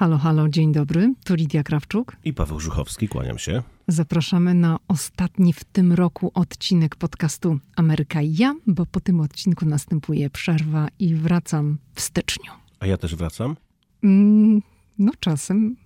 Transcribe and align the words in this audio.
Halo, 0.00 0.18
halo, 0.18 0.48
dzień 0.48 0.72
dobry. 0.72 1.14
Tu 1.24 1.34
Lidia 1.34 1.62
Krawczuk. 1.62 2.16
I 2.24 2.34
Paweł 2.34 2.60
Żuchowski, 2.60 3.08
kłaniam 3.08 3.38
się. 3.38 3.62
Zapraszamy 3.88 4.54
na 4.54 4.78
ostatni 4.88 5.52
w 5.52 5.64
tym 5.64 5.92
roku 5.92 6.30
odcinek 6.34 6.96
podcastu 6.96 7.58
Ameryka 7.76 8.22
i 8.22 8.34
ja, 8.34 8.54
bo 8.66 8.86
po 8.86 9.00
tym 9.00 9.20
odcinku 9.20 9.66
następuje 9.66 10.30
przerwa 10.30 10.88
i 10.98 11.14
wracam 11.14 11.78
w 11.94 12.00
styczniu. 12.00 12.52
A 12.78 12.86
ja 12.86 12.96
też 12.96 13.16
wracam? 13.16 13.56
Mm, 14.04 14.62
no 14.98 15.12
czasem. 15.20 15.76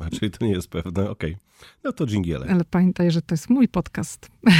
A, 0.00 0.10
czyli 0.10 0.30
to 0.30 0.44
nie 0.44 0.52
jest 0.52 0.68
pewne, 0.68 1.10
okej. 1.10 1.32
Okay. 1.32 1.44
No 1.84 1.92
to 1.92 2.06
dżingiele. 2.06 2.46
Ale 2.50 2.64
pamiętaj, 2.64 3.10
że 3.10 3.22
to 3.22 3.34
jest 3.34 3.50
mój 3.50 3.68
podcast. 3.68 4.30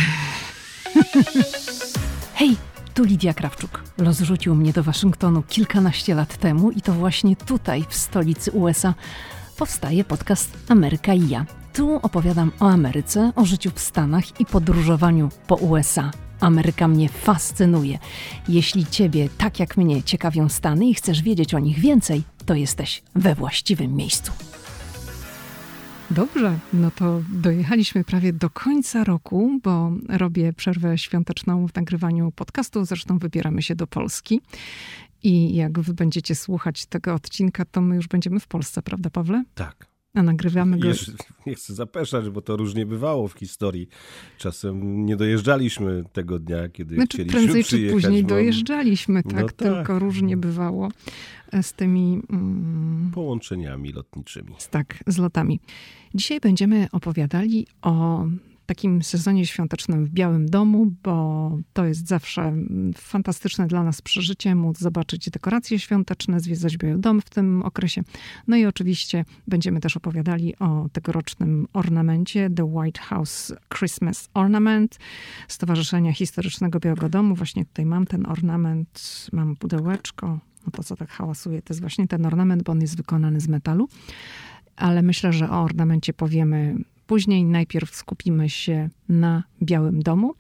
Hej! 2.35 2.57
Tu 2.95 3.05
Lidia 3.05 3.35
Krawczuk. 3.35 3.83
Los 3.99 4.21
rzucił 4.21 4.55
mnie 4.55 4.73
do 4.73 4.83
Waszyngtonu 4.83 5.43
kilkanaście 5.43 6.15
lat 6.15 6.37
temu 6.37 6.71
i 6.71 6.81
to 6.81 6.93
właśnie 6.93 7.37
tutaj, 7.37 7.85
w 7.89 7.95
stolicy 7.95 8.51
USA, 8.51 8.95
powstaje 9.57 10.05
podcast 10.05 10.51
Ameryka 10.69 11.15
i 11.15 11.29
ja. 11.29 11.47
Tu 11.73 12.01
opowiadam 12.03 12.53
o 12.61 12.69
Ameryce, 12.69 13.33
o 13.37 13.45
życiu 13.45 13.71
w 13.75 13.81
Stanach 13.81 14.41
i 14.41 14.47
podróżowaniu 14.47 15.29
po 15.47 15.55
USA. 15.55 16.11
Ameryka 16.41 16.89
mnie 16.89 17.09
fascynuje. 17.09 17.99
Jeśli 18.49 18.87
Ciebie, 18.87 19.29
tak 19.39 19.61
jak 19.61 19.77
mnie, 19.77 20.03
ciekawią 20.03 20.49
Stany 20.49 20.87
i 20.87 20.95
chcesz 20.95 21.23
wiedzieć 21.23 21.55
o 21.55 21.59
nich 21.59 21.79
więcej, 21.79 22.23
to 22.47 22.55
jesteś 22.55 23.03
we 23.15 23.35
właściwym 23.35 23.97
miejscu. 23.97 24.33
Dobrze, 26.15 26.59
no 26.73 26.91
to 26.91 27.23
dojechaliśmy 27.33 28.05
prawie 28.05 28.33
do 28.33 28.51
końca 28.51 29.05
roku, 29.05 29.61
bo 29.63 29.93
robię 30.09 30.53
przerwę 30.53 30.99
świąteczną 30.99 31.69
w 31.69 31.75
nagrywaniu 31.75 32.33
podcastu. 32.33 32.85
Zresztą 32.85 33.19
wybieramy 33.19 33.63
się 33.63 33.75
do 33.75 33.87
Polski. 33.87 34.41
I 35.23 35.55
jak 35.55 35.81
wy 35.81 35.95
będziecie 35.95 36.35
słuchać 36.35 36.87
tego 36.87 37.15
odcinka, 37.15 37.65
to 37.65 37.81
my 37.81 37.97
już 37.97 38.09
będziemy 38.09 38.41
w 38.41 38.47
Polsce, 38.47 38.83
prawda, 38.83 39.11
Pawle? 39.11 39.45
Tak. 39.55 39.92
A 40.15 40.23
nagrywamy 40.23 40.79
go. 40.79 40.89
Jeszcze 40.89 41.13
nie 41.47 41.55
chcę 41.55 41.75
zapeszać, 41.75 42.31
bo 42.31 42.43
to 42.43 42.57
różnie 42.57 42.87
bywało 42.87 43.29
w 43.29 43.33
historii. 43.33 43.89
Czasem 44.39 45.07
nie 45.07 45.17
dojeżdżaliśmy 45.17 46.05
tego 46.13 46.39
dnia, 46.39 46.69
kiedy 46.69 46.95
znaczy, 46.95 47.17
chcieliśmy 47.17 47.41
prędzej 47.41 47.65
przyjechać. 47.65 47.97
czy 47.97 48.07
później 48.07 48.23
bo... 48.23 48.29
dojeżdżaliśmy, 48.29 49.23
tak, 49.23 49.33
No 49.33 49.41
tak. 49.41 49.53
tylko 49.53 49.99
różnie 49.99 50.37
bywało 50.37 50.89
z 51.63 51.73
tymi 51.73 52.21
mm, 52.31 53.11
połączeniami 53.15 53.93
lotniczymi. 53.93 54.55
Tak, 54.71 55.05
z 55.07 55.19
lotami. 55.19 55.61
Dzisiaj 56.15 56.41
będziemy 56.41 56.87
opowiadali 56.93 57.67
o 57.83 58.27
takim 58.67 59.03
sezonie 59.03 59.47
świątecznym 59.47 60.05
w 60.05 60.11
Białym 60.11 60.47
Domu, 60.47 60.93
bo 61.03 61.51
to 61.73 61.85
jest 61.85 62.09
zawsze 62.09 62.55
fantastyczne 62.97 63.67
dla 63.67 63.83
nas 63.83 64.03
przeżycie, 64.03 64.55
móc 64.55 64.79
zobaczyć 64.79 65.31
dekoracje 65.31 65.79
świąteczne, 65.79 66.41
zwiedzać 66.41 66.77
Biały 66.77 66.99
Dom 66.99 67.21
w 67.21 67.31
tym 67.31 67.63
okresie. 67.63 68.03
No 68.49 68.57
i 68.57 68.67
oczywiście 68.67 69.25
będziemy 69.49 69.81
też 69.81 69.97
opowiadali 69.97 70.59
o 70.59 70.89
tegorocznym 70.93 71.67
ornamencie 71.73 72.51
The 72.51 72.65
White 72.65 73.01
House 73.01 73.53
Christmas 73.79 74.29
Ornament 74.35 74.99
Stowarzyszenia 75.49 76.13
Historycznego 76.13 76.81
Białego 76.81 77.09
Domu. 77.09 77.35
Właśnie 77.35 77.65
tutaj 77.65 77.87
mam 77.87 78.07
ten 78.07 78.27
ornament, 78.27 79.27
mam 79.33 79.57
pudełeczko. 79.57 80.39
No 80.67 80.73
to, 80.73 80.83
co 80.83 80.97
tak 80.97 81.11
hałasuje, 81.11 81.63
to 81.63 81.73
jest 81.73 81.81
właśnie 81.81 82.09
ten 82.09 82.27
ornament, 82.27 82.63
bo 82.63 82.73
on 82.73 82.81
jest 82.81 82.97
wykonany 82.97 83.41
z 83.41 83.49
metalu. 83.49 83.89
Ale 84.77 85.03
myślę, 85.03 85.33
że 85.33 85.51
o 85.51 85.63
ornamencie 85.63 86.13
powiemy 86.13 86.77
później. 87.13 87.45
Najpierw 87.45 87.95
skupimy 87.95 88.51
się 88.51 88.91
na 89.09 89.43
Białym 89.63 90.03
Domu. 90.03 90.35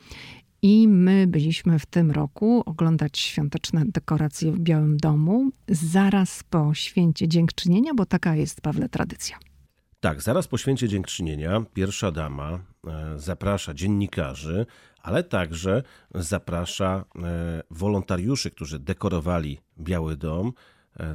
I 0.62 0.88
my 0.88 1.26
byliśmy 1.26 1.78
w 1.78 1.86
tym 1.86 2.10
roku 2.10 2.62
oglądać 2.66 3.18
świąteczne 3.18 3.84
dekoracje 3.86 4.52
w 4.52 4.58
Białym 4.58 4.96
Domu 4.96 5.50
zaraz 5.68 6.42
po 6.42 6.74
święcie 6.74 7.28
dziękczynienia, 7.28 7.94
bo 7.94 8.06
taka 8.06 8.36
jest, 8.36 8.60
Pawle, 8.60 8.88
tradycja. 8.88 9.38
Tak, 10.00 10.22
zaraz 10.22 10.48
po 10.48 10.58
święcie 10.58 10.88
dziękczynienia 10.88 11.64
pierwsza 11.74 12.12
dama 12.12 12.60
zaprasza 13.16 13.74
dziennikarzy, 13.74 14.66
ale 15.02 15.24
także 15.24 15.82
zaprasza 16.14 17.04
wolontariuszy, 17.70 18.50
którzy 18.50 18.78
dekorowali 18.78 19.58
Biały 19.78 20.16
Dom 20.16 20.52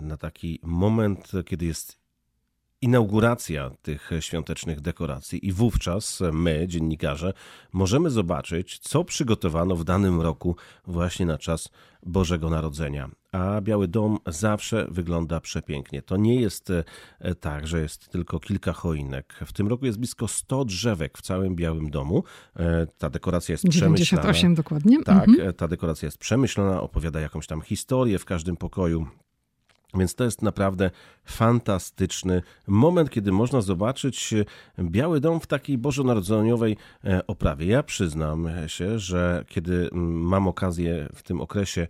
na 0.01 0.17
taki 0.17 0.59
moment, 0.63 1.31
kiedy 1.45 1.65
jest 1.65 2.06
inauguracja 2.81 3.71
tych 3.81 4.09
świątecznych 4.19 4.81
dekoracji 4.81 5.47
i 5.47 5.51
wówczas 5.51 6.23
my, 6.33 6.67
dziennikarze, 6.67 7.33
możemy 7.73 8.09
zobaczyć, 8.09 8.79
co 8.79 9.03
przygotowano 9.03 9.75
w 9.75 9.83
danym 9.83 10.21
roku 10.21 10.55
właśnie 10.87 11.25
na 11.25 11.37
czas 11.37 11.69
Bożego 12.05 12.49
Narodzenia. 12.49 13.09
A 13.31 13.61
Biały 13.61 13.87
Dom 13.87 14.17
zawsze 14.25 14.87
wygląda 14.91 15.39
przepięknie. 15.39 16.01
To 16.01 16.17
nie 16.17 16.41
jest 16.41 16.71
tak, 17.39 17.67
że 17.67 17.81
jest 17.81 18.09
tylko 18.09 18.39
kilka 18.39 18.73
choinek. 18.73 19.39
W 19.45 19.53
tym 19.53 19.67
roku 19.67 19.85
jest 19.85 19.97
blisko 19.97 20.27
100 20.27 20.65
drzewek 20.65 21.17
w 21.17 21.21
całym 21.21 21.55
Białym 21.55 21.89
Domu. 21.89 22.23
Ta 22.97 23.09
dekoracja 23.09 23.53
jest 23.53 23.63
98 23.63 24.25
przemyślana. 24.25 24.55
dokładnie. 24.55 25.03
Tak, 25.03 25.29
mhm. 25.29 25.53
ta 25.53 25.67
dekoracja 25.67 26.05
jest 26.05 26.17
przemyślana, 26.17 26.81
opowiada 26.81 27.19
jakąś 27.19 27.47
tam 27.47 27.61
historię 27.61 28.19
w 28.19 28.25
każdym 28.25 28.57
pokoju. 28.57 29.07
Więc 29.97 30.15
to 30.15 30.23
jest 30.23 30.41
naprawdę 30.41 30.91
fantastyczny 31.25 32.41
moment, 32.67 33.09
kiedy 33.09 33.31
można 33.31 33.61
zobaczyć 33.61 34.33
Biały 34.79 35.19
Dom 35.19 35.39
w 35.39 35.47
takiej 35.47 35.77
bożonarodzeniowej 35.77 36.77
oprawie. 37.27 37.65
Ja 37.65 37.83
przyznam 37.83 38.47
się, 38.67 38.99
że 38.99 39.45
kiedy 39.47 39.89
mam 39.93 40.47
okazję 40.47 41.09
w 41.15 41.23
tym 41.23 41.41
okresie 41.41 41.87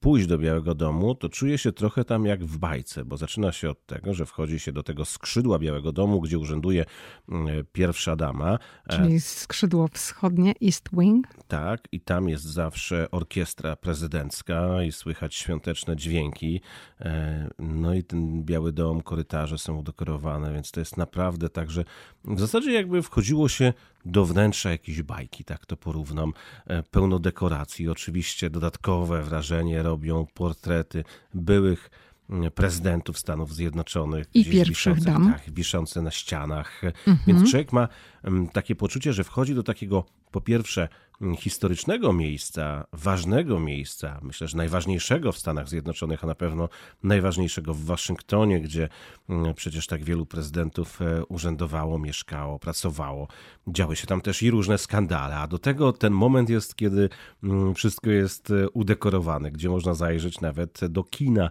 pójść 0.00 0.26
do 0.26 0.38
Białego 0.38 0.74
Domu, 0.74 1.14
to 1.14 1.28
czuję 1.28 1.58
się 1.58 1.72
trochę 1.72 2.04
tam 2.04 2.26
jak 2.26 2.44
w 2.44 2.58
bajce, 2.58 3.04
bo 3.04 3.16
zaczyna 3.16 3.52
się 3.52 3.70
od 3.70 3.86
tego, 3.86 4.14
że 4.14 4.26
wchodzi 4.26 4.58
się 4.58 4.72
do 4.72 4.82
tego 4.82 5.04
skrzydła 5.04 5.58
Białego 5.58 5.92
Domu, 5.92 6.20
gdzie 6.20 6.38
urzęduje 6.38 6.84
pierwsza 7.72 8.16
dama. 8.16 8.58
Czyli 8.88 9.20
skrzydło 9.20 9.88
wschodnie, 9.92 10.54
East 10.64 10.88
Wing. 10.92 11.26
Tak, 11.48 11.80
i 11.92 12.00
tam 12.00 12.28
jest 12.28 12.44
zawsze 12.44 13.10
orkiestra 13.10 13.76
prezydencka 13.76 14.82
i 14.82 14.92
słychać 14.92 15.34
świąteczne 15.34 15.96
dźwięki. 15.96 16.60
No 17.58 17.94
i 17.94 18.04
ten 18.04 18.44
Biały 18.44 18.72
Dom, 18.72 19.02
korytarze 19.02 19.58
są 19.58 19.76
udekorowane, 19.76 20.52
więc 20.52 20.70
to 20.70 20.80
jest 20.80 20.96
naprawdę 20.96 21.48
tak, 21.48 21.70
że 21.70 21.84
w 22.24 22.40
zasadzie 22.40 22.72
jakby 22.72 23.02
wchodziło 23.02 23.48
się 23.48 23.72
do 24.08 24.24
wnętrza 24.24 24.70
jakiejś 24.70 25.02
bajki, 25.02 25.44
tak 25.44 25.66
to 25.66 25.76
porównam. 25.76 26.32
Pełno 26.90 27.18
dekoracji, 27.18 27.88
oczywiście 27.88 28.50
dodatkowe 28.50 29.22
wrażenie 29.22 29.82
robią 29.82 30.26
portrety 30.34 31.04
byłych 31.34 31.90
prezydentów 32.54 33.18
Stanów 33.18 33.54
Zjednoczonych. 33.54 34.26
I 34.34 34.44
pierwszych 34.44 35.00
dam. 35.00 35.32
Tak, 35.32 35.50
wiszące 35.50 36.02
na 36.02 36.10
ścianach. 36.10 36.84
Mhm. 36.84 37.18
Więc 37.26 37.50
człowiek 37.50 37.72
ma 37.72 37.88
takie 38.52 38.76
poczucie, 38.76 39.12
że 39.12 39.24
wchodzi 39.24 39.54
do 39.54 39.62
takiego 39.62 40.04
po 40.30 40.40
pierwsze 40.40 40.88
historycznego 41.38 42.12
miejsca, 42.12 42.86
ważnego 42.92 43.60
miejsca, 43.60 44.20
myślę, 44.22 44.48
że 44.48 44.56
najważniejszego 44.56 45.32
w 45.32 45.38
Stanach 45.38 45.68
Zjednoczonych, 45.68 46.24
a 46.24 46.26
na 46.26 46.34
pewno 46.34 46.68
najważniejszego 47.02 47.74
w 47.74 47.84
Waszyngtonie, 47.84 48.60
gdzie 48.60 48.88
przecież 49.54 49.86
tak 49.86 50.04
wielu 50.04 50.26
prezydentów 50.26 50.98
urzędowało, 51.28 51.98
mieszkało, 51.98 52.58
pracowało. 52.58 53.28
Działy 53.68 53.96
się 53.96 54.06
tam 54.06 54.20
też 54.20 54.42
i 54.42 54.50
różne 54.50 54.78
skandale, 54.78 55.36
a 55.36 55.46
do 55.46 55.58
tego 55.58 55.92
ten 55.92 56.12
moment 56.12 56.50
jest, 56.50 56.76
kiedy 56.76 57.08
wszystko 57.74 58.10
jest 58.10 58.52
udekorowane, 58.72 59.50
gdzie 59.50 59.68
można 59.68 59.94
zajrzeć 59.94 60.40
nawet 60.40 60.80
do 60.88 61.04
kina 61.04 61.50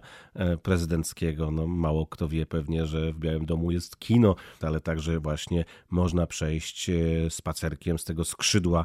prezydenckiego. 0.62 1.50
No, 1.50 1.66
mało 1.66 2.06
kto 2.06 2.28
wie 2.28 2.46
pewnie, 2.46 2.86
że 2.86 3.12
w 3.12 3.18
Białym 3.18 3.46
Domu 3.46 3.70
jest 3.70 3.98
kino, 3.98 4.36
ale 4.62 4.80
także 4.80 5.20
właśnie 5.20 5.64
można 5.90 6.26
przejść 6.26 6.90
spacerkiem 7.28 7.98
z 7.98 8.04
tego 8.04 8.24
skrzydła 8.24 8.84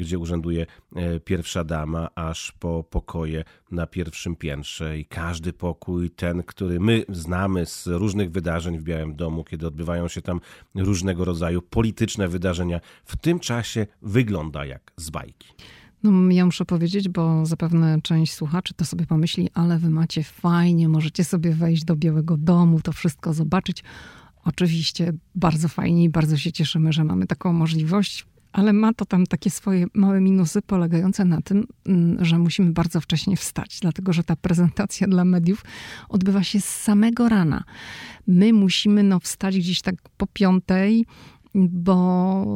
gdzie 0.00 0.18
urzęduje 0.18 0.66
pierwsza 1.24 1.64
dama, 1.64 2.08
aż 2.14 2.52
po 2.52 2.84
pokoje 2.90 3.44
na 3.70 3.86
pierwszym 3.86 4.36
piętrze. 4.36 4.98
I 4.98 5.04
każdy 5.04 5.52
pokój, 5.52 6.10
ten, 6.10 6.42
który 6.42 6.80
my 6.80 7.04
znamy 7.08 7.66
z 7.66 7.86
różnych 7.86 8.30
wydarzeń 8.30 8.78
w 8.78 8.82
Białym 8.82 9.16
Domu, 9.16 9.44
kiedy 9.44 9.66
odbywają 9.66 10.08
się 10.08 10.22
tam 10.22 10.40
różnego 10.74 11.24
rodzaju 11.24 11.62
polityczne 11.62 12.28
wydarzenia, 12.28 12.80
w 13.04 13.16
tym 13.16 13.40
czasie 13.40 13.86
wygląda 14.02 14.64
jak 14.64 14.92
z 14.96 15.10
bajki. 15.10 15.48
No, 16.02 16.30
ja 16.30 16.46
muszę 16.46 16.64
powiedzieć, 16.64 17.08
bo 17.08 17.46
zapewne 17.46 17.98
część 18.02 18.32
słuchaczy 18.32 18.74
to 18.74 18.84
sobie 18.84 19.06
pomyśli, 19.06 19.48
ale 19.54 19.78
wy 19.78 19.90
macie 19.90 20.22
fajnie, 20.22 20.88
możecie 20.88 21.24
sobie 21.24 21.52
wejść 21.52 21.84
do 21.84 21.96
Białego 21.96 22.36
Domu, 22.36 22.80
to 22.80 22.92
wszystko 22.92 23.32
zobaczyć. 23.32 23.84
Oczywiście 24.44 25.12
bardzo 25.34 25.68
fajnie 25.68 26.04
i 26.04 26.08
bardzo 26.08 26.36
się 26.36 26.52
cieszymy, 26.52 26.92
że 26.92 27.04
mamy 27.04 27.26
taką 27.26 27.52
możliwość. 27.52 28.26
Ale 28.52 28.72
ma 28.72 28.94
to 28.94 29.04
tam 29.04 29.26
takie 29.26 29.50
swoje 29.50 29.86
małe 29.94 30.20
minusy 30.20 30.62
polegające 30.62 31.24
na 31.24 31.40
tym, 31.40 31.66
że 32.18 32.38
musimy 32.38 32.72
bardzo 32.72 33.00
wcześnie 33.00 33.36
wstać, 33.36 33.78
dlatego 33.82 34.12
że 34.12 34.24
ta 34.24 34.36
prezentacja 34.36 35.06
dla 35.06 35.24
mediów 35.24 35.64
odbywa 36.08 36.42
się 36.42 36.60
z 36.60 36.64
samego 36.64 37.28
rana. 37.28 37.64
My 38.26 38.52
musimy 38.52 39.02
no, 39.02 39.20
wstać 39.20 39.58
gdzieś 39.58 39.82
tak 39.82 39.94
po 40.16 40.26
piątej, 40.26 41.06
bo 41.54 42.46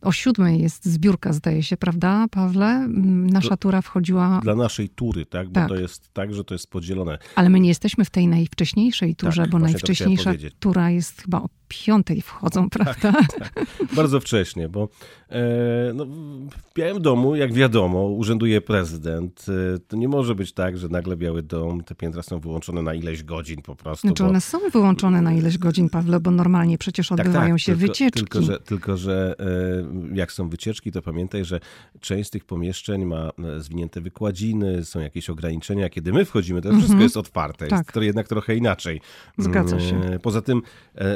o 0.00 0.12
siódmej 0.12 0.62
jest 0.62 0.84
zbiórka, 0.84 1.32
zdaje 1.32 1.62
się, 1.62 1.76
prawda, 1.76 2.26
Pawle? 2.30 2.88
Nasza 2.88 3.56
tura 3.56 3.82
wchodziła... 3.82 4.40
Dla 4.42 4.54
naszej 4.54 4.88
tury, 4.88 5.26
tak? 5.26 5.48
Bo 5.48 5.54
tak. 5.54 5.68
to 5.68 5.76
jest 5.76 6.12
tak, 6.12 6.34
że 6.34 6.44
to 6.44 6.54
jest 6.54 6.70
podzielone. 6.70 7.18
Ale 7.34 7.48
my 7.48 7.60
nie 7.60 7.68
jesteśmy 7.68 8.04
w 8.04 8.10
tej 8.10 8.28
najwcześniejszej 8.28 9.16
turze, 9.16 9.42
tak, 9.42 9.50
bo 9.50 9.58
najwcześniejsza 9.58 10.32
tura 10.58 10.90
jest 10.90 11.22
chyba 11.22 11.38
o 11.42 11.48
piątej 11.68 12.22
wchodzą, 12.22 12.70
tak, 12.70 12.82
prawda? 12.82 13.12
Tak, 13.12 13.32
tak. 13.32 13.66
Bardzo 13.96 14.20
wcześnie, 14.20 14.68
bo 14.68 14.88
e, 15.30 15.92
no, 15.94 16.06
w 16.50 16.74
Białym 16.74 17.02
Domu, 17.02 17.36
jak 17.36 17.52
wiadomo, 17.52 18.06
urzęduje 18.06 18.60
prezydent. 18.60 19.46
E, 19.74 19.78
to 19.78 19.96
nie 19.96 20.08
może 20.08 20.34
być 20.34 20.52
tak, 20.52 20.78
że 20.78 20.88
nagle 20.88 21.16
Biały 21.16 21.42
Dom, 21.42 21.84
te 21.84 21.94
piętra 21.94 22.22
są 22.22 22.40
wyłączone 22.40 22.82
na 22.82 22.94
ileś 22.94 23.22
godzin 23.22 23.62
po 23.62 23.76
prostu. 23.76 24.08
Znaczy 24.08 24.22
bo... 24.22 24.28
one 24.28 24.40
są 24.40 24.58
wyłączone 24.72 25.22
na 25.22 25.32
ileś 25.32 25.58
godzin, 25.58 25.88
Pawle, 25.88 26.20
bo 26.20 26.30
normalnie 26.30 26.78
przecież 26.78 27.08
tak, 27.08 27.20
odbywają 27.20 27.54
tak, 27.54 27.60
się 27.60 27.72
tylko, 27.72 27.86
wycieczki. 27.86 28.20
Tylko 28.20 28.35
że, 28.42 28.60
tylko, 28.60 28.96
że 28.96 29.34
e, 29.38 30.16
jak 30.16 30.32
są 30.32 30.48
wycieczki, 30.48 30.92
to 30.92 31.02
pamiętaj, 31.02 31.44
że 31.44 31.60
część 32.00 32.28
z 32.28 32.30
tych 32.30 32.44
pomieszczeń 32.44 33.04
ma 33.04 33.30
e, 33.38 33.60
zwinięte 33.60 34.00
wykładziny, 34.00 34.84
są 34.84 35.00
jakieś 35.00 35.30
ograniczenia. 35.30 35.88
Kiedy 35.88 36.12
my 36.12 36.24
wchodzimy, 36.24 36.62
to 36.62 36.68
wszystko 36.68 36.86
mhm. 36.86 37.02
jest 37.02 37.16
otwarte. 37.16 37.66
Tak. 37.66 37.78
Jest 37.78 37.92
to 37.92 38.02
jednak 38.02 38.28
trochę 38.28 38.56
inaczej. 38.56 39.00
Zgadza 39.38 39.80
się. 39.80 39.96
Mm, 39.96 40.20
poza 40.20 40.42
tym, 40.42 40.62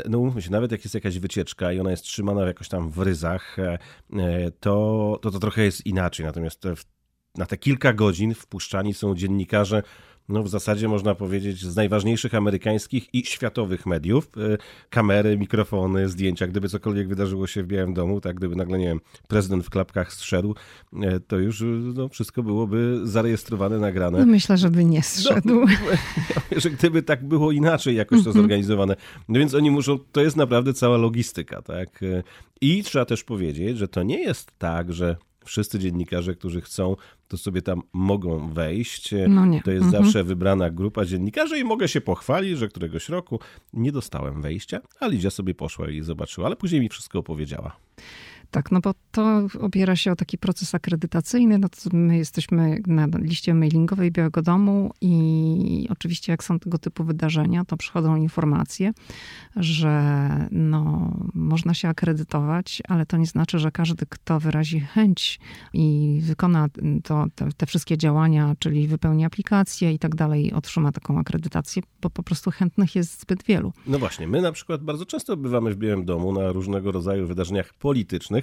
no 0.08 0.19
umówmy 0.19 0.43
się, 0.43 0.50
nawet 0.50 0.72
jak 0.72 0.84
jest 0.84 0.94
jakaś 0.94 1.19
wycieczka 1.19 1.72
i 1.72 1.81
ona 1.81 1.90
jest 1.90 2.05
trzymana 2.05 2.46
jakoś 2.46 2.69
tam 2.69 2.90
w 2.90 2.99
ryzach, 2.99 3.56
to 4.61 5.19
to, 5.23 5.31
to 5.31 5.38
trochę 5.38 5.64
jest 5.64 5.87
inaczej. 5.87 6.26
Natomiast 6.26 6.69
w 6.76 6.84
na 7.34 7.46
te 7.46 7.56
kilka 7.56 7.93
godzin 7.93 8.34
wpuszczani 8.34 8.94
są 8.94 9.14
dziennikarze 9.14 9.82
no 10.31 10.43
w 10.43 10.49
zasadzie 10.49 10.88
można 10.88 11.15
powiedzieć, 11.15 11.65
z 11.65 11.77
najważniejszych 11.77 12.35
amerykańskich 12.35 13.15
i 13.15 13.25
światowych 13.25 13.87
mediów. 13.87 14.31
E, 14.37 14.56
kamery, 14.91 15.38
mikrofony, 15.38 16.09
zdjęcia. 16.09 16.47
Gdyby 16.47 16.69
cokolwiek 16.69 17.09
wydarzyło 17.09 17.47
się 17.47 17.62
w 17.62 17.67
Białym 17.67 17.94
Domu, 17.94 18.21
tak 18.21 18.37
gdyby 18.37 18.56
nagle, 18.56 18.79
nie 18.79 18.87
wiem, 18.87 19.00
prezydent 19.29 19.67
w 19.67 19.71
klapkach 19.71 20.12
zszedł, 20.12 20.55
e, 21.03 21.21
to 21.21 21.38
już 21.38 21.65
no, 21.94 22.09
wszystko 22.09 22.43
byłoby 22.43 23.00
zarejestrowane, 23.05 23.79
nagrane. 23.79 24.19
No 24.19 24.27
myślę, 24.27 24.56
żeby 24.56 24.85
nie 24.85 25.03
zszedł. 25.03 25.49
No, 25.49 25.67
że 26.62 26.71
gdyby 26.71 27.03
tak 27.03 27.25
było 27.25 27.53
inaczej 27.53 27.97
jakoś 27.97 28.19
to 28.19 28.31
mhm. 28.31 28.37
zorganizowane. 28.37 28.97
No 29.29 29.38
więc 29.38 29.55
oni 29.55 29.71
muszą, 29.71 29.99
to 30.12 30.21
jest 30.21 30.37
naprawdę 30.37 30.75
cała 30.75 30.97
logistyka, 30.97 31.62
tak? 31.62 32.00
I 32.61 32.83
trzeba 32.83 33.05
też 33.05 33.25
powiedzieć, 33.25 33.79
że 33.79 33.88
to 33.88 34.03
nie 34.03 34.19
jest 34.19 34.53
tak, 34.59 34.93
że 34.93 35.17
wszyscy 35.44 35.78
dziennikarze, 35.78 36.34
którzy 36.34 36.60
chcą, 36.60 36.96
to 37.28 37.38
sobie 37.38 37.62
tam 37.62 37.82
mogą 37.92 38.52
wejść. 38.52 39.14
No. 39.28 39.60
To 39.64 39.70
jest 39.70 39.84
mhm. 39.84 40.04
zawsze 40.04 40.25
wybrana 40.25 40.70
grupa 40.70 41.04
dziennikarzy 41.04 41.58
i 41.58 41.64
mogę 41.64 41.88
się 41.88 42.00
pochwalić, 42.00 42.58
że 42.58 42.69
któregoś 42.69 43.08
roku 43.08 43.40
nie 43.72 43.92
dostałem 43.92 44.42
wejścia, 44.42 44.81
a 45.00 45.06
Lidia 45.06 45.31
sobie 45.31 45.54
poszła 45.54 45.90
i 45.90 46.02
zobaczyła, 46.02 46.46
ale 46.46 46.56
później 46.56 46.81
mi 46.81 46.88
wszystko 46.88 47.19
opowiedziała. 47.19 47.76
Tak, 48.50 48.73
no 48.73 48.81
bo 48.81 48.94
to 49.11 49.47
opiera 49.61 49.97
się 49.97 50.12
o 50.12 50.17
taki 50.17 50.38
proces 50.38 50.75
akredytacyjny. 50.75 51.58
No 51.58 51.69
to 51.69 51.76
my 51.93 52.17
jesteśmy 52.17 52.81
na 52.87 53.06
liście 53.19 53.55
mailingowej 53.55 54.11
Białego 54.11 54.43
Domu 54.43 54.91
i 55.00 55.87
oczywiście 55.91 56.32
jak 56.32 56.44
są 56.44 56.58
tego 56.58 56.79
typu 56.79 57.05
wydarzenia, 57.05 57.64
to 57.64 57.76
przychodzą 57.76 58.17
informacje, 58.17 58.93
że 59.56 60.49
no, 60.50 61.12
można 61.35 61.75
się 61.75 61.88
akredytować, 61.88 62.82
ale 62.88 63.06
to 63.06 63.17
nie 63.17 63.26
znaczy, 63.26 63.58
że 63.58 63.70
każdy, 63.70 64.06
kto 64.08 64.41
wyrazi 64.41 64.81
chęć 64.81 65.41
i 65.73 66.19
wykona 66.23 66.69
to, 67.05 67.26
te, 67.35 67.49
te 67.56 67.67
wszystkie 67.67 67.99
działania, 67.99 68.55
czyli 68.58 68.88
wypełni 68.88 69.25
aplikację 69.25 69.93
i 69.93 69.99
tak 69.99 70.14
dalej, 70.14 70.52
otrzyma 70.52 70.93
taką 70.93 71.19
akredytację, 71.19 71.82
bo 72.00 72.11
po 72.11 72.23
prostu 72.23 72.50
chętnych 72.50 72.94
jest 72.94 73.20
zbyt 73.20 73.44
wielu. 73.44 73.73
No 73.87 73.99
właśnie, 73.99 74.29
my 74.29 74.43
na 74.43 74.52
przykład 74.52 74.82
bardzo 74.82 75.06
często 75.06 75.37
bywamy 75.37 75.75
w 75.75 75.76
Białym 75.76 76.05
Domu 76.05 76.32
na 76.32 76.52
różnego 76.52 76.93
rodzaju 76.93 77.26
wydarzeniach 77.26 77.75
politycznych, 77.75 78.39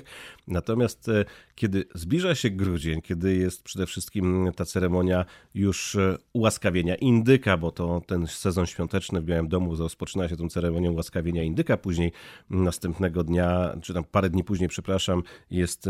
Natomiast 0.48 1.10
e, 1.10 1.26
kiedy 1.56 1.86
zbliża 1.96 2.36
się 2.36 2.50
grudzień, 2.50 3.02
kiedy 3.02 3.36
jest 3.36 3.64
przede 3.64 3.86
wszystkim 3.86 4.52
ta 4.56 4.66
ceremonia 4.66 5.26
już 5.54 5.96
e, 5.96 6.18
ułaskawienia 6.34 6.96
indyka, 6.96 7.58
bo 7.58 7.72
to 7.72 8.02
ten 8.08 8.28
sezon 8.28 8.66
świąteczny 8.66 9.22
w 9.22 9.26
Białym 9.26 9.48
Domu 9.48 9.76
rozpoczyna 9.76 10.30
się 10.30 10.38
tą 10.38 10.50
ceremonią 10.50 10.92
ułaskawienia 10.92 11.44
indyka, 11.44 11.78
później 11.78 12.12
następnego 12.50 13.24
dnia, 13.24 13.78
czy 13.82 13.94
tam 13.94 14.04
parę 14.04 14.30
dni 14.30 14.44
później, 14.44 14.70
przepraszam, 14.70 15.24
jest 15.52 15.90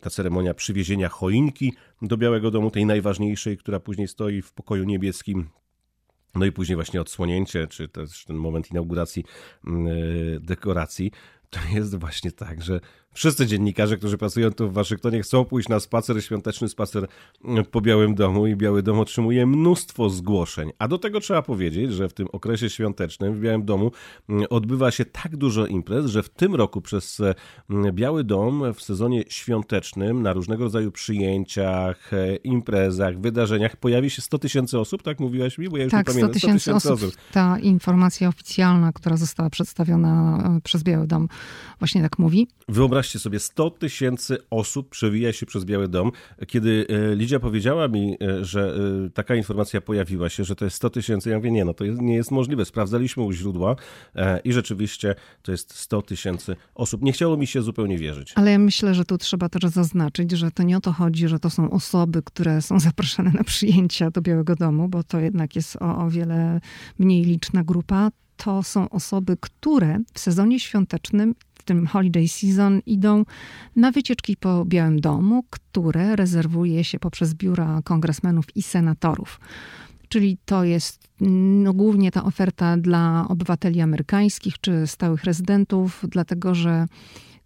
ta 0.00 0.10
ceremonia 0.10 0.54
przywiezienia 0.54 1.08
choinki 1.08 1.72
do 2.02 2.16
Białego 2.16 2.50
Domu, 2.50 2.70
tej 2.70 2.86
najważniejszej, 2.86 3.56
która 3.56 3.80
później 3.80 4.08
stoi 4.08 4.42
w 4.42 4.52
pokoju 4.52 4.84
niebieskim. 4.84 5.48
No 6.34 6.46
i 6.46 6.52
później 6.52 6.76
właśnie 6.76 7.00
odsłonięcie, 7.00 7.66
czy 7.66 7.88
też 7.88 8.24
ten 8.24 8.36
moment 8.36 8.70
inauguracji 8.70 9.24
e, 9.66 9.70
dekoracji 10.40 11.10
to 11.54 11.76
jest 11.76 11.98
właśnie 11.98 12.32
tak, 12.32 12.62
że 12.62 12.80
wszyscy 13.14 13.46
dziennikarze, 13.46 13.96
którzy 13.96 14.18
pracują 14.18 14.50
tu 14.50 14.68
w 14.68 14.72
Waszyngtonie, 14.72 15.22
chcą 15.22 15.44
pójść 15.44 15.68
na 15.68 15.80
spacer, 15.80 16.24
świąteczny 16.24 16.68
spacer 16.68 17.06
mm, 17.44 17.64
po 17.64 17.80
Białym 17.80 18.14
Domu 18.14 18.46
i 18.46 18.56
Biały 18.56 18.82
Dom 18.82 19.00
otrzymuje 19.00 19.46
mnóstwo 19.46 20.10
zgłoszeń. 20.10 20.70
A 20.78 20.88
do 20.88 20.98
tego 20.98 21.20
trzeba 21.20 21.42
powiedzieć, 21.42 21.92
że 21.92 22.08
w 22.08 22.12
tym 22.12 22.28
okresie 22.32 22.70
świątecznym 22.70 23.34
w 23.34 23.40
Białym 23.40 23.64
Domu 23.64 23.90
mm, 24.28 24.46
odbywa 24.50 24.90
się 24.90 25.04
tak 25.04 25.36
dużo 25.36 25.66
imprez, 25.66 26.06
że 26.06 26.22
w 26.22 26.28
tym 26.28 26.54
roku 26.54 26.80
przez 26.80 27.22
mm, 27.70 27.94
Biały 27.94 28.24
Dom 28.24 28.74
w 28.74 28.82
sezonie 28.82 29.24
świątecznym 29.28 30.22
na 30.22 30.32
różnego 30.32 30.64
rodzaju 30.64 30.92
przyjęciach, 30.92 32.12
e, 32.12 32.36
imprezach, 32.36 33.20
wydarzeniach 33.20 33.76
pojawi 33.76 34.10
się 34.10 34.22
100 34.22 34.38
tysięcy 34.38 34.78
osób, 34.78 35.02
tak 35.02 35.20
mówiłaś 35.20 35.58
mi? 35.58 35.68
Bo 35.68 35.76
ja 35.76 35.84
już 35.84 35.90
tak, 35.90 36.06
nie 36.08 36.14
pamiętam. 36.14 36.30
100 36.30 36.40
tysięcy 36.40 36.74
osób. 36.74 36.92
osób. 36.92 37.14
Ta 37.32 37.58
informacja 37.58 38.28
oficjalna, 38.28 38.92
która 38.92 39.16
została 39.16 39.50
przedstawiona 39.50 40.42
e, 40.56 40.60
przez 40.60 40.82
Biały 40.82 41.06
Dom 41.06 41.28
właśnie 41.78 42.02
tak 42.02 42.18
mówi. 42.18 42.48
Wyobraźcie 42.68 43.18
sobie, 43.18 43.40
100 43.40 43.70
tysięcy 43.70 44.38
osób 44.50 44.88
przewija 44.88 45.32
się 45.32 45.46
przez 45.46 45.64
Biały 45.64 45.88
Dom. 45.88 46.12
Kiedy 46.46 46.86
e, 47.12 47.16
Lidia 47.16 47.40
powiedziała 47.40 47.88
mi, 47.88 48.16
e, 48.20 48.44
że 48.44 48.74
e, 49.06 49.10
taka 49.10 49.34
informacja 49.34 49.80
pojawiła 49.80 50.28
się, 50.28 50.44
że 50.44 50.56
to 50.56 50.64
jest 50.64 50.76
100 50.76 50.90
tysięcy, 50.90 51.30
ja 51.30 51.36
mówię, 51.36 51.50
nie, 51.50 51.64
no 51.64 51.74
to 51.74 51.84
jest, 51.84 52.00
nie 52.00 52.14
jest 52.14 52.30
możliwe. 52.30 52.64
Sprawdzaliśmy 52.64 53.22
u 53.22 53.32
źródła 53.32 53.76
i 54.44 54.52
rzeczywiście 54.52 55.14
to 55.42 55.52
jest 55.52 55.74
100 55.74 56.02
tysięcy 56.02 56.56
osób. 56.74 57.02
Nie 57.02 57.12
chciało 57.12 57.36
mi 57.36 57.46
się 57.46 57.62
zupełnie 57.62 57.98
wierzyć. 57.98 58.32
Ale 58.36 58.50
ja 58.50 58.58
myślę, 58.58 58.94
że 58.94 59.04
tu 59.04 59.18
trzeba 59.18 59.48
też 59.48 59.62
zaznaczyć, 59.62 60.30
że 60.32 60.50
to 60.50 60.62
nie 60.62 60.76
o 60.76 60.80
to 60.80 60.92
chodzi, 60.92 61.28
że 61.28 61.38
to 61.38 61.50
są 61.50 61.70
osoby, 61.70 62.22
które 62.22 62.62
są 62.62 62.80
zapraszane 62.80 63.30
na 63.30 63.44
przyjęcia 63.44 64.10
do 64.10 64.20
Białego 64.20 64.56
Domu, 64.56 64.88
bo 64.88 65.02
to 65.02 65.20
jednak 65.20 65.56
jest 65.56 65.76
o, 65.76 65.98
o 65.98 66.10
wiele 66.10 66.60
mniej 66.98 67.24
liczna 67.24 67.64
grupa 67.64 68.10
to 68.44 68.62
są 68.62 68.88
osoby, 68.88 69.36
które 69.40 69.98
w 70.14 70.20
sezonie 70.20 70.60
świątecznym, 70.60 71.34
w 71.54 71.62
tym 71.62 71.86
holiday 71.86 72.28
season, 72.28 72.80
idą 72.86 73.24
na 73.76 73.90
wycieczki 73.90 74.36
po 74.36 74.64
Białym 74.64 75.00
Domu, 75.00 75.44
które 75.50 76.16
rezerwuje 76.16 76.84
się 76.84 76.98
poprzez 76.98 77.34
biura 77.34 77.80
kongresmenów 77.84 78.56
i 78.56 78.62
senatorów. 78.62 79.40
Czyli 80.08 80.38
to 80.44 80.64
jest 80.64 81.08
no, 81.20 81.74
głównie 81.74 82.10
ta 82.10 82.24
oferta 82.24 82.76
dla 82.76 83.26
obywateli 83.28 83.80
amerykańskich 83.80 84.60
czy 84.60 84.86
stałych 84.86 85.24
rezydentów, 85.24 86.04
dlatego 86.08 86.54
że 86.54 86.86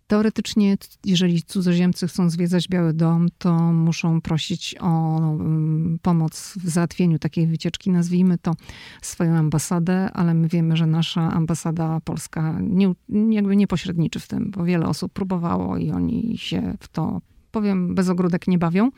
Teoretycznie, 0.08 0.76
jeżeli 1.04 1.42
cudzoziemcy 1.42 2.08
chcą 2.08 2.30
zwiedzać 2.30 2.68
Biały 2.68 2.92
Dom, 2.92 3.28
to 3.38 3.72
muszą 3.72 4.20
prosić 4.20 4.74
o 4.80 5.18
mm, 5.18 5.98
pomoc 6.02 6.54
w 6.56 6.68
załatwieniu 6.68 7.18
takiej 7.18 7.46
wycieczki, 7.46 7.90
nazwijmy 7.90 8.38
to 8.38 8.54
swoją 9.02 9.36
ambasadę, 9.36 10.10
ale 10.12 10.34
my 10.34 10.48
wiemy, 10.48 10.76
że 10.76 10.86
nasza 10.86 11.20
ambasada 11.20 12.00
polska 12.04 12.58
nie, 12.60 12.94
jakby 13.30 13.56
nie 13.56 13.66
pośredniczy 13.66 14.20
w 14.20 14.28
tym, 14.28 14.50
bo 14.50 14.64
wiele 14.64 14.86
osób 14.86 15.12
próbowało 15.12 15.76
i 15.76 15.90
oni 15.90 16.38
się 16.38 16.74
w 16.80 16.88
to, 16.88 17.20
powiem, 17.50 17.94
bez 17.94 18.08
ogródek 18.08 18.48
nie 18.48 18.58
bawią. 18.58 18.90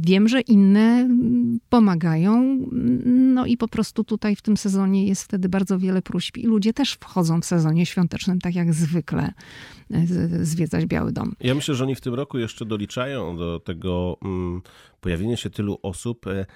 Wiem, 0.00 0.28
że 0.28 0.40
inne 0.40 1.08
pomagają, 1.68 2.58
no 3.06 3.46
i 3.46 3.56
po 3.56 3.68
prostu 3.68 4.04
tutaj 4.04 4.36
w 4.36 4.42
tym 4.42 4.56
sezonie 4.56 5.06
jest 5.06 5.22
wtedy 5.22 5.48
bardzo 5.48 5.78
wiele 5.78 6.02
próśb 6.02 6.36
i 6.36 6.46
ludzie 6.46 6.72
też 6.72 6.92
wchodzą 6.92 7.40
w 7.40 7.44
sezonie 7.44 7.86
świątecznym, 7.86 8.38
tak 8.38 8.54
jak 8.54 8.74
zwykle, 8.74 9.32
e, 9.90 10.06
zwiedzać 10.46 10.86
Biały 10.86 11.12
Dom. 11.12 11.32
Ja 11.40 11.54
myślę, 11.54 11.74
że 11.74 11.84
oni 11.84 11.94
w 11.94 12.00
tym 12.00 12.14
roku 12.14 12.38
jeszcze 12.38 12.64
doliczają 12.64 13.36
do 13.36 13.60
tego 13.60 14.16
mm, 14.24 14.62
pojawienia 15.00 15.36
się 15.36 15.50
tylu 15.50 15.78
osób 15.82 16.26
E, 16.26 16.46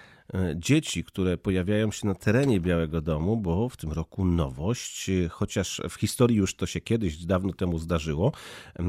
dzieci, 0.54 1.04
które 1.04 1.36
pojawiają 1.36 1.90
się 1.90 2.06
na 2.06 2.14
terenie 2.14 2.60
Białego 2.60 3.00
Domu, 3.00 3.36
bo 3.36 3.68
w 3.68 3.76
tym 3.76 3.92
roku 3.92 4.24
nowość, 4.24 5.10
e, 5.10 5.28
chociaż 5.28 5.80
w 5.88 5.94
historii 5.94 6.36
już 6.36 6.54
to 6.54 6.66
się 6.66 6.80
kiedyś 6.80 7.26
dawno 7.26 7.52
temu 7.52 7.78
zdarzyło. 7.78 8.32
E, 8.78 8.84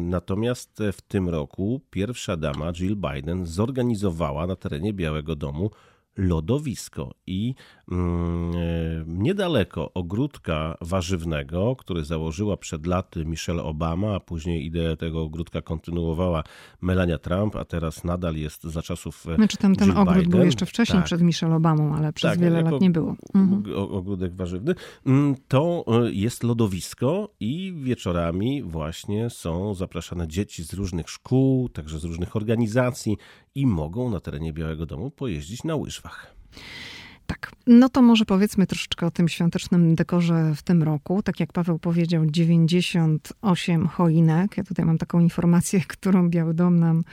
natomiast 0.00 0.82
w 0.92 1.00
tym 1.00 1.28
roku 1.28 1.80
pierwsza 1.90 2.36
dama 2.36 2.72
Jill 2.72 2.96
Biden 2.96 3.46
zorganizowała 3.46 4.46
na 4.46 4.56
terenie 4.56 4.92
Białego 4.92 5.36
Domu 5.36 5.70
lodowisko 6.20 7.14
i 7.26 7.54
mm, 7.92 8.52
niedaleko 9.22 9.92
ogródka 9.94 10.76
warzywnego, 10.80 11.76
który 11.76 12.04
założyła 12.04 12.56
przed 12.56 12.86
laty 12.86 13.24
Michelle 13.24 13.62
Obama, 13.62 14.14
a 14.14 14.20
później 14.20 14.66
ideę 14.66 14.96
tego 14.96 15.22
ogródka 15.22 15.62
kontynuowała 15.62 16.44
Melania 16.80 17.18
Trump, 17.18 17.56
a 17.56 17.64
teraz 17.64 18.04
nadal 18.04 18.36
jest 18.36 18.62
za 18.64 18.82
czasów 18.82 19.26
e, 19.28 19.34
Znaczy 19.34 19.56
tam 19.56 19.76
ten 19.76 19.88
Jill 19.88 19.98
ogród 19.98 20.16
Biden. 20.16 20.30
był 20.30 20.44
jeszcze 20.44 20.66
wcześniej 20.66 20.98
Tak. 20.98 21.04
przed 21.04 21.22
Michelle 21.22 21.54
Obamą, 21.54 21.94
ale 21.96 22.12
przez 22.12 22.30
Tak, 22.30 22.40
wiele 22.40 22.62
lat 22.62 22.80
nie 22.80 22.90
było. 22.90 23.16
Mhm. 23.34 23.62
ogródek 23.90 24.34
warzywny, 24.36 24.74
mm, 25.06 25.34
to 25.48 25.84
e, 26.06 26.12
jest 26.12 26.42
lodowisko 26.44 27.34
i 27.40 27.74
wieczorami 27.76 28.62
właśnie 28.62 29.30
są 29.30 29.74
zapraszane 29.74 30.28
dzieci 30.28 30.64
z 30.64 30.74
różnych 30.74 31.10
szkół, 31.10 31.68
także 31.68 31.98
z 31.98 32.04
różnych 32.04 32.36
organizacji 32.36 33.16
i 33.54 33.66
mogą 33.66 34.10
na 34.10 34.20
terenie 34.20 34.52
Białego 34.52 34.86
Domu 34.86 35.10
pojeździć 35.10 35.64
na 35.64 35.76
łyżwach. 35.76 36.34
Tak. 37.26 37.52
No 37.66 37.88
to 37.88 38.02
może 38.02 38.24
powiedzmy 38.24 38.66
troszeczkę 38.66 39.06
o 39.06 39.10
tym 39.10 39.28
świątecznym 39.28 39.94
dekorze 39.94 40.52
w 40.56 40.62
tym 40.62 40.82
roku. 40.82 41.22
Tak 41.22 41.40
jak 41.40 41.52
Paweł 41.52 41.78
powiedział, 41.78 42.26
98 42.26 43.86
choinek. 43.86 44.56
Ja 44.56 44.64
tutaj 44.64 44.84
mam 44.84 44.98
taką 44.98 45.20
informację, 45.20 45.80
którą 45.88 46.30
Biały 46.30 46.54
Dom 46.54 46.78
nam 46.78 47.04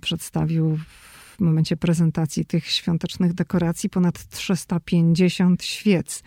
przedstawił 0.00 0.76
w 0.76 1.40
momencie 1.40 1.76
prezentacji 1.76 2.44
tych 2.44 2.66
świątecznych 2.66 3.34
dekoracji. 3.34 3.90
Ponad 3.90 4.28
350 4.28 5.64
świec. 5.64 6.22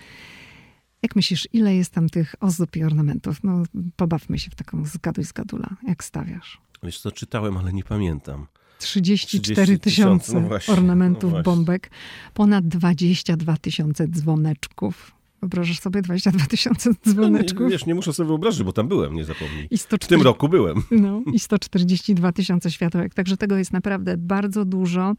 Jak 1.02 1.16
myślisz, 1.16 1.48
ile 1.54 1.76
jest 1.76 1.94
tam 1.94 2.10
tych 2.10 2.36
ozdób 2.40 2.76
i 2.76 2.84
ornamentów? 2.84 3.44
No, 3.44 3.64
pobawmy 3.96 4.40
się 4.40 4.52
w 4.52 4.56
taką 4.56 4.86
zgaduj 4.86 5.24
zgadula. 5.24 5.70
Jak 5.88 6.04
stawiasz? 6.04 6.62
Wiesz 6.84 7.00
co, 7.00 7.12
czytałem, 7.12 7.58
ale 7.58 7.74
nie 7.74 7.84
pamiętam. 7.84 8.48
34 8.78 9.80
tysiące 9.80 10.42
no 10.42 10.74
ornamentów, 10.74 11.34
no 11.34 11.44
bombek, 11.44 11.90
ponad 12.34 12.68
22 12.68 13.58
tysiące 13.58 14.08
dzwoneczków. 14.08 15.18
Wyobrażasz 15.42 15.80
sobie 15.80 16.02
22 16.02 16.46
tysiące 16.46 16.90
No, 16.90 16.96
nie, 17.06 17.14
dzwoneczków? 17.14 17.70
wiesz, 17.72 17.86
nie 17.86 17.96
muszę 17.96 18.14
sobie 18.14 18.28
wyobrazić, 18.28 18.64
bo 18.64 18.74
tam 18.74 18.88
byłem, 18.88 19.14
nie 19.14 19.26
zapomnij. 19.26 19.68
I 19.72 19.78
W 19.78 19.82
140, 19.82 20.08
tym 20.10 20.22
roku 20.22 20.50
byłem. 20.50 20.84
No, 20.92 21.22
I 21.34 21.40
142 21.40 22.32
tysiące 22.32 22.72
światełek. 22.72 23.14
Także 23.14 23.38
tego 23.38 23.58
jest 23.58 23.74
naprawdę 23.74 24.18
bardzo 24.18 24.66
dużo. 24.66 25.14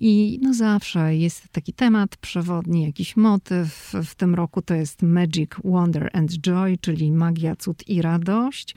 I 0.00 0.38
no 0.42 0.54
zawsze 0.54 1.16
jest 1.16 1.48
taki 1.48 1.72
temat 1.72 2.16
przewodni, 2.16 2.82
jakiś 2.82 3.16
motyw. 3.16 3.92
W 4.04 4.14
tym 4.14 4.34
roku 4.34 4.62
to 4.62 4.74
jest 4.74 5.02
Magic, 5.02 5.50
Wonder 5.64 6.10
and 6.12 6.30
Joy, 6.30 6.78
czyli 6.80 7.12
magia, 7.12 7.56
cud 7.56 7.88
i 7.88 8.02
radość. 8.02 8.74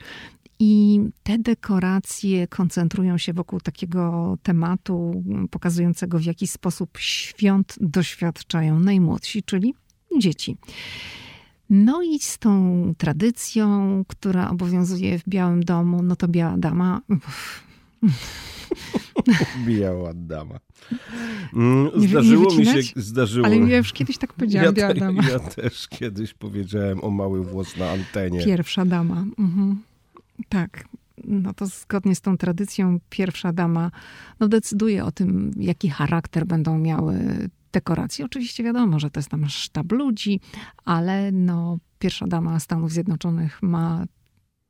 I 0.58 1.00
te 1.22 1.38
dekoracje 1.38 2.46
koncentrują 2.48 3.18
się 3.18 3.32
wokół 3.32 3.60
takiego 3.60 4.36
tematu 4.42 5.24
pokazującego, 5.50 6.18
w 6.18 6.24
jaki 6.24 6.46
sposób 6.46 6.98
świąt 6.98 7.76
doświadczają 7.80 8.80
najmłodsi, 8.80 9.42
czyli 9.42 9.74
dzieci. 10.18 10.56
No 11.70 12.02
i 12.02 12.18
z 12.18 12.38
tą 12.38 12.94
tradycją, 12.98 14.02
która 14.08 14.50
obowiązuje 14.50 15.18
w 15.18 15.22
Białym 15.28 15.64
Domu, 15.64 16.02
no 16.02 16.16
to 16.16 16.28
Biała 16.28 16.56
Dama. 16.58 17.00
Biała 19.66 20.10
dama. 20.14 20.58
Mm, 21.54 21.84
Nie- 21.84 22.00
nie 22.00 22.08
Zdarzyło 22.08 22.54
mi 22.54 22.66
się, 22.66 22.82
zdarzyło. 22.96 23.46
Ale 23.46 23.56
ja 23.56 23.76
już 23.76 23.92
kiedyś 23.92 24.18
tak 24.18 24.32
powiedziałam, 24.32 24.74
Biała 24.74 24.94
te- 24.94 25.12
ja 25.32 25.38
też 25.38 25.88
kiedyś 25.88 26.34
powiedziałem 26.34 27.04
o 27.04 27.10
mały 27.10 27.44
włos 27.44 27.76
na 27.76 27.90
antenie. 27.90 28.44
Pierwsza 28.44 28.84
dama. 28.84 29.24
Mhm. 29.38 29.82
Tak. 30.48 30.84
No 31.24 31.54
to 31.54 31.66
zgodnie 31.66 32.14
z 32.14 32.20
tą 32.20 32.36
tradycją, 32.36 32.98
pierwsza 33.10 33.52
dama 33.52 33.90
no 34.40 34.48
decyduje 34.48 35.04
o 35.04 35.12
tym, 35.12 35.50
jaki 35.56 35.90
charakter 35.90 36.46
będą 36.46 36.78
miały 36.78 37.48
dekoracje. 37.72 38.24
Oczywiście 38.24 38.64
wiadomo, 38.64 39.00
że 39.00 39.10
to 39.10 39.20
jest 39.20 39.30
tam 39.30 39.48
sztab 39.48 39.92
ludzi, 39.92 40.40
ale 40.84 41.32
no, 41.32 41.78
pierwsza 41.98 42.26
dama 42.26 42.60
Stanów 42.60 42.92
Zjednoczonych 42.92 43.62
ma 43.62 44.04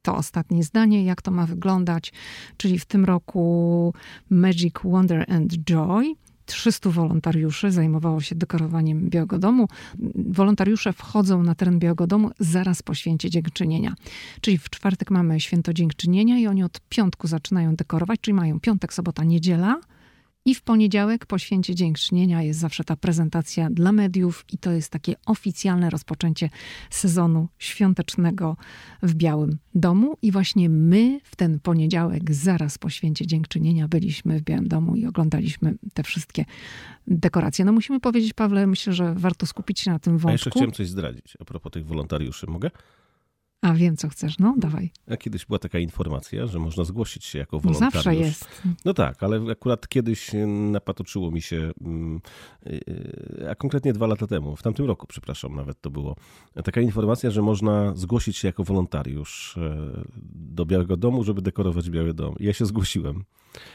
to 0.03 0.17
ostatnie 0.17 0.65
zdanie, 0.65 1.05
jak 1.05 1.23
to 1.23 1.31
ma 1.31 1.47
wyglądać. 1.47 2.13
Czyli 2.57 2.79
w 2.79 2.85
tym 2.85 3.05
roku 3.05 3.95
Magic, 4.31 4.75
Wonder 4.85 5.33
and 5.33 5.53
Joy. 5.53 6.15
300 6.47 6.91
wolontariuszy 6.91 7.71
zajmowało 7.71 8.21
się 8.21 8.35
dekorowaniem 8.35 9.11
Białego 9.11 9.39
Domu. 9.39 9.69
Wolontariusze 10.15 10.93
wchodzą 10.93 11.43
na 11.43 11.55
teren 11.55 11.79
Białego 11.79 12.07
Domu 12.07 12.31
zaraz 12.39 12.83
po 12.83 12.95
święcie 12.95 13.31
dziękczynienia. 13.31 13.95
Czyli 14.41 14.59
w 14.59 14.71
czwartek 14.71 15.11
mamy 15.11 15.41
święto 15.41 15.73
dziękczynienia 15.73 16.39
i 16.39 16.47
oni 16.47 16.63
od 16.63 16.81
piątku 16.89 17.27
zaczynają 17.27 17.77
dekorować, 17.77 18.21
czyli 18.21 18.35
mają 18.35 18.61
piątek, 18.61 18.95
sobota, 18.95 19.25
niedziela. 19.25 19.81
I 20.47 20.55
w 20.55 20.63
poniedziałek 20.63 21.27
po 21.27 21.39
święcie 21.39 21.75
dziękczynienia 21.75 22.43
jest 22.43 22.61
zawsze 22.61 22.85
ta 22.85 22.97
prezentacja 22.97 23.71
dla 23.71 23.93
mediów 23.93 24.45
i 24.53 24.59
to 24.59 24.73
jest 24.73 24.91
takie 24.91 25.15
oficjalne 25.27 25.91
rozpoczęcie 25.91 26.51
sezonu 26.91 27.49
świątecznego 27.59 28.57
w 29.03 29.15
Białym 29.15 29.59
Domu. 29.75 30.17
I 30.23 30.33
właśnie 30.33 30.69
my 30.69 31.21
w 31.25 31.37
ten 31.37 31.61
poniedziałek, 31.61 32.35
zaraz 32.35 32.79
po 32.79 32.91
święcie 32.91 33.27
dziękczynienia, 33.27 33.89
byliśmy 33.89 34.39
w 34.39 34.43
Białym 34.43 34.69
Domu 34.69 34.97
i 34.97 35.07
oglądaliśmy 35.07 35.75
te 35.95 36.03
wszystkie 36.03 36.45
dekoracje. 37.07 37.65
No 37.65 37.73
musimy 37.73 38.01
powiedzieć, 38.01 38.33
Pawle, 38.33 38.67
myślę, 38.67 38.93
że 38.93 39.15
warto 39.15 39.47
skupić 39.47 39.81
się 39.81 39.91
na 39.91 39.99
tym 39.99 40.13
A 40.13 40.33
jeszcze 40.33 40.51
wątku. 40.51 40.51
chciałem 40.51 40.73
coś 40.73 40.89
zdradzić 40.89 41.37
a 41.41 41.45
propos 41.45 41.73
tych 41.73 41.87
wolontariuszy. 41.87 42.47
Mogę? 42.47 42.71
A 43.63 43.75
wiem, 43.75 43.97
co 43.97 44.09
chcesz. 44.09 44.39
No, 44.39 44.55
dawaj. 44.59 44.91
A 45.11 45.17
kiedyś 45.17 45.47
była 45.47 45.59
taka 45.59 45.79
informacja, 45.79 46.47
że 46.47 46.59
można 46.59 46.85
zgłosić 46.85 47.25
się 47.25 47.39
jako 47.39 47.57
No 47.57 47.61
wolontariusz. 47.61 47.95
zawsze 47.95 48.15
jest. 48.17 48.63
No 48.85 48.95
tak, 48.95 49.23
ale 49.23 49.41
akurat 49.53 49.89
kiedyś 49.89 50.35
y, 50.35 50.47
napatoczyło 50.47 51.31
mi 51.31 51.43
się, 51.43 51.71
mm, 51.81 52.21
y, 52.67 53.51
a 53.51 53.55
konkretnie 53.55 53.93
dwa 53.93 54.07
lata 54.07 54.27
temu, 54.27 54.57
w 54.57 54.63
tamtym 54.63 54.87
roku, 54.87 55.07
przepraszam, 55.07 55.55
nawet 55.55 55.81
to 55.81 55.91
było, 55.91 56.17
taka 56.65 56.81
informacja, 56.81 57.31
że 57.31 57.43
można 57.43 57.95
zgłosić 57.95 58.37
się 58.37 58.49
jako 58.49 58.65
wolontariusz 58.65 59.57
e, 59.57 60.03
do 60.35 60.67
Białego 60.67 60.97
Domu, 60.97 61.25
żeby 61.25 61.43
dekorować 61.43 61.91
Biały 61.91 62.15
Dom. 62.15 62.35
I 62.39 62.45
Ja 62.45 62.53
się 62.53 62.67
zgłosiłem. 62.67 63.25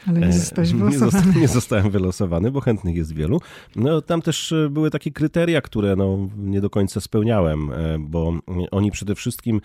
Ale 0.06 0.20
nie 0.20 0.26
E, 0.26 0.32
zostałeś 0.32 0.72
nie, 0.72 0.78
wylosowany. 0.78 1.10
zosta- 1.12 1.40
nie 1.40 1.48
zostałem 1.48 1.90
wylosowany, 1.90 2.50
bo 2.50 2.60
chętnych 2.60 2.96
jest 2.96 3.14
wielu. 3.14 3.40
No, 3.76 4.02
tam 4.02 4.22
też 4.22 4.52
e, 4.52 4.68
były 4.70 4.90
takie 4.90 5.10
kryteria, 5.10 5.60
które 5.60 5.96
no, 5.96 6.28
nie 6.36 6.60
do 6.60 6.70
końca 6.70 7.00
spełniałem, 7.00 7.72
e, 7.72 7.96
bo 8.00 8.32
oni 8.70 8.90
przede 8.90 9.14
wszystkim 9.14 9.60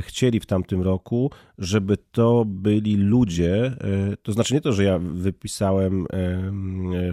chcieli 0.00 0.40
w 0.40 0.46
tamtym 0.46 0.82
roku, 0.82 1.30
żeby 1.58 1.96
to 2.12 2.44
byli 2.46 2.96
ludzie, 2.96 3.76
to 4.22 4.32
znaczy 4.32 4.54
nie 4.54 4.60
to, 4.60 4.72
że 4.72 4.84
ja 4.84 4.98
wypisałem 4.98 6.06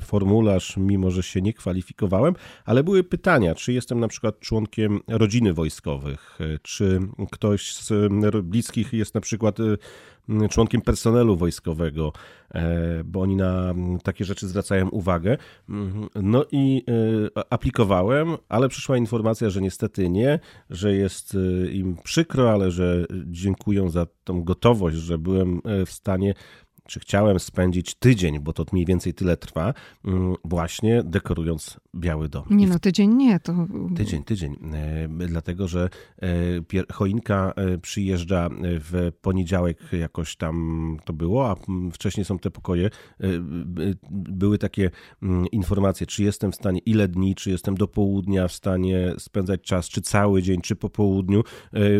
formularz, 0.01 0.77
mimo 0.77 1.11
że 1.11 1.23
się 1.23 1.41
nie 1.41 1.53
kwalifikowałem, 1.53 2.33
ale 2.65 2.83
były 2.83 3.03
pytania, 3.03 3.55
czy 3.55 3.73
jestem 3.73 3.99
na 3.99 4.07
przykład 4.07 4.39
członkiem 4.39 4.99
rodziny 5.07 5.53
wojskowych, 5.53 6.39
czy 6.61 6.99
ktoś 7.31 7.75
z 7.75 8.13
bliskich 8.43 8.93
jest 8.93 9.15
na 9.15 9.21
przykład 9.21 9.57
członkiem 10.49 10.81
personelu 10.81 11.35
wojskowego, 11.37 12.13
bo 13.05 13.21
oni 13.21 13.35
na 13.35 13.73
takie 14.03 14.25
rzeczy 14.25 14.47
zwracają 14.47 14.89
uwagę. 14.89 15.37
Mhm. 15.69 16.09
No 16.15 16.45
i 16.51 16.83
e, 17.35 17.53
aplikowałem, 17.53 18.37
ale 18.49 18.69
przyszła 18.69 18.97
informacja, 18.97 19.49
że 19.49 19.61
niestety 19.61 20.09
nie, 20.09 20.39
że 20.69 20.93
jest 20.93 21.35
e, 21.35 21.71
im 21.71 21.97
przykro, 22.03 22.51
ale 22.51 22.71
że 22.71 23.05
dziękują 23.25 23.89
za 23.89 24.07
tą 24.23 24.43
gotowość, 24.43 24.97
że 24.97 25.17
byłem 25.17 25.61
e, 25.65 25.85
w 25.85 25.91
stanie 25.91 26.33
czy 26.87 26.99
chciałem 26.99 27.39
spędzić 27.39 27.95
tydzień, 27.95 28.39
bo 28.39 28.53
to 28.53 28.65
mniej 28.71 28.85
więcej 28.85 29.13
tyle 29.13 29.37
trwa, 29.37 29.73
mm, 30.05 30.35
właśnie 30.43 31.03
dekorując 31.03 31.79
Biały 31.95 32.29
Dom. 32.29 32.43
Nie 32.49 32.67
no, 32.67 32.79
tydzień 32.79 33.13
nie, 33.13 33.39
to... 33.39 33.53
Tydzień, 33.95 34.23
tydzień. 34.23 34.57
E, 34.73 35.27
Dlatego, 35.27 35.67
że 35.67 35.89
e, 36.21 36.93
choinka 36.93 37.53
e, 37.55 37.77
przyjeżdża 37.77 38.49
w 38.61 39.11
poniedziałek 39.21 39.77
jakoś 39.91 40.35
tam 40.35 40.97
to 41.05 41.13
było, 41.13 41.49
a 41.49 41.55
wcześniej 41.93 42.25
są 42.25 42.39
te 42.39 42.51
pokoje. 42.51 42.89
Były 44.11 44.57
takie 44.57 44.91
mm, 45.23 45.47
informacje, 45.47 46.07
czy 46.07 46.23
jestem 46.23 46.51
w 46.51 46.55
stanie, 46.55 46.79
ile 46.85 47.07
dni, 47.07 47.35
czy 47.35 47.49
jestem 47.49 47.75
do 47.75 47.87
południa 47.87 48.47
w 48.47 48.53
stanie 48.53 49.13
spędzać 49.17 49.61
czas, 49.61 49.89
czy 49.89 50.01
cały 50.01 50.41
dzień, 50.41 50.61
czy 50.61 50.75
po 50.75 50.89
południu. 50.89 51.43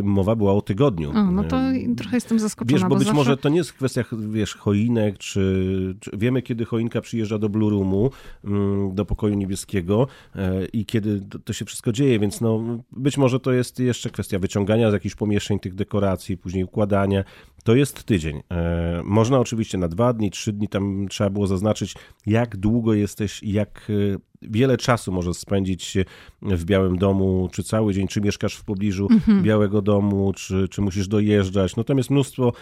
Mowa 0.03 0.35
była 0.35 0.53
o 0.53 0.61
tygodniu. 0.61 1.09
O, 1.11 1.31
no 1.31 1.43
to 1.43 1.57
trochę 1.97 2.17
jestem 2.17 2.39
zaskoczona, 2.39 2.79
Wiesz, 2.79 2.89
bo 2.89 2.95
być 2.95 3.07
zawsze... 3.07 3.15
może 3.15 3.37
to 3.37 3.49
nie 3.49 3.57
jest 3.57 3.73
kwestia, 3.73 4.03
wiesz, 4.29 4.53
choinek, 4.83 5.17
czy, 5.17 5.95
czy 5.99 6.11
wiemy, 6.17 6.41
kiedy 6.41 6.65
choinka 6.65 7.01
przyjeżdża 7.01 7.37
do 7.37 7.49
Blue 7.49 7.69
Roomu, 7.69 8.09
mm, 8.43 8.95
do 8.95 9.05
pokoju 9.05 9.33
niebieskiego 9.33 10.07
e, 10.35 10.65
i 10.65 10.85
kiedy 10.85 11.21
to, 11.45 11.53
się 11.53 11.65
wszystko 11.65 11.91
dzieje, 11.91 12.19
więc 12.19 12.41
no, 12.41 12.63
być 12.91 13.17
może 13.17 13.39
to 13.39 13.51
jest 13.51 13.79
jeszcze 13.79 14.09
kwestia 14.09 14.39
wyciągania 14.39 14.89
z 14.89 14.93
jakichś 14.93 15.15
pomieszczeń 15.15 15.59
tych 15.59 15.75
dekoracji, 15.75 16.37
później 16.37 16.63
układania. 16.63 17.23
To 17.63 17.75
jest 17.75 18.03
tydzień. 18.03 18.41
E, 18.51 19.01
Można 19.03 19.39
oczywiście 19.39 19.77
na 19.77 19.87
dwa 19.87 20.13
dni, 20.13 20.31
trzy 20.31 20.53
dni, 20.53 20.67
tam 20.67 21.07
trzeba 21.09 21.29
było 21.29 21.47
zaznaczyć, 21.47 21.95
jak 22.25 22.57
długo 22.57 22.93
jesteś, 22.93 23.43
jak, 23.43 23.87
e, 23.89 24.17
wiele 24.41 24.77
czasu 24.77 25.11
możesz 25.11 25.37
spędzić 25.37 25.97
w 26.41 26.65
Białym 26.65 26.97
Domu, 26.97 27.49
czy 27.51 27.63
cały 27.63 27.93
dzień, 27.93 28.07
czy 28.07 28.21
mieszkasz 28.21 28.55
w 28.55 28.63
pobliżu 28.63 29.07
mhm. 29.11 29.43
Białego 29.43 29.81
Domu, 29.81 30.33
czy, 30.35 30.67
czy 30.67 30.81
musisz 30.81 31.07
dojeżdżać. 31.07 31.75
No 31.75 31.83
tam 31.83 31.97
jest 31.97 32.09
mnóstwo, 32.09 32.53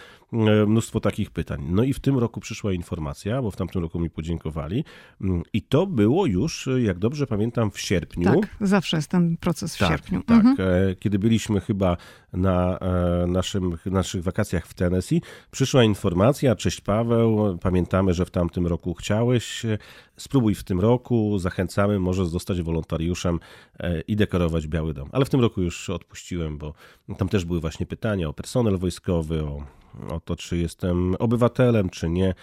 mnóstwo 0.66 1.00
takich 1.00 1.30
pytań. 1.30 1.66
No 1.68 1.82
i 1.82 1.92
w 1.92 2.00
tym 2.00 2.18
roku 2.18 2.40
przyszła 2.40 2.72
informacja, 2.72 3.42
bo 3.42 3.50
w 3.50 3.56
tamtym 3.56 3.82
roku 3.82 4.00
mi 4.00 4.10
podziękowali 4.10 4.84
mm, 5.20 5.42
i 5.52 5.62
to 5.62 5.86
było 5.86 6.26
już, 6.26 6.68
jak 6.82 6.98
dobrze 6.98 7.26
pamiętam, 7.26 7.70
w 7.70 7.80
sierpniu. 7.80 8.24
Tak, 8.24 8.56
zawsze 8.60 8.96
jest 8.96 9.08
ten 9.08 9.36
proces 9.36 9.76
w 9.76 9.78
tak, 9.78 9.88
sierpniu. 9.88 10.22
Tak, 10.22 10.44
mhm. 10.44 10.68
E, 10.90 10.94
kiedy 10.94 11.18
byliśmy 11.18 11.60
chyba 11.60 11.96
na 12.32 12.78
e, 12.78 13.26
naszym, 13.26 13.76
naszych 13.86 14.22
wakacjach 14.22 14.66
w 14.66 14.74
Tennessee, 14.74 15.22
przyszła 15.50 15.84
informacja, 15.84 16.56
cześć 16.56 16.80
Paweł, 16.80 17.58
pamiętamy, 17.58 18.14
że 18.14 18.24
w 18.24 18.30
tamtym 18.30 18.66
roku 18.66 18.94
chciałeś, 18.94 19.62
spróbuj 20.16 20.54
w 20.54 20.64
tym 20.64 20.80
roku, 20.80 21.38
zachęcamy, 21.38 21.98
możesz 21.98 22.26
zostać 22.26 22.62
wolontariuszem 22.62 23.40
e, 23.80 24.00
i 24.00 24.16
dekorować 24.16 24.66
Biały 24.66 24.94
Dom. 24.94 25.08
Ale 25.12 25.24
w 25.24 25.30
tym 25.30 25.40
roku 25.40 25.62
już 25.62 25.90
odpuściłem, 25.90 26.58
bo 26.58 26.74
tam 27.18 27.28
też 27.28 27.44
były 27.44 27.60
właśnie 27.60 27.86
pytania 27.86 28.28
o 28.28 28.32
personel 28.32 28.78
wojskowy, 28.78 29.42
o, 29.44 29.64
o 30.08 30.20
to, 30.20 30.36
czy 30.36 30.56
jestem 30.58 31.14
obywatelem, 31.18 31.90
czy 31.90 32.08
nie 32.08 32.34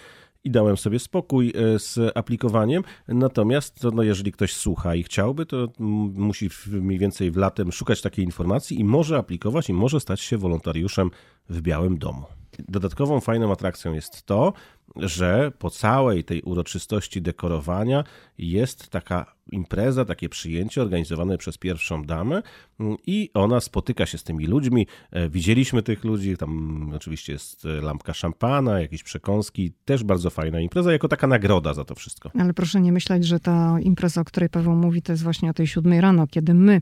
i 0.44 0.50
dałem 0.50 0.76
sobie 0.76 0.98
spokój 0.98 1.52
e, 1.56 1.78
z 1.78 1.98
aplikowaniem. 2.14 2.82
Natomiast 3.08 3.84
no, 3.94 4.02
jeżeli 4.02 4.32
ktoś 4.32 4.54
słucha 4.54 4.94
i 4.94 5.02
chciałby, 5.02 5.46
to 5.46 5.68
musi 5.78 6.50
mniej 6.66 6.98
więcej 6.98 7.30
w 7.30 7.36
latem 7.36 7.72
szukać 7.72 8.02
takiej 8.02 8.24
informacji 8.24 8.80
i 8.80 8.84
może 8.84 9.18
aplikować 9.18 9.68
i 9.68 9.72
może 9.72 10.00
stać 10.00 10.20
się 10.20 10.38
wolontariuszem 10.38 11.10
w 11.48 11.60
Białym 11.60 11.98
Domu. 11.98 12.26
Dodatkową 12.68 13.20
fajną 13.20 13.52
atrakcją 13.52 13.94
jest 13.94 14.22
to, 14.22 14.52
że 14.96 15.52
po 15.58 15.70
całej 15.70 16.24
tej 16.24 16.42
uroczystości 16.42 17.22
dekorowania 17.22 18.04
jest 18.38 18.88
taka 18.88 19.34
impreza, 19.52 20.04
takie 20.04 20.28
przyjęcie 20.28 20.82
organizowane 20.82 21.38
przez 21.38 21.58
pierwszą 21.58 22.04
damę 22.04 22.42
i 23.06 23.30
ona 23.34 23.60
spotyka 23.60 24.06
się 24.06 24.18
z 24.18 24.24
tymi 24.24 24.46
ludźmi. 24.46 24.86
E, 25.10 25.28
widzieliśmy 25.28 25.82
tych 25.82 26.04
ludzi, 26.04 26.36
tam 26.36 26.92
oczywiście 26.96 27.32
jest 27.32 27.64
e, 27.64 27.68
lampka 27.68 28.14
szampana, 28.14 28.80
jakieś 28.80 29.02
przekąski, 29.02 29.72
też 29.84 30.04
bardzo 30.04 30.30
fajna 30.30 30.60
impreza, 30.60 30.92
jako 30.92 31.08
taka 31.08 31.26
nagroda 31.26 31.74
za 31.74 31.84
to 31.84 31.94
wszystko. 31.94 32.30
Ale 32.38 32.54
proszę 32.54 32.80
nie 32.80 32.92
myśleć, 32.92 33.26
że 33.26 33.40
ta 33.40 33.80
impreza, 33.80 34.20
o 34.20 34.24
której 34.24 34.48
Paweł 34.48 34.74
mówi, 34.74 35.02
to 35.02 35.12
jest 35.12 35.22
właśnie 35.22 35.50
o 35.50 35.54
tej 35.54 35.66
siódmej 35.66 36.00
rano, 36.00 36.26
kiedy 36.26 36.54
my 36.54 36.80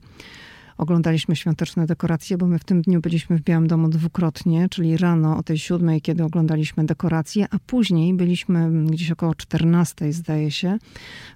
oglądaliśmy 0.79 1.37
świąteczne 1.37 1.87
dekoracje, 1.87 2.39
bo 2.39 2.47
my 2.47 2.59
w 2.59 2.65
tym 2.65 2.83
dniu 2.83 3.01
byliśmy 3.01 3.39
w 3.39 3.43
Białym 3.43 3.67
Domu 3.67 3.89
dwukrotnie, 3.89 4.69
czyli 4.69 4.97
rano 4.97 5.37
o 5.37 5.43
tej 5.43 5.59
siódmej, 5.59 6.01
kiedy 6.01 6.25
oglądaliśmy 6.25 6.87
dekoracje, 6.87 7.47
a 7.51 7.59
później 7.67 8.15
byliśmy 8.15 8.85
gdzieś 8.87 9.11
około 9.11 9.35
14, 9.35 10.13
zdaje 10.13 10.51
się, 10.51 10.79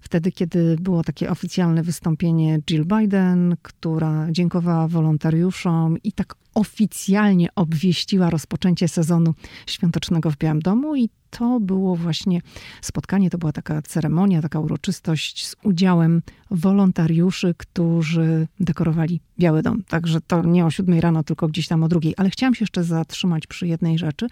wtedy, 0.01 0.33
kiedy 0.33 0.77
było 0.81 1.05
takie 1.05 1.31
oficjalne 1.31 1.83
wystąpienie 1.83 2.59
Jill 2.71 2.85
Biden, 2.85 3.57
która 3.63 4.27
dziękowała 4.31 4.89
wolontariuszom 4.89 5.99
i 6.05 6.13
tak 6.13 6.35
oficjalnie 6.55 7.49
obwieściła 7.55 8.31
rozpoczęcie 8.31 8.89
sezonu 8.89 9.35
świątecznego 9.67 10.31
w 10.31 10.37
Białym 10.37 10.61
Domu 10.61 10.97
i 10.97 11.11
to 11.39 11.61
było 11.61 11.97
właśnie 11.97 12.41
spotkanie, 12.81 13.31
to 13.31 13.39
była 13.39 13.53
taka 13.53 13.83
ceremonia, 13.83 14.43
taka 14.43 14.61
uroczystość 14.61 15.47
z 15.47 15.57
udziałem 15.63 16.23
wolontariuszy, 16.51 17.55
którzy 17.59 18.49
dekorowali 18.61 19.21
Biały 19.39 19.63
Dom. 19.63 19.83
Także 19.83 20.21
to 20.21 20.43
nie 20.43 20.67
o 20.67 20.71
siódmej 20.71 21.01
rano, 21.01 21.23
tylko 21.23 21.49
gdzieś 21.49 21.69
tam 21.69 21.83
o 21.83 21.89
drugiej. 21.89 22.15
Ale 22.17 22.31
chciałam 22.31 22.55
się 22.55 22.63
jeszcze 22.63 22.85
zatrzymać 22.85 23.47
przy 23.47 23.67
jednej 23.67 23.99
rzeczy, 23.99 24.27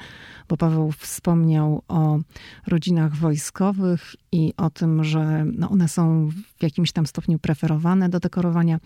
bo 0.48 0.56
Paweł 0.56 0.92
wspomniał 0.92 1.82
o 1.88 2.18
rodzinach 2.66 3.16
wojskowych 3.16 4.16
i 4.32 4.52
o 4.56 4.70
tym, 4.70 5.04
że 5.04 5.44
no 5.44 5.70
one 5.70 5.88
są 5.88 6.30
w 6.58 6.62
jakimś 6.62 6.92
tam 6.92 7.06
stopniu 7.06 7.38
preferowane 7.38 8.08
do 8.08 8.20
dekorowania. 8.20 8.78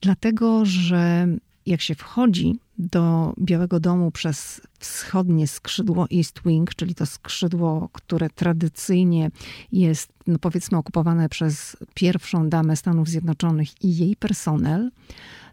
Dlatego, 0.00 0.64
że 0.64 1.26
jak 1.66 1.80
się 1.80 1.94
wchodzi 1.94 2.58
do 2.78 3.34
Białego 3.40 3.80
Domu 3.80 4.10
przez 4.10 4.60
wschodnie 4.78 5.46
skrzydło 5.48 6.06
East 6.16 6.40
Wing, 6.44 6.74
czyli 6.74 6.94
to 6.94 7.06
skrzydło, 7.06 7.88
które 7.92 8.30
tradycyjnie 8.30 9.30
jest, 9.72 10.12
no 10.26 10.38
powiedzmy, 10.38 10.78
okupowane 10.78 11.28
przez 11.28 11.76
pierwszą 11.94 12.48
damę 12.48 12.76
Stanów 12.76 13.08
Zjednoczonych 13.08 13.84
i 13.84 13.96
jej 13.96 14.16
personel, 14.16 14.90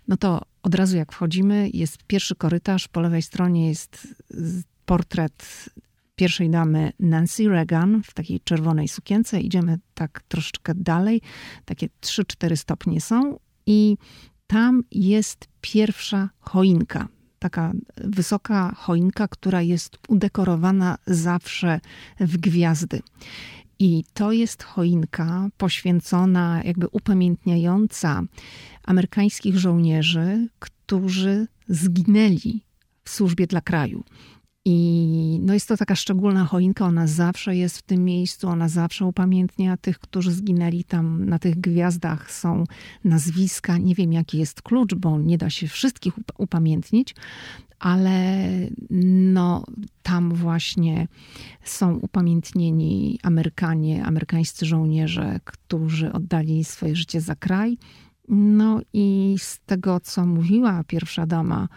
no 0.07 0.17
to 0.17 0.41
od 0.63 0.75
razu 0.75 0.97
jak 0.97 1.11
wchodzimy, 1.11 1.69
jest 1.73 1.97
pierwszy 2.07 2.35
korytarz, 2.35 2.87
po 2.87 3.01
lewej 3.01 3.21
stronie 3.21 3.69
jest 3.69 4.07
portret 4.85 5.69
pierwszej 6.15 6.49
damy 6.49 6.91
Nancy 6.99 7.49
Reagan 7.49 8.03
w 8.03 8.13
takiej 8.13 8.39
czerwonej 8.39 8.87
sukience. 8.87 9.41
Idziemy 9.41 9.79
tak 9.93 10.21
troszeczkę 10.27 10.75
dalej, 10.75 11.21
takie 11.65 11.89
3-4 12.01 12.55
stopnie 12.55 13.01
są 13.01 13.39
i 13.65 13.97
tam 14.47 14.83
jest 14.91 15.48
pierwsza 15.61 16.29
choinka. 16.39 17.07
Taka 17.39 17.71
wysoka 17.97 18.75
choinka, 18.77 19.27
która 19.27 19.61
jest 19.61 19.97
udekorowana 20.07 20.97
zawsze 21.07 21.79
w 22.19 22.37
gwiazdy. 22.37 23.01
I 23.79 24.03
to 24.13 24.31
jest 24.31 24.63
choinka 24.63 25.49
poświęcona, 25.57 26.61
jakby 26.63 26.87
upamiętniająca 26.87 28.21
amerykańskich 28.83 29.57
żołnierzy, 29.57 30.47
którzy 30.59 31.47
zginęli 31.67 32.61
w 33.03 33.09
służbie 33.09 33.47
dla 33.47 33.61
kraju. 33.61 34.03
I 34.71 35.39
no 35.41 35.53
jest 35.53 35.67
to 35.67 35.77
taka 35.77 35.95
szczególna 35.95 36.45
choinka, 36.45 36.85
ona 36.85 37.07
zawsze 37.07 37.55
jest 37.55 37.77
w 37.77 37.81
tym 37.81 38.05
miejscu, 38.05 38.47
ona 38.47 38.69
zawsze 38.69 39.05
upamiętnia 39.05 39.77
tych, 39.77 39.99
którzy 39.99 40.31
zginęli 40.31 40.83
tam. 40.83 41.25
Na 41.25 41.39
tych 41.39 41.59
gwiazdach 41.59 42.31
są 42.31 42.63
nazwiska. 43.03 43.77
Nie 43.77 43.95
wiem, 43.95 44.13
jaki 44.13 44.37
jest 44.37 44.61
klucz, 44.61 44.95
bo 44.95 45.19
nie 45.19 45.37
da 45.37 45.49
się 45.49 45.67
wszystkich 45.67 46.13
upamiętnić, 46.37 47.15
ale 47.79 48.47
no, 48.89 49.63
tam 50.03 50.33
właśnie 50.33 51.07
są 51.63 51.95
upamiętnieni 51.95 53.19
Amerykanie, 53.23 54.05
amerykańscy 54.05 54.65
żołnierze, 54.65 55.39
którzy 55.45 56.11
oddali 56.13 56.63
swoje 56.63 56.95
życie 56.95 57.21
za 57.21 57.35
kraj. 57.35 57.77
No 58.27 58.81
i 58.93 59.35
z 59.39 59.59
tego, 59.59 59.99
co 59.99 60.25
mówiła 60.25 60.83
pierwsza 60.83 61.25
dama, 61.25 61.67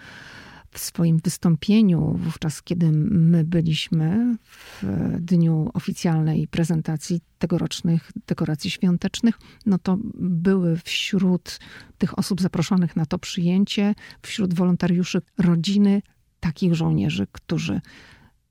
w 0.72 0.78
swoim 0.78 1.18
wystąpieniu, 1.24 2.14
wówczas 2.18 2.62
kiedy 2.62 2.92
my 2.92 3.44
byliśmy 3.44 4.36
w 4.82 4.82
dniu 5.20 5.70
oficjalnej 5.74 6.48
prezentacji 6.48 7.20
tegorocznych 7.38 8.12
dekoracji 8.26 8.70
świątecznych, 8.70 9.38
no 9.66 9.78
to 9.78 9.98
były 10.14 10.76
wśród 10.76 11.58
tych 11.98 12.18
osób 12.18 12.40
zaproszonych 12.40 12.96
na 12.96 13.06
to 13.06 13.18
przyjęcie, 13.18 13.94
wśród 14.22 14.54
wolontariuszy 14.54 15.22
rodziny 15.38 16.02
takich 16.40 16.74
żołnierzy, 16.74 17.26
którzy 17.32 17.80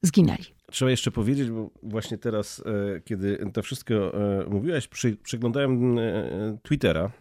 zginęli. 0.02 0.46
Trzeba 0.72 0.92
jeszcze 0.92 1.12
powiedzieć, 1.12 1.50
bo 1.50 1.70
właśnie 1.84 2.18
teraz, 2.18 2.64
e, 2.96 3.02
kiedy 3.02 3.52
to 3.54 3.62
wszystko 3.62 3.94
e, 3.94 4.50
mówiłaś, 4.50 4.90
przeglądałem 5.24 6.00
e, 6.00 6.58
Twittera 6.64 7.12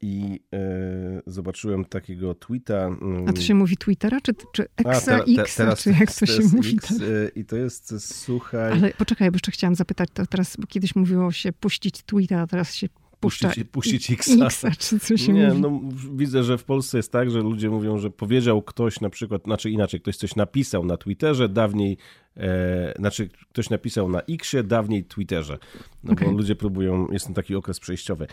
i 0.00 0.40
e, 0.52 1.22
zobaczyłem 1.26 1.84
takiego 1.84 2.34
tweeta. 2.34 2.90
A 3.26 3.32
to 3.32 3.40
się 3.40 3.54
mówi 3.54 3.76
Twittera, 3.76 4.20
czy, 4.20 4.32
czy 4.52 4.66
Exa, 4.76 5.24
X, 5.38 5.56
teraz, 5.56 5.82
czy 5.82 5.90
jak 5.90 6.12
to 6.12 6.26
się 6.26 6.42
mówi? 6.52 6.74
X, 6.74 6.88
tak? 6.88 7.08
I 7.36 7.44
to 7.44 7.56
jest, 7.56 7.94
słuchaj... 7.98 8.72
Ale 8.72 8.90
poczekaj, 8.90 9.30
bo 9.30 9.34
jeszcze 9.34 9.52
chciałam 9.52 9.74
zapytać, 9.74 10.08
to 10.14 10.26
teraz, 10.26 10.56
bo 10.56 10.66
kiedyś 10.66 10.96
mówiło 10.96 11.32
się 11.32 11.52
puścić 11.52 12.02
Twittera, 12.02 12.42
a 12.42 12.46
teraz 12.46 12.74
się 12.74 12.88
puszcza 13.26 13.48
puścić, 13.48 13.68
puścić 13.70 14.10
Xa. 14.10 14.70
czy 14.78 14.98
co 15.00 15.16
się 15.16 15.32
Nie, 15.32 15.48
mówi? 15.48 15.60
no 15.60 15.80
widzę, 16.16 16.42
że 16.44 16.58
w 16.58 16.64
Polsce 16.64 16.96
jest 16.96 17.12
tak, 17.12 17.30
że 17.30 17.40
ludzie 17.40 17.70
mówią, 17.70 17.98
że 17.98 18.10
powiedział 18.10 18.62
ktoś 18.62 19.00
na 19.00 19.10
przykład, 19.10 19.42
znaczy 19.44 19.70
inaczej, 19.70 20.00
ktoś 20.00 20.16
coś 20.16 20.36
napisał 20.36 20.84
na 20.84 20.96
Twitterze, 20.96 21.48
dawniej, 21.48 21.96
e, 22.36 22.94
znaczy 22.98 23.28
ktoś 23.52 23.70
napisał 23.70 24.08
na 24.08 24.20
Xie, 24.20 24.62
dawniej 24.62 25.04
Twitterze. 25.04 25.58
No 26.04 26.12
okay. 26.12 26.28
bo 26.28 26.34
ludzie 26.34 26.56
próbują, 26.56 27.08
jest 27.12 27.26
ten 27.26 27.34
taki 27.34 27.54
okres 27.54 27.80
przejściowy. 27.80 28.26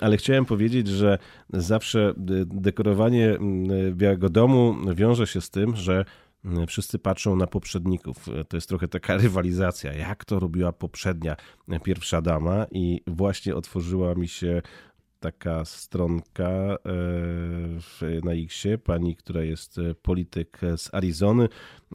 Ale 0.00 0.16
chciałem 0.16 0.44
powiedzieć, 0.44 0.88
że 0.88 1.18
zawsze 1.52 2.14
dekorowanie 2.46 3.38
Białego 3.92 4.28
Domu 4.28 4.76
wiąże 4.94 5.26
się 5.26 5.40
z 5.40 5.50
tym, 5.50 5.76
że 5.76 6.04
wszyscy 6.66 6.98
patrzą 6.98 7.36
na 7.36 7.46
poprzedników. 7.46 8.26
To 8.48 8.56
jest 8.56 8.68
trochę 8.68 8.88
taka 8.88 9.16
rywalizacja, 9.26 9.92
jak 9.92 10.24
to 10.24 10.40
robiła 10.40 10.72
poprzednia 10.72 11.36
pierwsza 11.84 12.22
dama? 12.22 12.66
I 12.70 13.00
właśnie 13.06 13.54
otworzyła 13.54 14.14
mi 14.14 14.28
się 14.28 14.62
taka 15.20 15.64
stronka 15.64 16.48
e, 16.50 18.20
na 18.24 18.32
Xie, 18.32 18.78
pani, 18.78 19.16
która 19.16 19.42
jest 19.42 19.76
polityk 20.02 20.60
z 20.76 20.94
Arizony, 20.94 21.48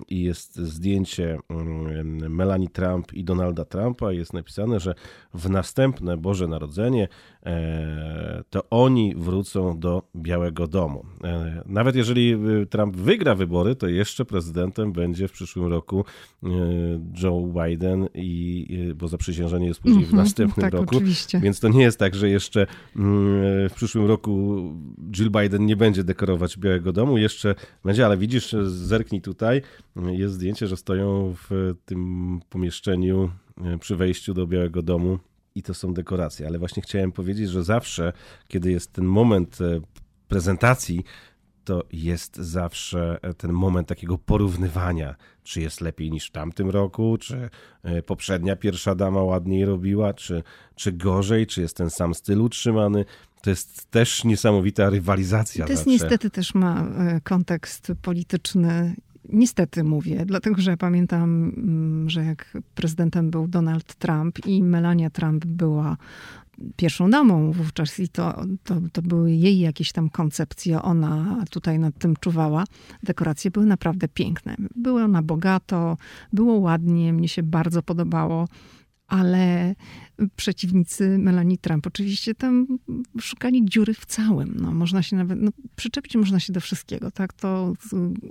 i 0.10 0.24
jest 0.24 0.56
zdjęcie 0.56 1.38
mm, 1.50 2.36
Melanie 2.36 2.70
Trump 2.70 3.14
i 3.14 3.24
Donalda 3.24 3.66
Trumpa. 3.66 4.12
Jest 4.12 4.34
napisane, 4.34 4.80
że 4.80 4.96
w 5.34 5.50
następne 5.50 6.18
Boże 6.18 6.48
Narodzenie 6.48 7.08
e, 7.46 8.44
to 8.50 8.70
oni 8.70 9.16
wrócą 9.16 9.80
do 9.80 10.04
Białego 10.16 10.68
Domu. 10.68 11.06
E, 11.24 11.64
nawet 11.66 11.96
jeżeli 11.96 12.34
y, 12.62 12.66
Trump 12.66 12.96
wygra 12.96 13.36
wybory, 13.36 13.76
to 13.76 13.88
jeszcze 13.88 14.26
prezydentem 14.26 14.92
będzie 14.92 15.28
w 15.28 15.32
przyszłym 15.32 15.68
roku 15.68 16.06
e, 16.44 16.50
Joe 17.24 17.54
Biden, 17.64 18.08
i, 18.14 18.94
bo 18.96 19.08
zaprzysiężenie 19.08 19.68
jest 19.68 19.80
później 19.80 20.06
w 20.06 20.08
mhm, 20.08 20.24
następnym 20.24 20.64
tak, 20.64 20.74
roku. 20.74 20.96
Oczywiście. 20.96 21.40
Więc 21.40 21.60
to 21.60 21.68
nie 21.68 21.82
jest 21.82 22.00
tak, 22.00 22.16
że 22.16 22.30
jeszcze 22.30 22.68
mm, 22.96 23.70
w 23.70 23.74
przyszłym 23.76 24.06
roku 24.06 24.64
Jill 25.12 25.32
Biden 25.32 25.66
nie 25.66 25.76
będzie 25.76 26.04
dekorować 26.04 26.58
Białego 26.58 26.94
Domu. 26.94 27.18
Jeszcze 27.18 27.56
będzie, 27.84 28.06
ale 28.06 28.18
widzisz, 28.18 28.56
zerknij 28.66 29.22
tutaj, 29.22 29.62
jest 29.96 30.34
zdjęcie, 30.34 30.68
że 30.68 30.78
stoją 30.78 31.36
w 31.50 31.74
tym 31.86 32.40
pomieszczeniu 32.50 33.32
e, 33.66 33.78
przy 33.78 33.96
wejściu 33.96 34.34
do 34.34 34.48
Białego 34.48 34.82
Domu 34.82 35.20
i 35.56 35.64
to 35.64 35.74
są 35.74 35.94
dekoracje. 35.94 36.48
Ale 36.48 36.60
właśnie 36.60 36.84
chciałem 36.84 37.12
powiedzieć, 37.12 37.50
że 37.50 37.64
zawsze, 37.64 38.14
kiedy 38.48 38.72
jest 38.72 38.94
ten 38.94 39.06
moment 39.06 39.62
e, 39.62 39.80
prezentacji, 40.28 41.04
to 41.64 41.84
jest 41.94 42.36
zawsze 42.36 43.20
e, 43.22 43.34
ten 43.34 43.52
moment 43.52 43.88
takiego 43.88 44.18
porównywania, 44.18 45.16
czy 45.44 45.62
jest 45.62 45.82
lepiej 45.82 46.12
niż 46.12 46.28
w 46.28 46.32
tamtym 46.32 46.70
roku, 46.70 47.18
czy 47.18 47.50
poprzednia 48.06 48.56
pierwsza 48.56 48.96
dama 48.96 49.24
ładniej 49.24 49.66
robiła, 49.66 50.14
czy, 50.14 50.44
czy 50.76 50.92
gorzej, 50.92 51.48
czy 51.48 51.62
jest 51.62 51.78
ten 51.78 51.90
sam 51.90 52.14
styl 52.14 52.42
utrzymany. 52.42 53.06
To 53.42 53.50
jest 53.50 53.92
też 53.92 54.24
niesamowita 54.24 54.90
rywalizacja. 54.90 55.66
To 55.66 55.72
jest 55.72 55.88
niestety 55.88 56.30
też 56.30 56.56
ma 56.56 56.88
kontekst 57.24 57.92
polityczny 58.02 58.96
Niestety 59.30 59.84
mówię, 59.84 60.26
dlatego 60.26 60.62
że 60.62 60.78
pamiętam, 60.78 61.54
mm, 61.58 62.10
że 62.10 62.26
jak 62.26 62.58
prezydentem 62.76 63.32
był 63.32 63.48
Donald 63.48 63.96
Trump 63.96 64.46
i 64.46 64.64
Melania 64.64 65.10
Trump 65.10 65.46
była 65.46 65.98
pierwszą 66.76 67.10
damą 67.10 67.52
wówczas 67.52 68.00
i 68.00 68.10
to, 68.10 68.46
to, 68.64 68.76
to 68.94 69.02
były 69.02 69.32
jej 69.32 69.60
jakieś 69.60 69.92
tam 69.92 70.10
koncepcje, 70.10 70.82
ona 70.82 71.44
tutaj 71.50 71.80
nad 71.80 71.98
tym 71.98 72.16
czuwała. 72.20 72.64
Dekoracje 73.04 73.52
były 73.52 73.66
naprawdę 73.66 74.08
piękne. 74.08 74.56
Były 74.76 75.08
na 75.08 75.22
bogato, 75.22 75.98
było 76.34 76.58
ładnie, 76.58 77.14
mnie 77.14 77.28
się 77.28 77.44
bardzo 77.44 77.84
podobało 77.84 78.48
ale 79.08 79.76
przeciwnicy 80.36 81.18
Melanie 81.18 81.58
Trump 81.58 81.88
oczywiście 81.88 82.36
tam 82.36 82.68
szukali 83.22 83.66
dziury 83.66 83.94
w 83.94 84.06
całym. 84.06 84.56
No, 84.62 84.72
można 84.72 85.04
się 85.04 85.16
nawet, 85.16 85.42
no, 85.42 85.52
przyczepić 85.76 86.16
można 86.16 86.40
się 86.40 86.54
do 86.54 86.62
wszystkiego, 86.62 87.12
tak? 87.12 87.34
To 87.34 87.74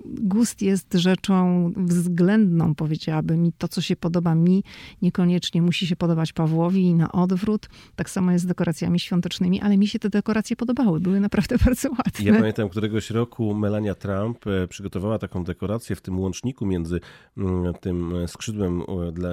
gust 0.05 0.63
jest 0.63 0.95
rzeczą 0.95 1.73
względną, 1.77 2.75
powiedziałabym. 2.75 3.47
I 3.47 3.53
to, 3.53 3.69
co 3.69 3.81
się 3.81 3.97
podoba 3.97 4.35
mi, 4.35 4.65
niekoniecznie 5.03 5.63
musi 5.63 5.87
się 5.87 5.97
podobać 5.97 6.33
Pawłowi 6.33 6.83
i 6.83 6.95
na 6.95 7.13
odwrót. 7.13 7.69
Tak 7.97 8.11
samo 8.11 8.33
jest 8.33 8.45
z 8.45 8.49
dekoracjami 8.49 9.01
świątecznymi, 9.01 9.61
ale 9.61 9.77
mi 9.77 9.87
się 9.87 9.99
te 9.99 10.11
dekoracje 10.11 10.57
podobały. 10.57 11.01
Były 11.01 11.21
naprawdę 11.21 11.57
bardzo 11.65 11.91
ładne. 11.91 12.25
Ja 12.25 12.35
pamiętam, 12.35 12.69
któregoś 12.69 13.11
roku 13.11 13.55
Melania 13.55 13.95
Trump 13.95 14.47
e, 14.47 14.69
przygotowała 14.69 15.19
taką 15.19 15.45
dekorację 15.45 15.97
w 15.97 16.01
tym 16.01 16.19
łączniku 16.19 16.67
między 16.67 17.01
mm, 17.37 17.75
tym 17.81 18.13
skrzydłem 18.27 18.83
e, 18.83 19.13
dla, 19.13 19.31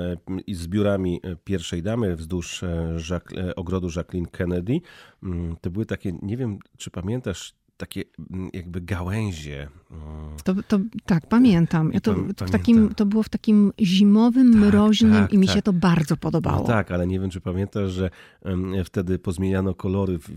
i 0.47 0.55
zbiorami 0.55 1.19
e, 1.23 1.35
pierwszej 1.35 1.83
damy 1.83 2.15
wzdłuż 2.15 2.40
e, 2.63 2.99
e, 3.37 3.55
ogrodu 3.55 3.87
Jacqueline 3.95 4.27
Kennedy. 4.27 4.81
Mm, 5.23 5.55
to 5.61 5.69
były 5.69 5.85
takie, 5.85 6.13
nie 6.21 6.37
wiem 6.37 6.59
czy 6.77 6.91
pamiętasz, 6.91 7.53
takie 7.77 8.03
mm, 8.31 8.49
jakby 8.53 8.81
gałęzie. 8.81 9.69
Mm. 9.91 10.21
To, 10.43 10.55
to, 10.67 10.79
tak, 11.05 11.27
pamiętam. 11.27 11.93
Ja 11.93 11.99
to, 11.99 12.15
to, 12.35 12.45
w 12.45 12.51
takim, 12.51 12.93
to 12.95 13.05
było 13.05 13.23
w 13.23 13.29
takim 13.29 13.73
zimowym, 13.79 14.53
tak, 14.53 14.61
mroźnym 14.61 15.13
tak, 15.13 15.33
i 15.33 15.37
mi 15.37 15.47
tak. 15.47 15.55
się 15.55 15.61
to 15.61 15.73
bardzo 15.73 16.17
podobało. 16.17 16.59
No 16.59 16.67
tak, 16.67 16.91
ale 16.91 17.07
nie 17.07 17.19
wiem, 17.19 17.29
czy 17.29 17.41
pamiętasz, 17.41 17.91
że 17.91 18.09
wtedy 18.85 19.19
pozmieniano 19.19 19.73
kolory 19.73 20.19
w, 20.19 20.29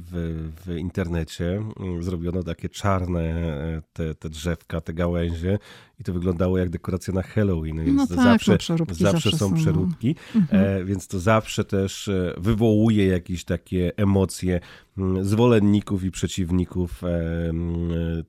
w, 0.67 0.77
internecie. 0.77 1.63
Zrobiono 2.01 2.43
takie 2.43 2.69
czarne 2.69 3.21
e, 3.21 3.83
te, 3.93 4.15
te 4.15 4.29
drzewka, 4.29 4.81
te 4.81 4.95
gałęzie 4.95 5.59
i 6.01 6.05
to 6.05 6.13
wyglądało 6.13 6.59
jak 6.59 6.71
dekoracja 6.71 7.15
na 7.15 7.23
Halloween, 7.23 7.85
więc 7.85 8.11
no 8.11 8.17
tak, 8.17 8.25
zawsze, 8.25 8.53
no 8.53 8.57
zawsze, 8.79 8.95
zawsze, 8.95 9.31
są 9.31 9.51
no. 9.51 9.57
przeróbki, 9.57 10.17
mhm. 10.35 10.65
e, 10.65 10.85
więc 10.85 11.09
to 11.09 11.21
zawsze 11.21 11.65
też 11.65 12.09
e, 12.09 12.35
wywołuje 12.39 13.07
jakieś 13.07 13.45
takie 13.45 13.93
emocje 13.97 14.61
mm, 14.99 15.25
zwolenników 15.25 16.05
i 16.05 16.11
przeciwników 16.11 17.03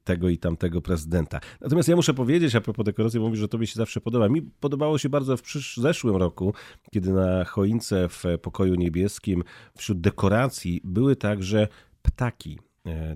tego 0.03 0.29
i 0.29 0.37
tamtego 0.37 0.81
prezydenta. 0.81 1.14
Natomiast 1.61 1.89
ja 1.89 1.95
muszę 1.95 2.13
powiedzieć, 2.13 2.55
a 2.55 2.61
propos 2.61 2.85
dekoracji, 2.85 3.19
mówisz, 3.19 3.39
że 3.39 3.47
tobie 3.47 3.67
się 3.67 3.75
zawsze 3.75 4.01
podoba. 4.01 4.29
Mi 4.29 4.41
podobało 4.41 4.97
się 4.97 5.09
bardzo 5.09 5.37
w 5.37 5.43
zeszłym 5.77 6.15
roku, 6.15 6.53
kiedy 6.91 7.13
na 7.13 7.45
choince 7.45 8.09
w 8.09 8.23
pokoju 8.41 8.75
niebieskim 8.75 9.43
wśród 9.77 10.01
dekoracji 10.01 10.81
były 10.83 11.15
także 11.15 11.67
ptaki. 12.01 12.59
E, 12.85 13.15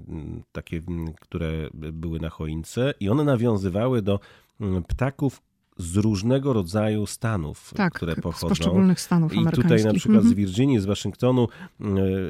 takie, 0.51 0.81
które 1.21 1.69
były 1.73 2.19
na 2.19 2.29
choince 2.29 2.93
i 2.99 3.09
one 3.09 3.23
nawiązywały 3.23 4.01
do 4.01 4.19
ptaków 4.87 5.41
z 5.79 5.97
różnego 5.97 6.53
rodzaju 6.53 7.05
stanów, 7.05 7.71
tak, 7.75 7.93
które 7.93 8.15
pochodzą. 8.15 8.47
Z 8.47 8.49
poszczególnych 8.49 9.01
stanów 9.01 9.33
I 9.33 9.45
tutaj 9.45 9.83
na 9.83 9.93
przykład 9.93 10.23
z 10.23 10.33
Virginii, 10.33 10.79
z 10.79 10.85
Waszyngtonu 10.85 11.47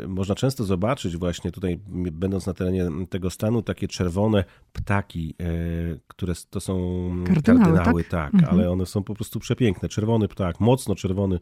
można 0.08 0.36
często 0.36 0.64
zobaczyć 0.64 1.18
właśnie 1.18 1.52
tutaj, 1.52 1.80
będąc 2.12 2.46
na 2.46 2.54
terenie 2.54 2.90
tego 3.10 3.30
stanu, 3.30 3.62
takie 3.62 3.88
czerwone 3.88 4.44
ptaki, 4.74 5.36
e, 5.40 5.44
które 6.08 6.34
to 6.50 6.60
są 6.60 6.76
kardynały, 7.28 7.66
kardynały 7.66 8.04
tak, 8.04 8.12
tak 8.12 8.34
mhm. 8.34 8.54
ale 8.54 8.72
one 8.72 8.86
są 8.86 9.04
po 9.04 9.16
prostu 9.16 9.40
przepiękne. 9.40 9.90
Czerwony 9.90 10.28
ptak, 10.28 10.60
mocno 10.60 10.96
czerwony, 10.96 11.40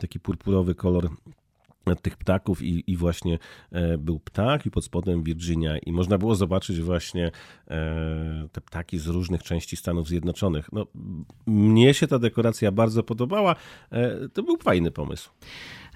taki 0.00 0.20
purpurowy 0.20 0.74
kolor 0.74 1.10
tych 1.94 2.16
ptaków 2.16 2.62
i, 2.62 2.84
i 2.86 2.96
właśnie 2.96 3.38
e, 3.72 3.98
był 3.98 4.20
ptak 4.20 4.66
i 4.66 4.70
pod 4.70 4.84
spodem 4.84 5.22
Virginia 5.22 5.78
i 5.78 5.92
można 5.92 6.18
było 6.18 6.34
zobaczyć 6.34 6.80
właśnie 6.80 7.30
e, 7.68 8.48
te 8.52 8.60
ptaki 8.60 8.98
z 8.98 9.06
różnych 9.06 9.42
części 9.42 9.76
Stanów 9.76 10.08
Zjednoczonych. 10.08 10.72
No, 10.72 10.86
mnie 11.46 11.94
się 11.94 12.06
ta 12.06 12.18
dekoracja 12.18 12.72
bardzo 12.72 13.02
podobała. 13.02 13.56
E, 13.92 14.28
to 14.28 14.42
był 14.42 14.56
fajny 14.56 14.90
pomysł. 14.90 15.30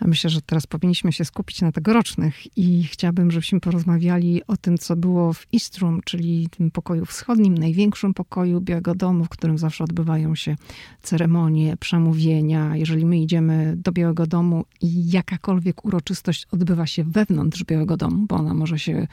Myślę, 0.04 0.30
że 0.30 0.42
teraz 0.42 0.66
powinniśmy 0.66 1.12
się 1.12 1.24
skupić 1.24 1.60
na 1.60 1.72
tegorocznych 1.72 2.58
i 2.58 2.84
chciałabym, 2.84 3.30
żebyśmy 3.30 3.60
porozmawiali 3.60 4.46
o 4.46 4.56
tym, 4.56 4.78
co 4.78 4.96
było 4.96 5.32
w 5.32 5.46
East 5.54 5.78
Room, 5.78 6.00
czyli 6.04 6.48
tym 6.48 6.70
pokoju 6.70 7.06
wschodnim, 7.06 7.58
największym 7.58 8.14
pokoju 8.14 8.60
Białego 8.60 8.94
Domu, 8.94 9.24
w 9.24 9.28
którym 9.28 9.58
zawsze 9.58 9.84
odbywają 9.84 10.34
się 10.34 10.56
ceremonie, 11.02 11.76
przemówienia. 11.76 12.76
Jeżeli 12.76 13.06
my 13.06 13.18
idziemy 13.18 13.74
do 13.76 13.92
Białego 13.92 14.26
Domu 14.26 14.64
i 14.80 15.10
jakakolwiek 15.10 15.84
uroczystość 15.84 16.46
odbywa 16.52 16.86
się 16.86 17.04
wewnątrz 17.04 17.64
Białego 17.64 17.96
Domu, 17.96 18.26
bo 18.26 18.36
ona 18.36 18.54
może 18.54 18.78
się 18.78 19.06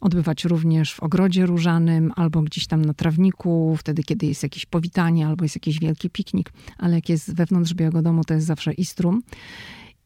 odbywać 0.00 0.44
również 0.44 0.94
w 0.94 1.00
ogrodzie 1.00 1.46
różanym 1.46 2.12
albo 2.16 2.42
gdzieś 2.42 2.66
tam 2.66 2.84
na 2.84 2.94
trawniku, 2.94 3.76
wtedy 3.78 4.02
kiedy 4.02 4.26
jest 4.26 4.42
jakieś 4.42 4.66
powitanie 4.66 5.26
albo 5.26 5.44
jest 5.44 5.56
jakiś 5.56 5.78
wielki 5.78 6.10
piknik, 6.10 6.52
ale 6.78 6.94
jak 6.94 7.08
jest 7.08 7.34
wewnątrz 7.34 7.74
Białego 7.74 8.02
Domu, 8.02 8.24
to 8.24 8.34
jest 8.34 8.46
zawsze 8.46 8.72
Istrum. 8.72 9.22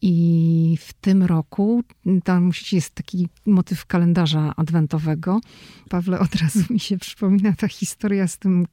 I 0.02 0.76
w 0.80 0.92
tym 0.92 1.22
roku 1.22 1.82
tam 2.24 2.50
jest 2.72 2.94
taki 2.94 3.28
motyw 3.46 3.87
kalendarza 3.87 4.52
adwentowego. 4.56 5.40
Pawle, 5.88 6.18
od 6.18 6.35
razu 6.35 6.64
mi 6.70 6.80
się 6.80 6.98
przypomina 6.98 7.52
ta 7.52 7.68
historia 7.68 8.28
z 8.28 8.38
tym 8.38 8.66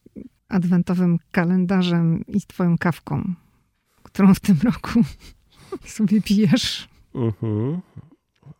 adwentowym 0.49 1.19
kalendarzem 1.31 2.23
i 2.27 2.41
twoją 2.41 2.77
kawką, 2.77 3.33
którą 4.03 4.33
w 4.33 4.39
tym 4.39 4.57
roku 4.63 5.03
sobie 5.85 6.21
pijesz. 6.21 6.87
Uh-huh. 7.13 7.79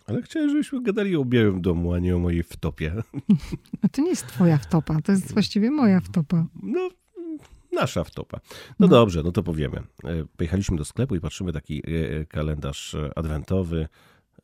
Ale 0.08 0.22
chciałem, 0.22 0.50
żebyśmy 0.50 0.82
gadali 0.82 1.16
o 1.16 1.26
Białym 1.26 1.62
Domu, 1.62 1.94
a 1.94 2.00
nie 2.00 2.16
o 2.16 2.20
mojej 2.20 2.44
wtopie. 2.44 2.94
A 3.82 3.90
to 3.90 4.02
nie 4.02 4.10
jest 4.10 4.28
twoja 4.28 4.58
wtopa, 4.58 5.02
to 5.02 5.12
jest 5.12 5.34
właściwie 5.34 5.72
moja 5.72 6.00
wtopa. 6.00 6.46
No, 6.64 6.90
Nasza 7.74 8.04
wtopa. 8.04 8.40
No, 8.70 8.74
no, 8.80 8.88
dobrze, 8.88 9.24
no 9.24 9.32
to 9.32 9.44
powiemy. 9.44 9.78
E, 10.04 10.26
pojechaliśmy 10.38 10.78
do 10.78 10.86
sklepu 10.86 11.16
i 11.16 11.20
patrzymy 11.20 11.54
taki 11.54 11.84
e, 11.86 12.26
kalendarz 12.26 12.96
adwentowy. 13.16 13.88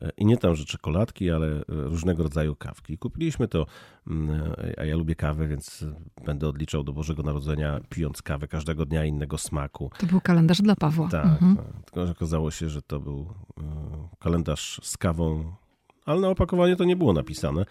E, 0.02 0.10
I 0.16 0.26
nie 0.26 0.36
tam, 0.36 0.56
że 0.56 0.64
czekoladki, 0.64 1.30
ale 1.30 1.62
różnego 1.68 2.22
rodzaju 2.22 2.56
kawki. 2.56 2.98
Kupiliśmy 2.98 3.48
to, 3.48 3.66
mm, 4.06 4.52
a 4.78 4.84
ja 4.84 4.96
lubię 4.96 5.14
kawę, 5.14 5.48
więc 5.48 5.84
będę 6.24 6.48
odliczał 6.48 6.84
do 6.84 6.92
Bożego 6.92 7.22
Narodzenia, 7.22 7.80
pijąc 7.88 8.22
kawę 8.22 8.48
każdego 8.48 8.86
dnia 8.86 9.04
innego 9.04 9.38
smaku. 9.38 9.90
To 9.98 10.06
był 10.06 10.20
kalendarz 10.20 10.62
dla 10.62 10.76
Pawła. 10.76 11.08
Tak, 11.08 11.24
mhm. 11.24 11.56
tak. 11.56 11.84
tylko 11.84 12.06
że 12.06 12.12
okazało 12.12 12.50
się, 12.50 12.68
że 12.68 12.82
to 12.82 13.00
był 13.00 13.34
kalendarz 14.18 14.80
z 14.82 14.96
kawą, 14.96 15.54
ale 16.04 16.20
na 16.20 16.28
opakowaniu 16.28 16.76
to 16.76 16.84
nie 16.84 16.96
było 16.96 17.12
napisane. 17.12 17.64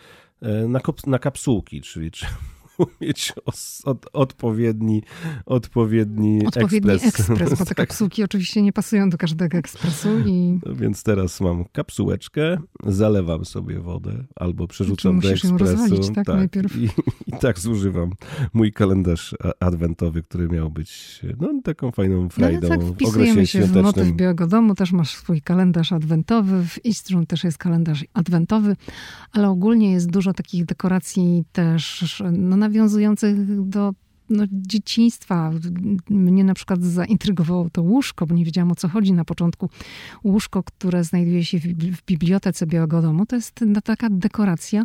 Na, 0.67 0.79
na 1.07 1.19
kapsułki, 1.19 1.81
czyli 1.81 2.11
mieć 3.01 3.33
od, 3.83 4.05
odpowiedni, 4.13 5.03
odpowiedni, 5.45 6.45
odpowiedni 6.47 6.91
ekspres. 6.91 7.19
ekspres 7.19 7.49
bo 7.49 7.55
te 7.55 7.65
tak. 7.75 7.77
kapsułki 7.77 8.23
oczywiście 8.23 8.61
nie 8.61 8.73
pasują 8.73 9.09
do 9.09 9.17
każdego 9.17 9.57
ekspresu. 9.57 10.09
I... 10.25 10.59
No 10.65 10.75
więc 10.75 11.03
teraz 11.03 11.41
mam 11.41 11.65
kapsułeczkę, 11.71 12.57
zalewam 12.85 13.45
sobie 13.45 13.79
wodę 13.79 14.25
albo 14.35 14.67
przerzucam 14.67 15.19
do 15.19 15.29
ekspresu. 15.29 15.53
Ją 15.53 15.57
rozwalić, 15.57 16.07
tak, 16.07 16.25
tak 16.25 16.35
najpierw. 16.35 16.75
I, 16.75 16.89
I 17.27 17.31
tak 17.41 17.59
zużywam 17.59 18.11
mój 18.53 18.73
kalendarz 18.73 19.35
adwentowy, 19.59 20.23
który 20.23 20.47
miał 20.47 20.69
być 20.69 21.21
no, 21.39 21.61
taką 21.63 21.91
fajną 21.91 22.29
frajdą 22.29 22.69
no, 22.69 22.77
tak 22.77 22.83
w 22.83 23.07
okresie 23.07 23.47
się 23.47 23.61
w 23.61 23.81
motyw 23.81 24.11
Białego 24.11 24.47
Domu, 24.47 24.75
też 24.75 24.91
masz 24.91 25.09
swój 25.09 25.41
kalendarz 25.41 25.91
adwentowy, 25.91 26.65
w 26.65 26.79
Eastrum 26.85 27.25
też 27.25 27.43
jest 27.43 27.57
kalendarz 27.57 28.05
adwentowy, 28.13 28.75
ale 29.31 29.49
ogólnie 29.49 29.91
jest 29.91 30.09
dużo 30.09 30.33
takich 30.33 30.65
dekoracji 30.65 31.43
też 31.51 32.23
no, 32.31 32.57
nawiązujących 32.69 33.67
do 33.69 33.93
no, 34.29 34.43
dzieciństwa. 34.51 35.51
Mnie 36.09 36.43
na 36.43 36.53
przykład 36.53 36.83
zaintrygowało 36.83 37.69
to 37.69 37.81
łóżko, 37.81 38.27
bo 38.27 38.35
nie 38.35 38.45
wiedziałam 38.45 38.71
o 38.71 38.75
co 38.75 38.87
chodzi 38.87 39.13
na 39.13 39.25
początku. 39.25 39.69
Łóżko, 40.23 40.63
które 40.63 41.03
znajduje 41.03 41.45
się 41.45 41.59
w, 41.59 41.67
bibliotece 42.05 42.67
Białego 42.67 43.01
Domu, 43.01 43.25
to 43.25 43.35
jest 43.35 43.59
no, 43.67 43.81
taka 43.81 44.07
dekoracja 44.09 44.83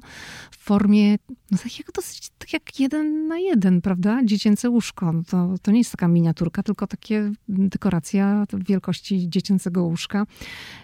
w 0.51 0.57
formie 0.57 1.17
no, 1.51 1.59
tak 1.59 1.79
jak 1.79 1.93
dosyć, 1.93 2.31
tak 2.39 2.53
jak 2.53 2.81
jeden 2.81 3.29
na 3.29 3.39
jeden, 3.39 3.81
prawda? 3.81 4.21
Dziecięce 4.25 4.71
łóżko. 4.71 5.13
To, 5.29 5.55
to 5.63 5.71
nie 5.71 5.79
jest 5.79 5.91
taka 5.91 6.09
miniaturka, 6.09 6.63
tylko 6.63 6.87
takie 6.87 7.33
dekoracja 7.49 8.47
wielkości 8.53 9.29
dziecięcego 9.29 9.83
łóżka. 9.83 10.27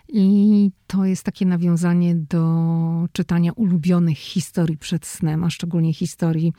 I 0.08 0.70
to 0.86 1.04
jest 1.04 1.22
takie 1.22 1.46
nawiązanie 1.46 2.14
do 2.14 3.08
czytania 3.12 3.52
ulubionych 3.52 4.18
historii 4.18 4.76
przed 4.76 5.06
snem, 5.06 5.44
a 5.44 5.50
szczególnie 5.50 5.94
historii 5.94 6.52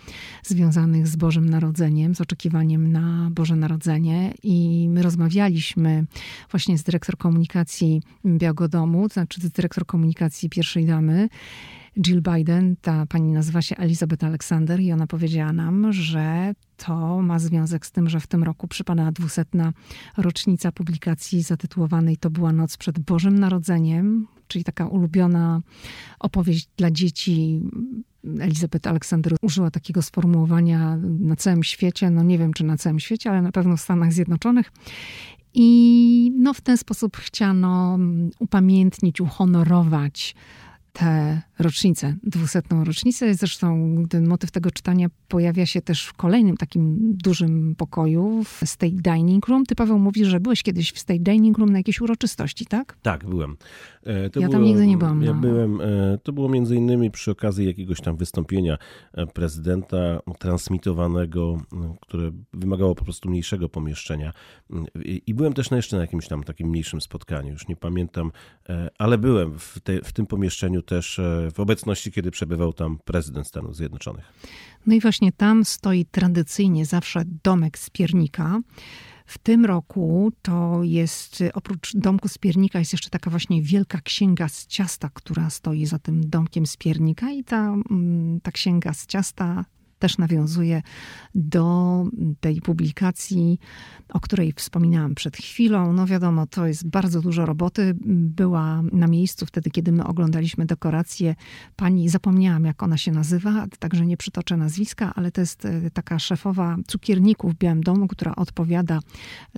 związanych 0.44 1.08
z 1.08 1.16
Bożym 1.16 1.50
Narodzeniem, 1.50 1.91
z 2.14 2.22
oczekiwaniem 2.22 2.92
na 2.92 3.30
Boże 3.32 3.56
Narodzenie. 3.56 4.34
I 4.44 4.88
my 4.90 5.02
rozmawialiśmy 5.02 6.06
właśnie 6.52 6.78
z 6.78 6.84
dyrektor 6.84 7.18
komunikacji 7.18 8.02
Białego 8.26 8.68
Domu, 8.68 9.10
to 9.10 9.14
znaczy 9.14 9.42
z 9.42 9.52
dyrektor 9.52 9.86
komunikacji 9.86 10.50
pierwszej 10.50 10.86
damy, 10.86 11.30
Jill 11.98 12.22
Biden, 12.22 12.76
ta 12.82 13.06
pani 13.06 13.32
nazywa 13.32 13.62
się 13.62 13.78
Elizabeth 13.78 14.24
Alexander 14.24 14.80
i 14.80 14.92
ona 14.92 15.08
powiedziała 15.08 15.54
nam, 15.54 15.94
że 15.94 16.54
to 16.78 17.22
ma 17.22 17.40
związek 17.40 17.86
z 17.86 17.92
tym, 17.92 18.10
że 18.10 18.20
w 18.20 18.28
tym 18.28 18.44
roku 18.44 18.68
przypada 18.68 19.12
dwusetna 19.12 19.74
rocznica 20.18 20.72
publikacji 20.72 21.42
zatytułowanej 21.42 22.18
To 22.18 22.30
była 22.30 22.54
noc 22.54 22.78
przed 22.78 23.00
Bożym 23.00 23.40
Narodzeniem, 23.40 24.28
czyli 24.48 24.64
taka 24.64 24.88
ulubiona 24.88 25.62
opowieść 26.20 26.70
dla 26.78 26.92
dzieci. 26.92 27.62
Elizabeth 28.40 28.88
Alexander 28.88 29.36
użyła 29.42 29.72
takiego 29.72 30.02
sformułowania 30.02 30.98
na 31.20 31.36
całym 31.36 31.64
świecie, 31.64 32.10
no 32.10 32.24
nie 32.24 32.38
wiem 32.38 32.54
czy 32.54 32.64
na 32.64 32.78
całym 32.78 33.00
świecie, 33.00 33.30
ale 33.32 33.42
na 33.42 33.52
pewno 33.52 33.78
w 33.78 33.82
Stanach 33.82 34.14
Zjednoczonych. 34.14 34.72
I 35.54 36.32
no, 36.38 36.54
w 36.54 36.62
ten 36.62 36.78
sposób 36.78 37.18
chciano 37.18 38.00
upamiętnić, 38.40 39.22
uhonorować 39.22 40.36
tę 40.94 41.42
rocznicę, 41.62 42.16
dwusetną 42.24 42.84
rocznicę. 42.84 43.34
Zresztą 43.34 43.96
ten 44.10 44.28
motyw 44.28 44.52
tego 44.52 44.72
czytania 44.72 45.08
pojawia 45.28 45.66
się 45.66 45.82
też 45.82 46.06
w 46.06 46.14
kolejnym 46.14 46.58
takim 46.58 46.98
dużym 47.18 47.76
pokoju 47.76 48.44
w 48.44 48.62
State 48.66 48.96
Dining 48.96 49.48
Room. 49.48 49.66
Ty, 49.66 49.76
Paweł, 49.76 50.00
mówisz, 50.00 50.28
że 50.28 50.40
byłeś 50.40 50.64
kiedyś 50.64 50.92
w 50.92 51.00
State 51.00 51.20
Dining 51.20 51.58
Room 51.58 51.70
na 51.70 51.78
jakiejś 51.78 52.02
uroczystości, 52.02 52.66
tak? 52.66 52.98
Tak, 53.02 53.26
byłem. 53.26 53.58
E, 54.04 54.30
to 54.30 54.40
ja 54.40 54.48
było, 54.48 54.58
tam 54.60 54.64
nigdy 54.64 54.88
nie 54.88 54.98
byłam. 54.98 55.22
Ja 55.24 55.34
no. 55.34 55.42
byłem, 55.42 55.82
e, 55.82 56.18
to 56.24 56.34
było 56.34 56.50
między 56.50 56.76
innymi 56.76 57.12
przy 57.12 57.32
okazji 57.32 57.66
jakiegoś 57.66 58.02
tam 58.02 58.18
wystąpienia 58.18 58.78
e, 59.14 59.28
prezydenta 59.28 60.20
transmitowanego, 60.40 61.62
które 62.02 62.32
wymagało 62.54 62.96
po 62.96 63.04
prostu 63.04 63.30
mniejszego 63.30 63.70
pomieszczenia. 63.70 64.34
I 65.26 65.34
byłem 65.34 65.54
też 65.54 65.70
na 65.70 65.78
jeszcze 65.78 65.96
na 65.96 66.02
jakimś 66.02 66.28
tam 66.28 66.44
takim 66.44 66.70
mniejszym 66.70 67.02
spotkaniu, 67.02 67.52
już 67.52 67.68
nie 67.68 67.76
pamiętam, 67.76 68.32
ale 68.98 69.18
byłem 69.18 69.60
w, 69.60 69.80
te, 69.80 70.02
w 70.02 70.14
tym 70.14 70.26
pomieszczeniu 70.26 70.82
też 70.82 71.22
w 71.52 71.60
obecności, 71.60 72.12
kiedy 72.12 72.32
przebywał 72.32 72.74
tam 72.74 72.98
prezydent 73.06 73.48
Stanów 73.48 73.76
Zjednoczonych. 73.76 74.26
No 74.86 74.96
i 74.96 75.00
właśnie 75.00 75.32
tam 75.32 75.66
stoi 75.66 76.06
tradycyjnie 76.06 76.86
zawsze 76.86 77.24
domek 77.44 77.78
z 77.80 77.90
piernika. 77.90 78.60
W 79.26 79.38
tym 79.38 79.66
roku 79.66 80.32
to 80.42 80.80
jest, 80.84 81.44
oprócz 81.54 81.96
domku 81.96 82.28
z 82.28 82.38
piernika, 82.38 82.80
jest 82.80 82.92
jeszcze 82.92 83.10
taka 83.10 83.30
właśnie 83.30 83.62
wielka 83.62 84.02
księga 84.02 84.50
z 84.50 84.68
ciasta, 84.68 85.10
która 85.14 85.50
stoi 85.50 85.86
za 85.86 86.00
tym 86.00 86.30
domkiem 86.30 86.66
z 86.66 86.78
piernika 86.78 87.32
i 87.32 87.44
ta, 87.44 87.74
mm, 87.92 88.42
ta 88.42 88.52
księga 88.52 88.94
z 88.94 89.06
ciasta 89.06 89.66
też 90.02 90.18
nawiązuje 90.18 90.82
do 91.36 92.04
tej 92.40 92.62
publikacji, 92.62 93.60
o 94.10 94.20
której 94.20 94.54
wspominałam 94.54 95.16
przed 95.16 95.38
chwilą. 95.38 95.94
No 95.94 96.06
wiadomo, 96.06 96.48
to 96.48 96.68
jest 96.68 96.90
bardzo 96.90 97.22
dużo 97.22 97.46
roboty. 97.46 97.96
Była 98.06 98.82
na 98.92 99.08
miejscu 99.08 99.46
wtedy, 99.46 99.70
kiedy 99.70 99.92
my 99.92 100.08
oglądaliśmy 100.08 100.66
dekorację. 100.66 101.36
Pani, 101.76 102.10
zapomniałam 102.10 102.66
jak 102.66 102.84
ona 102.84 102.98
się 102.98 103.12
nazywa, 103.12 103.66
także 103.80 104.06
nie 104.06 104.18
przytoczę 104.18 104.58
nazwiska, 104.58 105.14
ale 105.16 105.32
to 105.32 105.42
jest 105.42 105.66
e, 105.66 105.92
taka 105.92 106.20
szefowa 106.20 106.76
cukierników 106.88 107.54
w 107.54 107.58
Białym 107.58 107.82
Domu, 107.82 108.08
która 108.08 108.36
odpowiada 108.36 109.00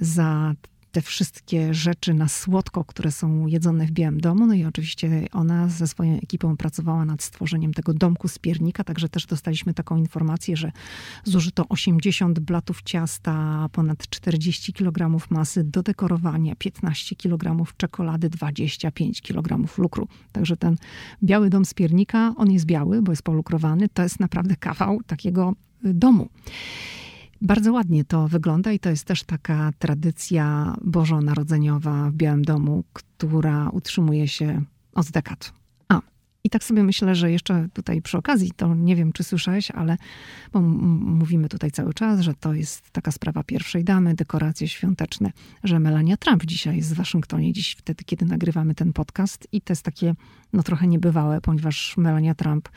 za 0.01 0.53
te 0.93 1.01
wszystkie 1.01 1.73
rzeczy 1.73 2.13
na 2.13 2.27
słodko, 2.27 2.83
które 2.83 3.11
są 3.11 3.47
jedzone 3.47 3.85
w 3.85 3.91
Białym 3.91 4.21
Domu. 4.21 4.45
No 4.45 4.53
i 4.53 4.65
oczywiście 4.65 5.27
ona 5.31 5.69
ze 5.69 5.87
swoją 5.87 6.17
ekipą 6.17 6.57
pracowała 6.57 7.05
nad 7.05 7.23
stworzeniem 7.23 7.73
tego 7.73 7.93
domku 7.93 8.27
z 8.27 8.39
piernika, 8.39 8.83
także 8.83 9.09
też 9.09 9.25
dostaliśmy 9.25 9.73
taką 9.73 9.97
informację, 9.97 10.57
że 10.57 10.71
zużyto 11.23 11.65
80 11.69 12.39
blatów 12.39 12.81
ciasta, 12.81 13.67
ponad 13.71 14.09
40 14.09 14.73
kg 14.73 15.27
masy 15.29 15.63
do 15.63 15.83
dekorowania, 15.83 16.55
15 16.55 17.15
kg 17.15 17.73
czekolady, 17.77 18.29
25 18.29 19.21
kg 19.21 19.77
lukru. 19.77 20.07
Także 20.31 20.57
ten 20.57 20.75
biały 21.23 21.49
dom 21.49 21.65
z 21.65 21.73
piernika, 21.73 22.33
on 22.37 22.51
jest 22.51 22.65
biały, 22.65 23.01
bo 23.01 23.11
jest 23.11 23.23
polukrowany, 23.23 23.89
to 23.89 24.03
jest 24.03 24.19
naprawdę 24.19 24.55
kawał 24.55 25.03
takiego 25.07 25.53
domu. 25.83 26.29
Bardzo 27.43 27.73
ładnie 27.73 28.05
to 28.05 28.27
wygląda 28.27 28.71
i 28.71 28.79
to 28.79 28.89
jest 28.89 29.05
też 29.05 29.23
taka 29.23 29.71
tradycja 29.79 30.75
bożonarodzeniowa 30.81 32.09
w 32.09 32.13
Białym 32.13 32.45
Domu, 32.45 32.83
która 32.93 33.69
utrzymuje 33.69 34.27
się 34.27 34.61
od 34.93 35.11
dekad. 35.11 35.53
A, 35.89 36.01
i 36.43 36.49
tak 36.49 36.63
sobie 36.63 36.83
myślę, 36.83 37.15
że 37.15 37.31
jeszcze 37.31 37.67
tutaj 37.73 38.01
przy 38.01 38.17
okazji, 38.17 38.51
to 38.55 38.75
nie 38.75 38.95
wiem, 38.95 39.13
czy 39.13 39.23
słyszałeś, 39.23 39.71
ale 39.71 39.97
bo 40.53 40.61
mówimy 40.61 41.49
tutaj 41.49 41.71
cały 41.71 41.93
czas, 41.93 42.19
że 42.19 42.33
to 42.33 42.53
jest 42.53 42.89
taka 42.91 43.11
sprawa 43.11 43.43
pierwszej 43.43 43.83
damy, 43.83 44.15
dekoracje 44.15 44.67
świąteczne, 44.67 45.31
że 45.63 45.79
Melania 45.79 46.17
Trump 46.17 46.45
dzisiaj 46.45 46.75
jest 46.75 46.93
w 46.93 46.97
Waszyngtonie, 46.97 47.53
dziś 47.53 47.71
wtedy, 47.71 48.03
kiedy 48.03 48.25
nagrywamy 48.25 48.75
ten 48.75 48.93
podcast 48.93 49.47
i 49.51 49.61
to 49.61 49.71
jest 49.71 49.83
takie, 49.83 50.15
no 50.53 50.63
trochę 50.63 50.87
niebywałe, 50.87 51.41
ponieważ 51.41 51.97
Melania 51.97 52.35
Trump 52.35 52.69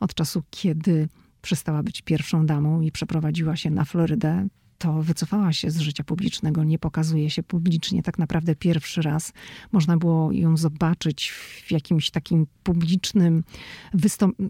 od 0.00 0.14
czasu, 0.14 0.42
kiedy 0.50 1.08
przestała 1.42 1.82
być 1.82 2.02
pierwszą 2.02 2.46
damą 2.46 2.80
i 2.80 2.92
przeprowadziła 2.92 3.56
się 3.56 3.70
na 3.70 3.84
Florydę, 3.84 4.48
to 4.82 5.02
wycofała 5.02 5.52
się 5.52 5.70
z 5.70 5.80
życia 5.80 6.04
publicznego, 6.04 6.64
nie 6.64 6.78
pokazuje 6.78 7.30
się 7.30 7.42
publicznie. 7.42 8.02
Tak 8.02 8.18
naprawdę 8.18 8.54
pierwszy 8.54 9.02
raz 9.02 9.32
można 9.72 9.96
było 9.96 10.32
ją 10.32 10.56
zobaczyć 10.56 11.30
w 11.30 11.70
jakimś 11.70 12.10
takim 12.10 12.46
publicznym, 12.62 13.44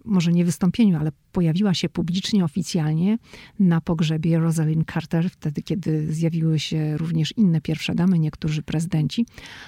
może 0.05 0.33
nie 0.33 0.45
wystąpieniu, 0.45 0.99
ale 0.99 1.13
pojawiła 1.33 1.75
się 1.75 1.89
publicznie, 1.89 2.45
oficjalnie 2.45 3.19
na 3.59 3.81
pogrzebie 3.81 4.39
Rosalind 4.39 4.93
Carter, 4.93 5.31
wtedy 5.31 5.63
kiedy 5.63 6.13
zjawiły 6.13 6.59
się 6.59 6.97
również 6.97 7.33
inne 7.37 7.61
pierwsze 7.61 7.95
damy, 7.95 8.19
niektórzy 8.19 8.63
prezydenci, 8.63 9.27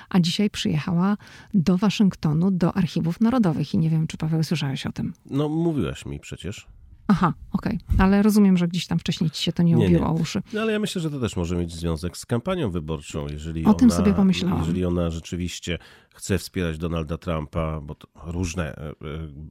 a 0.09 0.21
dzisiaj 0.21 0.51
przyjechała 0.51 1.17
do 1.55 1.79
Waszyngtonu, 1.79 2.51
do 2.51 2.77
Archiwów 2.77 3.21
Narodowych 3.21 3.75
i 3.75 3.79
nie 3.79 3.91
wiem, 3.91 4.07
czy 4.07 4.17
Paweł 4.17 4.43
słyszałeś 4.43 4.87
o 4.87 4.93
tym. 4.93 5.13
No, 5.31 5.49
mówiłaś 5.49 6.07
mi 6.07 6.21
przecież. 6.21 6.67
Aha, 7.09 7.33
okej. 7.53 7.79
Okay. 7.85 8.05
Ale 8.07 8.23
rozumiem, 8.23 8.57
że 8.57 8.69
gdzieś 8.69 8.87
tam 8.87 8.99
wcześniej 8.99 9.31
ci 9.31 9.43
się 9.43 9.53
to 9.53 9.63
nie, 9.63 9.79
ubiło 9.79 10.07
o 10.07 10.13
uszy. 10.13 10.43
No 10.53 10.61
ale 10.61 10.73
ja 10.73 10.79
myślę, 10.79 11.01
że 11.01 11.11
to 11.11 11.21
też 11.21 11.37
może 11.37 11.57
mieć 11.57 11.73
związek 11.73 12.17
z 12.17 12.27
kampanią 12.27 12.71
wyborczą. 12.71 13.27
Jeżeli 13.29 13.65
o 13.65 13.69
ona, 13.69 13.79
tym 13.79 13.91
sobie 13.91 14.15
pomyślałam. 14.15 14.59
Jeżeli 14.59 14.85
ona 14.85 15.11
rzeczywiście 15.11 15.79
chce 16.15 16.39
wspierać 16.39 16.79
Donalda 16.79 17.19
Trumpa, 17.19 17.81
bo 17.81 17.97
różne 18.25 18.77
e, 18.77 18.89
e, 18.89 18.95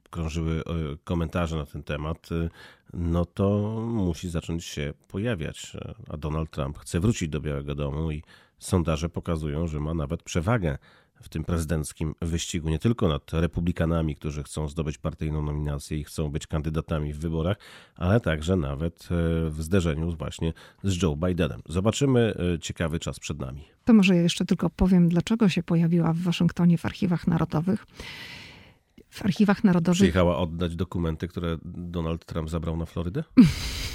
krążyły 0.10 0.60
e, 0.60 0.64
komentarze 1.04 1.56
na 1.56 1.66
ten 1.66 1.84
temat, 1.84 2.30
no 2.94 3.26
to 3.26 3.76
musi 3.88 4.30
zacząć 4.30 4.66
się 4.66 4.94
pojawiać. 5.08 5.78
A 6.10 6.18
Donald 6.18 6.52
Trump 6.52 6.78
chce 6.80 7.00
wrócić 7.00 7.30
do 7.30 7.42
Białego 7.42 7.76
Domu 7.76 8.12
i 8.12 8.24
sondaże 8.60 9.10
pokazują, 9.10 9.68
że 9.68 9.80
ma 9.80 9.94
nawet 9.94 10.24
przewagę 10.24 10.78
w 11.24 11.30
tym 11.30 11.44
prezydenckim 11.44 12.16
wyścigu, 12.22 12.70
nie 12.70 12.80
tylko 12.80 13.08
nad 13.08 13.34
republikanami, 13.34 14.16
którzy 14.16 14.44
chcą 14.44 14.68
zdobyć 14.68 14.98
partyjną 14.98 15.42
nominację 15.42 15.98
i 15.98 16.04
chcą 16.04 16.30
być 16.30 16.48
kandydatami 16.48 17.14
w 17.14 17.20
wyborach, 17.20 17.58
ale 17.96 18.20
także 18.20 18.56
nawet 18.56 19.04
e, 19.04 19.50
w 19.50 19.56
zderzeniu 19.60 20.16
właśnie 20.16 20.54
z 20.84 21.02
Joe 21.02 21.16
Bidenem. 21.16 21.62
Zobaczymy, 21.70 22.36
e, 22.56 22.60
ciekawy 22.60 23.00
czas 23.00 23.20
przed 23.20 23.40
nami. 23.40 23.64
To 23.86 23.94
może 23.94 24.16
ja 24.16 24.22
jeszcze 24.22 24.46
tylko 24.46 24.70
powiem, 24.70 25.10
dlaczego 25.10 25.50
się 25.50 25.64
pojawiła 25.64 26.14
w 26.14 26.18
Waszyngtonie 26.18 26.78
w 26.78 26.86
archiwach 26.86 27.28
narodowych. 27.28 27.86
W 29.10 29.26
archiwach 29.26 29.64
narodowych. 29.64 29.98
Przyjechała 29.98 30.38
oddać 30.38 30.76
dokumenty, 30.76 31.28
które 31.28 31.58
Donald 31.66 32.26
Trump 32.26 32.50
zabrał 32.50 32.78
na 32.78 32.86
Florydę? 32.86 33.24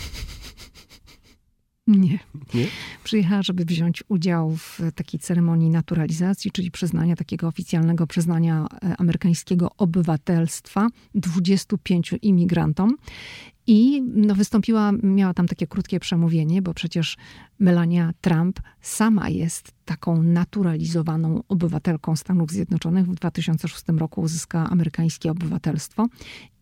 Nie. 1.89 2.19
Nie. 2.55 2.67
Przyjechała, 3.05 3.43
żeby 3.43 3.65
wziąć 3.65 4.05
udział 4.09 4.57
w 4.57 4.81
takiej 4.95 5.21
ceremonii 5.21 5.71
naturalizacji, 5.71 6.51
czyli 6.51 6.71
przyznania 6.71 7.17
takiego 7.17 7.49
oficjalnego 7.49 8.07
przyznania 8.07 8.67
e, 8.83 8.97
amerykańskiego 8.99 9.71
obywatelstwa 9.77 10.89
25 11.15 12.15
imigrantom. 12.23 12.97
I 13.67 14.03
no, 14.03 14.35
wystąpiła, 14.35 14.93
miała 15.03 15.35
tam 15.35 15.47
takie 15.47 15.67
krótkie 15.67 16.01
przemówienie, 16.01 16.63
bo 16.63 16.75
przecież 16.75 17.17
Melania 17.59 18.13
Trump 18.21 18.61
sama 18.81 19.29
jest 19.29 19.78
taką 19.89 20.23
naturalizowaną 20.23 21.43
obywatelką 21.49 22.17
Stanów 22.17 22.51
Zjednoczonych. 22.51 23.07
W 23.07 23.15
2006 23.15 23.85
roku 23.97 24.21
uzyskała 24.21 24.71
amerykańskie 24.71 25.31
obywatelstwo 25.31 26.07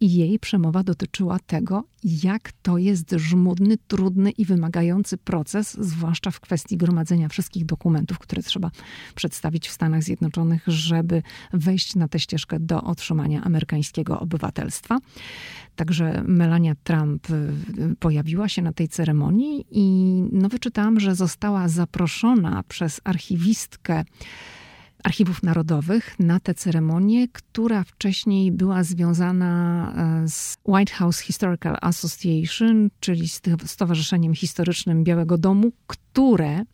i 0.01 0.15
jej 0.15 0.39
przemowa 0.39 0.83
dotyczyła 0.83 1.39
tego, 1.47 1.85
jak 2.05 2.53
to 2.63 2.79
jest 2.79 3.11
żmudny, 3.17 3.77
trudny 3.89 4.31
i 4.31 4.45
wymagający 4.45 5.17
proces, 5.17 5.77
zwłaszcza 5.81 6.31
w 6.31 6.41
kwestii 6.41 6.77
gromadzenia 6.77 7.29
wszystkich 7.29 7.65
dokumentów, 7.65 8.19
które 8.19 8.43
trzeba 8.43 8.71
przedstawić 9.15 9.69
w 9.69 9.73
Stanach 9.73 10.03
Zjednoczonych, 10.03 10.65
żeby 10.67 11.23
wejść 11.53 11.95
na 11.95 12.09
tę 12.09 12.19
ścieżkę 12.19 12.61
do 12.61 12.83
otrzymania 12.83 13.43
amerykańskiego 13.45 14.21
obywatelstwa. 14.21 14.99
Także 15.77 16.23
Melania 16.27 16.75
Trump 16.85 17.31
y, 17.31 17.53
pojawiła 17.99 18.49
się 18.49 18.63
na 18.63 18.73
tej 18.73 18.89
ceremonii 18.89 19.67
i 19.71 19.85
no, 20.33 20.49
wyczytałam, 20.49 21.01
że 21.01 21.15
została 21.15 21.69
zaproszona 21.69 22.63
przez 22.69 23.01
archiwistkę 23.17 24.05
Archiwów 25.05 25.43
Narodowych 25.43 26.17
na 26.19 26.41
tę 26.41 26.55
ceremonię, 26.55 27.29
która 27.29 27.85
wcześniej 27.85 28.53
była 28.53 28.85
związana 28.85 29.93
e, 30.25 30.29
z 30.29 30.57
White 30.65 30.93
House 30.93 31.19
Historical 31.19 31.77
Association, 31.81 32.89
czyli 33.01 33.29
z 33.29 33.43
Stowarzyszeniem 33.67 34.35
Historycznym 34.35 35.05
Białego 35.05 35.39
Domu, 35.39 35.73
które 35.87 36.65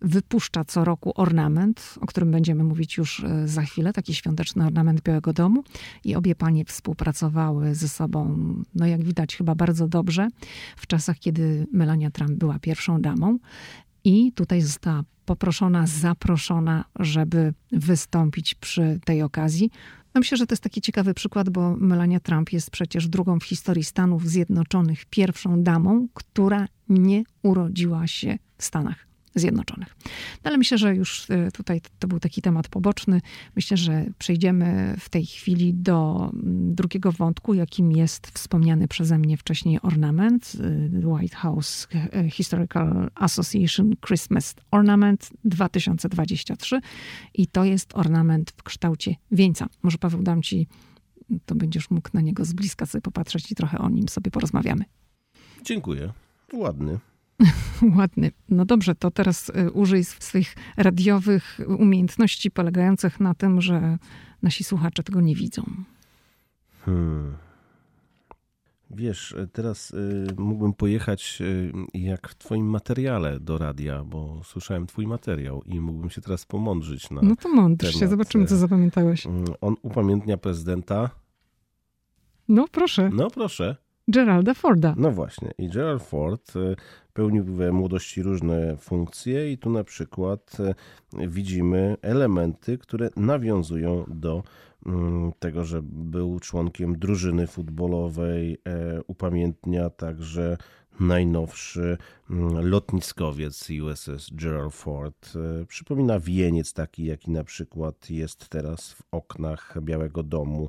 wypuszcza 0.00 0.64
co 0.64 0.84
roku 0.84 1.12
ornament, 1.14 1.94
o 2.00 2.06
którym 2.06 2.30
będziemy 2.30 2.64
mówić 2.64 2.96
już 2.96 3.24
e, 3.24 3.48
za 3.48 3.62
chwilę, 3.62 3.92
taki 3.92 4.14
świąteczny 4.14 4.66
ornament 4.66 5.00
Białego 5.00 5.32
Domu. 5.32 5.64
I 6.04 6.14
obie 6.14 6.34
panie 6.34 6.64
współpracowały 6.64 7.74
ze 7.74 7.88
sobą, 7.88 8.36
no 8.74 8.86
jak 8.86 9.04
widać, 9.04 9.36
chyba 9.36 9.54
bardzo 9.54 9.88
dobrze 9.88 10.28
w 10.76 10.86
czasach, 10.86 11.18
kiedy 11.18 11.66
Melania 11.72 12.10
Trump 12.10 12.32
była 12.32 12.58
pierwszą 12.58 13.00
damą. 13.00 13.38
I 14.06 14.32
tutaj 14.32 14.62
została 14.62 15.02
poproszona, 15.24 15.86
zaproszona, 15.86 16.84
żeby 16.98 17.54
wystąpić 17.72 18.54
przy 18.54 19.00
tej 19.04 19.22
okazji. 19.22 19.70
No 20.14 20.18
myślę, 20.18 20.38
że 20.38 20.46
to 20.46 20.52
jest 20.52 20.62
taki 20.62 20.80
ciekawy 20.80 21.14
przykład, 21.14 21.50
bo 21.50 21.76
Melania 21.76 22.20
Trump 22.20 22.52
jest 22.52 22.70
przecież 22.70 23.08
drugą 23.08 23.40
w 23.40 23.44
historii 23.44 23.84
Stanów 23.84 24.28
Zjednoczonych 24.28 25.04
pierwszą 25.04 25.62
damą, 25.62 26.08
która 26.14 26.68
nie 26.88 27.24
urodziła 27.42 28.06
się 28.06 28.38
w 28.58 28.64
Stanach. 28.64 29.05
Zjednoczonych. 29.36 29.96
No 30.44 30.48
ale 30.48 30.58
myślę, 30.58 30.78
że 30.78 30.96
już 30.96 31.30
y, 31.30 31.48
tutaj 31.52 31.80
to 31.98 32.08
był 32.08 32.20
taki 32.20 32.42
temat 32.42 32.68
poboczny. 32.68 33.20
Myślę, 33.56 33.76
że 33.76 34.06
przejdziemy 34.18 34.96
w 35.00 35.08
tej 35.08 35.26
chwili 35.26 35.74
do 35.74 36.30
mm, 36.32 36.74
drugiego 36.74 37.12
wątku, 37.12 37.54
jakim 37.54 37.92
jest 37.92 38.26
wspomniany 38.26 38.88
przeze 38.88 39.18
mnie 39.18 39.36
wcześniej 39.36 39.78
ornament. 39.82 40.52
Y, 41.02 41.06
White 41.08 41.36
House 41.36 41.88
y, 42.26 42.30
Historical 42.30 43.10
Association 43.14 43.96
Christmas 44.06 44.54
Ornament 44.70 45.30
2023 45.44 46.80
i 47.34 47.46
to 47.46 47.64
jest 47.64 47.90
ornament 47.94 48.50
w 48.50 48.62
kształcie 48.62 49.14
wieńca. 49.30 49.66
Może 49.82 49.98
Paweł 49.98 50.22
dam 50.22 50.42
ci, 50.42 50.66
to 51.46 51.54
będziesz 51.54 51.90
mógł 51.90 52.08
na 52.12 52.20
niego 52.20 52.44
z 52.44 52.52
bliska 52.52 52.86
sobie 52.86 53.02
popatrzeć 53.02 53.52
i 53.52 53.54
trochę 53.54 53.78
o 53.78 53.88
nim 53.88 54.08
sobie 54.08 54.30
porozmawiamy. 54.30 54.84
Dziękuję. 55.62 56.12
Ładny. 56.52 56.98
Ładny. 57.96 58.30
No 58.48 58.64
dobrze, 58.64 58.94
to 58.94 59.10
teraz 59.10 59.48
y, 59.48 59.70
użyj 59.70 60.04
swoich 60.04 60.56
radiowych 60.76 61.60
umiejętności 61.78 62.50
polegających 62.50 63.20
na 63.20 63.34
tym, 63.34 63.60
że 63.60 63.98
nasi 64.42 64.64
słuchacze 64.64 65.02
tego 65.02 65.20
nie 65.20 65.34
widzą. 65.34 65.62
Hmm. 66.84 67.36
Wiesz, 68.90 69.34
teraz 69.52 69.90
y, 69.90 70.26
mógłbym 70.36 70.72
pojechać 70.72 71.38
y, 71.40 71.72
jak 71.94 72.28
w 72.28 72.34
twoim 72.34 72.66
materiale 72.66 73.40
do 73.40 73.58
radia, 73.58 74.04
bo 74.04 74.40
słyszałem 74.44 74.86
twój 74.86 75.06
materiał 75.06 75.62
i 75.62 75.80
mógłbym 75.80 76.10
się 76.10 76.20
teraz 76.20 76.44
pomądrzyć 76.44 77.10
na 77.10 77.22
No 77.22 77.36
to 77.36 77.48
mądrz 77.48 77.98
się, 77.98 78.08
zobaczymy 78.08 78.46
co 78.46 78.56
zapamiętałeś. 78.56 79.26
Mm, 79.26 79.44
on 79.60 79.76
upamiętnia 79.82 80.36
prezydenta. 80.36 81.10
No 82.48 82.68
proszę. 82.72 83.10
No 83.12 83.30
proszę. 83.30 83.76
Geralda 84.08 84.54
Forda. 84.54 84.94
No 84.96 85.10
właśnie. 85.10 85.50
I 85.58 85.68
Gerald 85.68 86.02
Ford 86.02 86.52
pełnił 87.16 87.44
w 87.44 87.72
młodości 87.72 88.22
różne 88.22 88.76
funkcje 88.76 89.52
i 89.52 89.58
tu 89.58 89.70
na 89.70 89.84
przykład 89.84 90.56
e, 90.60 90.74
widzimy 91.28 91.96
elementy, 92.02 92.78
które 92.78 93.10
nawiązują 93.16 94.04
do 94.08 94.42
mm, 94.86 95.32
tego, 95.38 95.64
że 95.64 95.80
był 95.82 96.40
członkiem 96.40 96.98
drużyny 96.98 97.46
futbolowej, 97.46 98.58
e, 98.64 99.02
upamiętnia 99.06 99.90
także 99.90 100.56
najnowszy 101.00 101.98
mm, 102.30 102.68
lotniskowiec 102.68 103.68
USS 103.70 104.30
Gerald 104.32 104.74
Ford. 104.74 105.32
E, 105.36 105.66
przypomina 105.66 106.20
wieniec 106.20 106.72
taki, 106.72 107.04
jaki 107.04 107.30
na 107.30 107.44
przykład 107.44 108.10
jest 108.10 108.48
teraz 108.48 108.92
w 108.92 109.02
oknach 109.10 109.76
Białego 109.80 110.22
Domu 110.22 110.68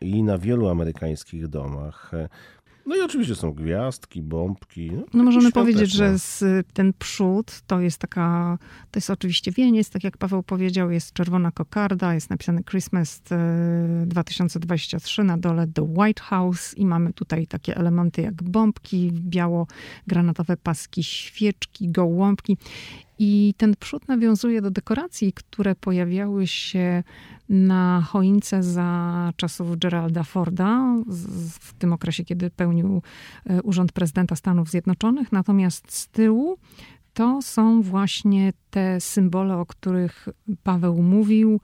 i 0.00 0.22
na 0.22 0.38
wielu 0.38 0.68
amerykańskich 0.68 1.48
domach. 1.48 2.12
No 2.86 2.96
i 2.96 3.00
oczywiście 3.00 3.34
są 3.34 3.52
gwiazdki, 3.52 4.22
bombki. 4.22 4.90
No, 4.92 5.04
no 5.14 5.24
możemy 5.24 5.52
powiedzieć, 5.52 5.90
że 5.92 6.18
z, 6.18 6.44
ten 6.72 6.92
przód 6.98 7.60
to 7.66 7.80
jest 7.80 7.98
taka, 7.98 8.58
to 8.90 8.98
jest 8.98 9.10
oczywiście 9.10 9.52
wieniec, 9.52 9.90
tak 9.90 10.04
jak 10.04 10.16
Paweł 10.16 10.42
powiedział, 10.42 10.90
jest 10.90 11.12
czerwona 11.12 11.50
kokarda, 11.50 12.14
jest 12.14 12.30
napisane 12.30 12.64
Christmas 12.64 13.22
2023 14.06 15.22
e, 15.22 15.24
na 15.24 15.38
dole 15.38 15.66
The 15.66 15.82
White 15.82 16.22
House 16.22 16.74
i 16.78 16.86
mamy 16.86 17.12
tutaj 17.12 17.46
takie 17.46 17.76
elementy 17.76 18.22
jak 18.22 18.42
bombki, 18.42 19.12
biało-granatowe 19.12 20.56
paski, 20.56 21.04
świeczki, 21.04 21.88
gołąbki. 21.88 22.56
I 23.22 23.54
ten 23.56 23.74
przód 23.80 24.08
nawiązuje 24.08 24.62
do 24.62 24.70
dekoracji, 24.70 25.32
które 25.32 25.74
pojawiały 25.74 26.46
się 26.46 27.02
na 27.48 28.02
choince 28.08 28.62
za 28.62 29.32
czasów 29.36 29.78
Geralda 29.78 30.22
Forda, 30.22 30.96
w 31.60 31.74
tym 31.74 31.92
okresie, 31.92 32.24
kiedy 32.24 32.50
pełnił 32.50 33.02
e, 33.46 33.62
urząd 33.62 33.92
prezydenta 33.92 34.36
Stanów 34.36 34.70
Zjednoczonych. 34.70 35.32
Natomiast 35.32 35.92
z 35.92 36.08
tyłu 36.08 36.58
to 37.14 37.42
są 37.42 37.82
właśnie 37.82 38.52
te 38.70 39.00
symbole, 39.00 39.56
o 39.56 39.66
których 39.66 40.28
Paweł 40.62 41.02
mówił, 41.02 41.60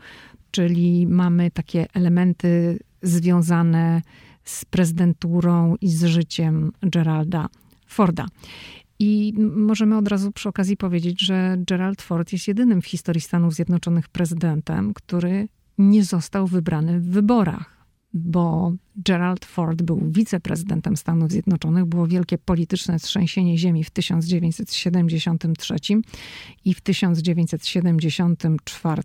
czyli 0.51 1.07
mamy 1.07 1.51
takie 1.51 1.87
elementy 1.95 2.79
związane 3.03 4.03
z 4.45 4.65
prezydenturą 4.65 5.77
i 5.81 5.89
z 5.89 6.05
życiem 6.05 6.73
Geralda 6.83 7.49
Forda. 7.87 8.27
I 8.99 9.33
możemy 9.57 9.97
od 9.97 10.09
razu 10.09 10.33
przy 10.33 10.49
okazji 10.49 10.77
powiedzieć, 10.77 11.21
że 11.21 11.57
Gerald 11.59 12.03
Ford 12.03 12.33
jest 12.33 12.49
jedynym 12.49 12.83
w 12.83 12.87
historii 12.87 13.21
Stanów 13.21 13.55
Zjednoczonych 13.55 14.09
prezydentem, 14.09 14.95
który 14.95 15.49
nie 15.79 16.05
został 16.05 16.47
wybrany 16.47 17.01
w 17.01 17.11
wyborach, 17.11 17.87
bo 18.15 18.73
Gerald 18.97 19.45
Ford 19.45 19.83
był 19.83 20.01
wiceprezydentem 20.11 20.97
Stanów 20.97 21.31
Zjednoczonych. 21.31 21.85
Było 21.85 22.07
wielkie 22.07 22.39
polityczne 22.39 22.99
trzęsienie 22.99 23.59
ziemi 23.59 23.85
w 23.85 23.91
1973 23.91 25.75
i 26.65 26.75
w 26.75 26.81
1974 26.81 29.03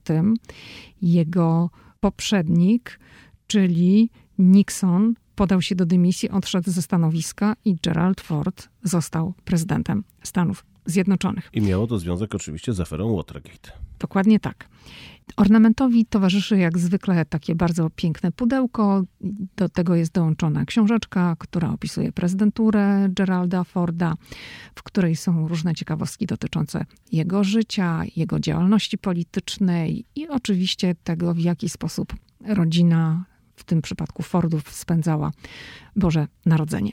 jego 1.01 1.69
poprzednik, 1.99 2.99
czyli 3.47 4.09
Nixon, 4.39 5.13
podał 5.35 5.61
się 5.61 5.75
do 5.75 5.85
dymisji, 5.85 6.29
odszedł 6.29 6.71
ze 6.71 6.81
stanowiska 6.81 7.55
i 7.65 7.75
Gerald 7.75 8.21
Ford 8.21 8.69
został 8.83 9.33
prezydentem 9.45 10.03
Stanów 10.23 10.65
Zjednoczonych. 10.85 11.49
I 11.53 11.61
miało 11.61 11.87
to 11.87 11.99
związek 11.99 12.35
oczywiście 12.35 12.73
z 12.73 12.79
aferą 12.79 13.15
Watergate. 13.15 13.71
Dokładnie 13.99 14.39
tak. 14.39 14.67
Ornamentowi 15.37 16.05
towarzyszy 16.05 16.57
jak 16.57 16.77
zwykle 16.77 17.25
takie 17.25 17.55
bardzo 17.55 17.89
piękne 17.89 18.31
pudełko. 18.31 19.03
Do 19.55 19.69
tego 19.69 19.95
jest 19.95 20.11
dołączona 20.11 20.65
książeczka, 20.65 21.35
która 21.39 21.71
opisuje 21.71 22.11
prezydenturę 22.11 23.09
Geralda 23.09 23.63
Forda, 23.63 24.13
w 24.75 24.83
której 24.83 25.15
są 25.15 25.47
różne 25.47 25.75
ciekawostki 25.75 26.25
dotyczące 26.25 26.85
jego 27.11 27.43
życia, 27.43 28.01
jego 28.15 28.39
działalności 28.39 28.97
politycznej 28.97 30.05
i 30.15 30.27
oczywiście 30.27 30.95
tego, 31.03 31.33
w 31.33 31.39
jaki 31.39 31.69
sposób 31.69 32.15
rodzina 32.45 33.25
w 33.61 33.63
tym 33.63 33.81
przypadku 33.81 34.23
Fordów 34.23 34.73
spędzała 34.73 35.31
Boże 35.95 36.27
Narodzenie. 36.45 36.91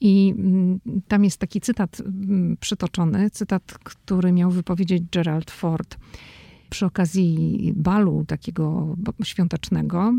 I 0.00 0.34
mm, 0.38 0.80
tam 1.08 1.24
jest 1.24 1.38
taki 1.38 1.60
cytat 1.60 2.00
mm, 2.00 2.56
przytoczony, 2.60 3.30
cytat, 3.30 3.62
który 3.62 4.32
miał 4.32 4.50
wypowiedzieć 4.50 5.02
Gerald 5.12 5.50
Ford 5.50 5.96
przy 6.70 6.86
okazji 6.86 7.72
balu 7.76 8.24
takiego 8.28 8.96
świątecznego 9.24 10.14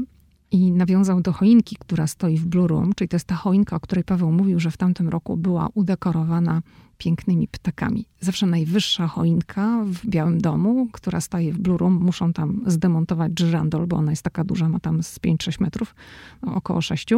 i 0.52 0.72
nawiązał 0.72 1.22
do 1.22 1.34
choinki, 1.34 1.76
która 1.80 2.08
stoi 2.08 2.38
w 2.38 2.46
Blue 2.46 2.68
Room, 2.68 2.94
czyli 2.96 3.08
to 3.08 3.16
jest 3.16 3.28
ta 3.28 3.36
choinka, 3.36 3.76
o 3.76 3.80
której 3.80 4.04
Paweł 4.04 4.32
mówił, 4.32 4.60
że 4.60 4.72
w 4.72 4.78
tamtym 4.78 5.10
roku 5.10 5.38
była 5.38 5.70
udekorowana 5.74 6.62
pięknymi 6.98 7.48
ptakami. 7.48 8.06
Zawsze 8.20 8.46
najwyższa 8.46 9.08
choinka 9.08 9.84
w 9.86 10.08
Białym 10.08 10.42
Domu, 10.42 10.88
która 10.92 11.22
staje 11.22 11.54
w 11.54 11.60
Blue 11.60 11.78
Room, 11.78 11.94
muszą 11.94 12.34
tam 12.34 12.64
zdemontować 12.68 13.40
żyrandol, 13.40 13.88
bo 13.88 13.98
ona 13.98 14.12
jest 14.12 14.24
taka 14.24 14.44
duża, 14.44 14.70
ma 14.70 14.80
tam 14.80 15.04
z 15.04 15.20
5-6 15.20 15.62
metrów, 15.62 15.96
no 16.42 16.56
około 16.56 16.82
6. 16.82 17.10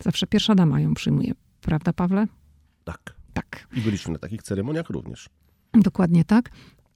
Zawsze 0.00 0.26
pierwsza 0.26 0.54
dama 0.54 0.80
ją 0.80 0.94
przyjmuje 0.94 1.34
Prawda, 1.60 1.92
Pawle? 1.92 2.26
Tak. 2.84 3.20
Tak. 3.32 3.68
I 3.76 3.80
byliśmy 3.80 4.12
na 4.12 4.18
takich 4.18 4.42
ceremoniach 4.42 4.90
również. 4.90 5.28
Dokładnie 5.74 6.24
tak. 6.24 6.50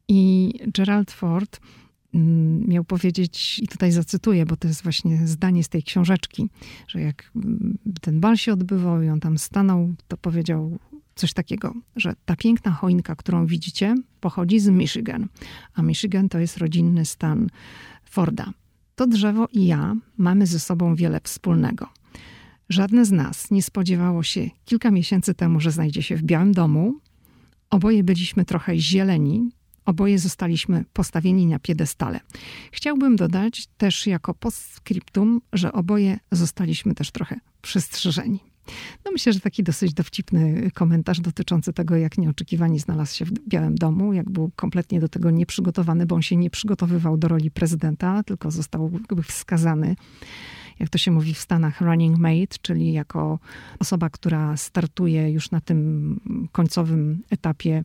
I 0.09 0.53
Gerald 0.67 1.11
Ford 1.11 1.61
miał 2.67 2.85
powiedzieć, 2.85 3.59
i 3.59 3.69
tutaj 3.69 3.93
zacytuję, 3.93 4.47
bo 4.47 4.57
to 4.57 4.69
jest 4.69 4.83
właśnie 4.83 5.27
zdanie 5.27 5.65
z 5.65 5.69
tej 5.69 5.83
książeczki, 5.83 6.49
że 6.89 7.01
jak 7.01 7.31
mm, 7.37 7.79
ten 8.01 8.21
bal 8.21 8.37
się 8.37 8.53
odbywał 8.53 9.03
i 9.03 9.09
on 9.09 9.21
tam 9.21 9.39
stanął, 9.39 9.95
to 10.09 10.17
powiedział 10.17 10.79
coś 11.15 11.33
takiego, 11.33 11.75
że 11.97 12.15
ta 12.25 12.37
piękna 12.37 12.71
choinka, 12.71 13.17
którą 13.17 13.47
widzicie, 13.47 13.95
pochodzi 14.21 14.61
z 14.61 14.69
Michigan, 14.69 15.29
a 15.75 15.83
Michigan 15.83 16.29
to 16.29 16.39
jest 16.39 16.59
rodzinny 16.59 17.05
stan 17.05 17.49
Forda. 18.05 18.53
To 18.95 19.07
drzewo 19.07 19.49
i 19.53 19.67
ja 19.67 19.97
mamy 20.17 20.47
ze 20.47 20.61
sobą 20.61 20.95
wiele 20.95 21.21
wspólnego. 21.25 21.89
Żadne 22.69 23.05
z 23.05 23.13
nas 23.13 23.51
nie 23.51 23.63
spodziewało 23.63 24.23
się 24.23 24.51
kilka 24.65 24.91
miesięcy 24.91 25.35
temu, 25.35 25.61
że 25.61 25.71
znajdzie 25.71 26.03
się 26.03 26.17
w 26.17 26.23
Białym 26.23 26.53
Domu. 26.53 26.95
Oboje 27.71 28.05
byliśmy 28.05 28.45
trochę 28.45 28.79
zieleni, 28.79 29.51
oboje 29.85 30.19
zostaliśmy 30.19 30.85
postawieni 30.93 31.47
na 31.47 31.59
piedestale. 31.59 32.21
Chciałbym 32.73 33.17
dodać 33.17 33.67
też 33.67 34.07
jako 34.07 34.35
postscriptum, 34.35 35.41
że 35.53 35.73
oboje 35.73 36.19
zostaliśmy 36.33 36.95
też 36.95 37.11
trochę 37.11 37.41
przystrzyżeni. 37.63 38.41
No 39.05 39.13
myślę, 39.13 39.33
że 39.33 39.41
taki 39.41 39.63
dosyć 39.63 39.95
dowcipny 39.95 40.71
komentarz 40.75 41.21
dotyczący 41.21 41.73
tego, 41.73 41.97
jak 41.97 42.19
nieoczekiwanie 42.19 42.81
znalazł 42.81 43.17
się 43.17 43.25
w 43.25 43.33
Białym 43.49 43.75
Domu, 43.75 44.13
jak 44.13 44.31
był 44.31 44.51
kompletnie 44.57 45.01
do 45.01 45.09
tego 45.09 45.31
nieprzygotowany, 45.31 46.07
bo 46.07 46.15
on 46.15 46.23
się 46.23 46.37
nie 46.37 46.51
przygotowywał 46.51 47.17
do 47.17 47.29
roli 47.29 47.51
prezydenta, 47.51 48.23
tylko 48.23 48.51
został 48.51 48.91
wskazany 49.23 49.97
jak 50.81 50.89
to 50.89 50.99
się 50.99 51.11
mówi 51.11 51.35
w 51.35 51.39
Stanach, 51.39 51.81
running 51.81 52.19
mate, 52.19 52.57
czyli 52.63 52.93
jako 52.93 53.39
osoba, 53.79 54.11
która 54.11 54.57
startuje 54.57 55.31
już 55.31 55.51
na 55.51 55.61
tym 55.61 56.21
końcowym 56.53 57.23
etapie 57.31 57.85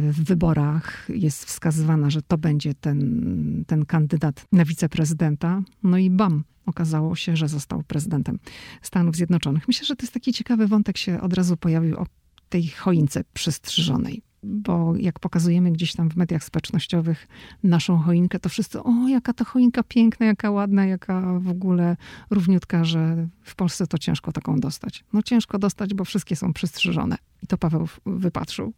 w 0.00 0.24
wyborach 0.24 1.06
jest 1.08 1.44
wskazywana, 1.44 2.10
że 2.10 2.22
to 2.22 2.38
będzie 2.38 2.74
ten, 2.74 3.64
ten 3.66 3.84
kandydat 3.84 4.46
na 4.52 4.64
wiceprezydenta. 4.64 5.62
No 5.82 5.98
i 5.98 6.10
bam, 6.10 6.44
okazało 6.66 7.16
się, 7.16 7.36
że 7.36 7.48
został 7.48 7.82
prezydentem 7.82 8.38
Stanów 8.82 9.16
Zjednoczonych. 9.16 9.68
Myślę, 9.68 9.86
że 9.86 9.96
to 9.96 10.02
jest 10.02 10.14
taki 10.14 10.32
ciekawy 10.32 10.66
wątek 10.66 10.98
się 10.98 11.20
od 11.20 11.32
razu 11.32 11.56
pojawił 11.56 11.98
o 11.98 12.06
tej 12.48 12.68
choince 12.68 13.24
przystrzyżonej. 13.32 14.22
Bo 14.44 14.96
jak 14.96 15.20
pokazujemy 15.20 15.72
gdzieś 15.72 15.92
tam 15.92 16.10
w 16.10 16.16
mediach 16.16 16.44
społecznościowych 16.44 17.28
naszą 17.62 17.98
choinkę, 17.98 18.38
to 18.38 18.48
wszyscy, 18.48 18.82
o 18.82 19.08
jaka 19.08 19.32
ta 19.32 19.44
choinka 19.44 19.82
piękna, 19.82 20.26
jaka 20.26 20.50
ładna, 20.50 20.86
jaka 20.86 21.38
w 21.38 21.48
ogóle 21.48 21.96
równiutka, 22.30 22.84
że 22.84 23.28
w 23.42 23.54
Polsce 23.54 23.86
to 23.86 23.98
ciężko 23.98 24.32
taką 24.32 24.60
dostać. 24.60 25.04
No 25.12 25.22
ciężko 25.22 25.58
dostać, 25.58 25.94
bo 25.94 26.04
wszystkie 26.04 26.36
są 26.36 26.52
przystrzyżone. 26.52 27.16
I 27.42 27.46
to 27.46 27.58
Paweł 27.58 27.88
wypatrzył. 28.06 28.72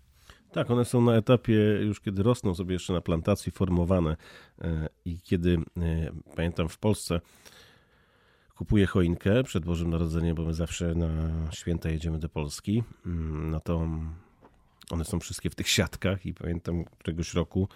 Tak, 0.54 0.70
one 0.70 0.84
są 0.84 1.00
na 1.00 1.16
etapie 1.16 1.54
już 1.80 2.00
kiedy 2.00 2.22
rosną 2.22 2.54
sobie 2.54 2.72
jeszcze 2.72 2.92
na 2.92 3.00
plantacji 3.00 3.52
formowane 3.52 4.16
e, 4.60 4.88
i 5.04 5.20
kiedy, 5.20 5.58
e, 5.76 6.12
pamiętam 6.36 6.68
w 6.68 6.78
Polsce, 6.78 7.20
kupuję 8.54 8.86
choinkę 8.86 9.44
przed 9.44 9.64
Bożym 9.64 9.90
Narodzeniem, 9.90 10.34
bo 10.34 10.44
my 10.44 10.54
zawsze 10.54 10.94
na 10.94 11.08
święta 11.52 11.90
jedziemy 11.90 12.18
do 12.18 12.28
Polski, 12.28 12.82
mm, 13.06 13.50
no 13.50 13.60
to 13.60 13.88
one 14.90 15.04
są 15.04 15.20
wszystkie 15.20 15.50
w 15.50 15.54
tych 15.54 15.68
siatkach 15.68 16.26
i 16.26 16.34
pamiętam 16.34 16.84
któregoś 16.84 17.34
roku 17.34 17.68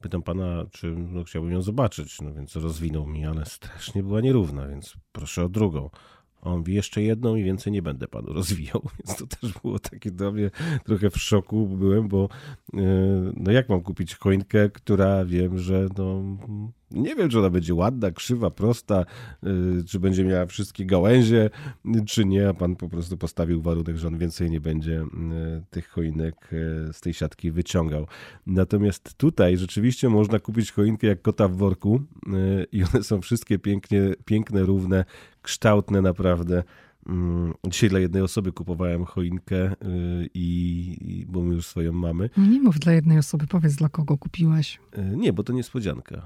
pytam 0.00 0.22
pana, 0.22 0.66
czy 0.70 0.90
no, 0.90 1.24
chciałbym 1.24 1.52
ją 1.52 1.62
zobaczyć, 1.62 2.20
no 2.20 2.32
więc 2.32 2.56
rozwinął 2.56 3.06
mi, 3.06 3.26
ale 3.26 3.46
strasznie 3.46 4.02
była 4.02 4.20
nierówna, 4.20 4.68
więc 4.68 4.94
proszę 5.12 5.44
o 5.44 5.48
drugą. 5.48 5.90
On 6.42 6.58
mówi, 6.58 6.74
jeszcze 6.74 7.02
jedną 7.02 7.36
i 7.36 7.44
więcej 7.44 7.72
nie 7.72 7.82
będę 7.82 8.08
panu 8.08 8.32
rozwijał. 8.32 8.82
Więc 8.98 9.18
to 9.18 9.26
też 9.26 9.52
było 9.62 9.78
takie 9.78 10.10
dla 10.10 10.30
mnie 10.30 10.50
trochę 10.84 11.10
w 11.10 11.16
szoku 11.16 11.66
byłem, 11.66 12.08
bo 12.08 12.28
e, 12.74 12.78
no 13.36 13.52
jak 13.52 13.68
mam 13.68 13.82
kupić 13.82 14.14
choinkę, 14.14 14.70
która 14.70 15.24
wiem, 15.24 15.58
że 15.58 15.88
no 15.98 16.22
nie 16.94 17.16
wiem, 17.16 17.28
czy 17.28 17.38
ona 17.38 17.50
będzie 17.50 17.74
ładna, 17.74 18.10
krzywa, 18.10 18.50
prosta, 18.50 19.04
y, 19.80 19.84
czy 19.84 20.00
będzie 20.00 20.24
miała 20.24 20.46
wszystkie 20.46 20.86
gałęzie, 20.86 21.50
czy 22.06 22.24
nie, 22.24 22.48
a 22.48 22.54
pan 22.54 22.76
po 22.76 22.88
prostu 22.88 23.16
postawił 23.16 23.62
warunek, 23.62 23.96
że 23.96 24.08
on 24.08 24.18
więcej 24.18 24.50
nie 24.50 24.60
będzie 24.60 25.00
y, 25.00 25.06
tych 25.70 25.88
choinek 25.88 26.50
z 26.92 27.00
tej 27.00 27.14
siatki 27.14 27.50
wyciągał. 27.50 28.06
Natomiast 28.46 29.14
tutaj 29.14 29.56
rzeczywiście 29.56 30.08
można 30.08 30.38
kupić 30.38 30.72
choinkę 30.72 31.06
jak 31.06 31.22
kota 31.22 31.48
w 31.48 31.56
worku 31.56 32.00
i 32.72 32.84
one 32.84 33.02
są 33.02 33.20
wszystkie 33.20 33.58
pięknie, 33.58 34.14
piękne, 34.24 34.62
równe, 34.62 35.04
kształtne 35.42 36.02
naprawdę. 36.02 36.62
Mm, 37.06 37.54
dzisiaj 37.66 37.90
dla 37.90 37.98
jednej 37.98 38.22
osoby 38.22 38.52
kupowałem 38.52 39.04
choinkę, 39.04 39.74
i, 40.34 40.96
i, 41.00 41.26
bo 41.26 41.42
my 41.42 41.54
już 41.54 41.66
swoją 41.66 41.92
mamy. 41.92 42.30
Nie 42.36 42.60
mów 42.60 42.78
dla 42.78 42.92
jednej 42.92 43.18
osoby, 43.18 43.46
powiedz 43.46 43.76
dla 43.76 43.88
kogo 43.88 44.18
kupiłaś. 44.18 44.80
Nie, 45.16 45.32
bo 45.32 45.42
to 45.42 45.52
niespodzianka. 45.52 46.22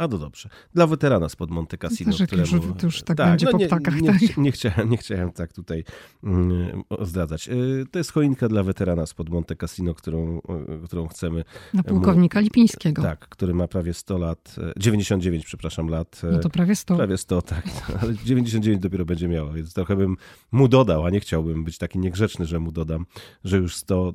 A 0.00 0.08
to 0.08 0.18
dobrze. 0.18 0.48
Dla 0.74 0.86
weterana 0.86 1.28
spod 1.28 1.50
Monte 1.50 1.78
Cassino. 1.78 2.12
Też 2.12 2.26
któremu... 2.26 2.56
już, 2.56 2.64
to 2.78 2.86
już 2.86 3.02
tak, 3.02 3.16
tak 3.16 3.28
będzie 3.28 3.46
no, 3.46 3.52
po 3.52 3.58
nie, 3.58 3.66
ptakach. 3.66 4.00
Nie, 4.00 4.12
tak? 4.12 4.36
nie, 4.36 4.52
chciałem, 4.52 4.90
nie 4.90 4.96
chciałem 4.96 5.32
tak 5.32 5.52
tutaj 5.52 5.84
um, 6.22 6.82
zdradzać. 7.00 7.48
Y, 7.48 7.84
to 7.90 7.98
jest 7.98 8.12
choinka 8.12 8.48
dla 8.48 8.62
weterana 8.62 9.06
spod 9.06 9.28
Monte 9.28 9.56
Cassino, 9.56 9.94
którą, 9.94 10.40
którą 10.84 11.08
chcemy... 11.08 11.44
Na 11.74 11.82
pułkownika 11.82 12.40
Lipińskiego. 12.40 13.02
Tak, 13.02 13.28
który 13.28 13.54
ma 13.54 13.68
prawie 13.68 13.94
100 13.94 14.18
lat, 14.18 14.56
99 14.76 15.46
przepraszam 15.46 15.88
lat. 15.88 16.22
No 16.32 16.38
to 16.38 16.50
prawie 16.50 16.76
100. 16.76 16.96
Prawie 16.96 17.18
100, 17.18 17.42
tak. 17.42 17.64
Ale 18.02 18.14
99 18.14 18.82
dopiero 18.82 19.04
będzie 19.04 19.28
miało, 19.28 19.52
więc 19.52 19.74
trochę 19.74 19.96
bym 19.96 20.16
mu 20.52 20.68
dodał, 20.68 21.06
a 21.06 21.10
nie 21.10 21.20
chciałbym 21.20 21.64
być 21.64 21.78
taki 21.78 21.98
niegrzeczny, 21.98 22.46
że 22.46 22.60
mu 22.60 22.72
dodam, 22.72 23.06
że 23.44 23.58
już 23.58 23.76
100, 23.76 24.12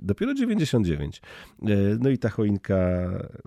dopiero 0.00 0.34
99. 0.34 1.22
No 2.00 2.10
i 2.10 2.18
ta 2.18 2.28
choinka, 2.28 2.78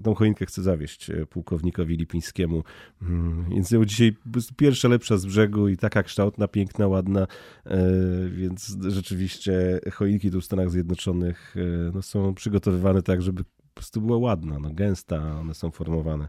tą 0.04 0.16
choinkę 0.16 0.46
chcę 0.46 0.62
zawieść 0.62 1.12
pułkownikowi 1.30 1.81
Wojtkowi 1.82 1.98
Lipińskiemu. 1.98 2.64
Mm, 3.02 3.46
więc 3.50 3.72
ją 3.72 3.86
dzisiaj 3.86 4.16
pierwsza 4.58 4.88
lepsza 4.88 5.18
z 5.18 5.26
brzegu 5.26 5.68
i 5.68 5.78
taka 5.78 6.04
kształtna, 6.04 6.48
piękna, 6.48 6.88
ładna, 6.88 7.28
e, 7.66 7.80
więc 8.30 8.78
rzeczywiście 8.88 9.80
choinki 9.94 10.32
tu 10.32 10.42
w 10.42 10.46
Stanach 10.46 10.70
Zjednoczonych 10.70 11.56
e, 11.58 11.92
no, 11.94 12.02
są 12.02 12.34
przygotowywane 12.34 13.02
tak, 13.02 13.22
żeby 13.22 13.44
po 13.44 13.74
prostu 13.74 14.02
była 14.02 14.18
ładna, 14.18 14.60
no, 14.60 14.70
gęsta, 14.74 15.40
one 15.40 15.54
są 15.54 15.72
formowane. 15.72 16.28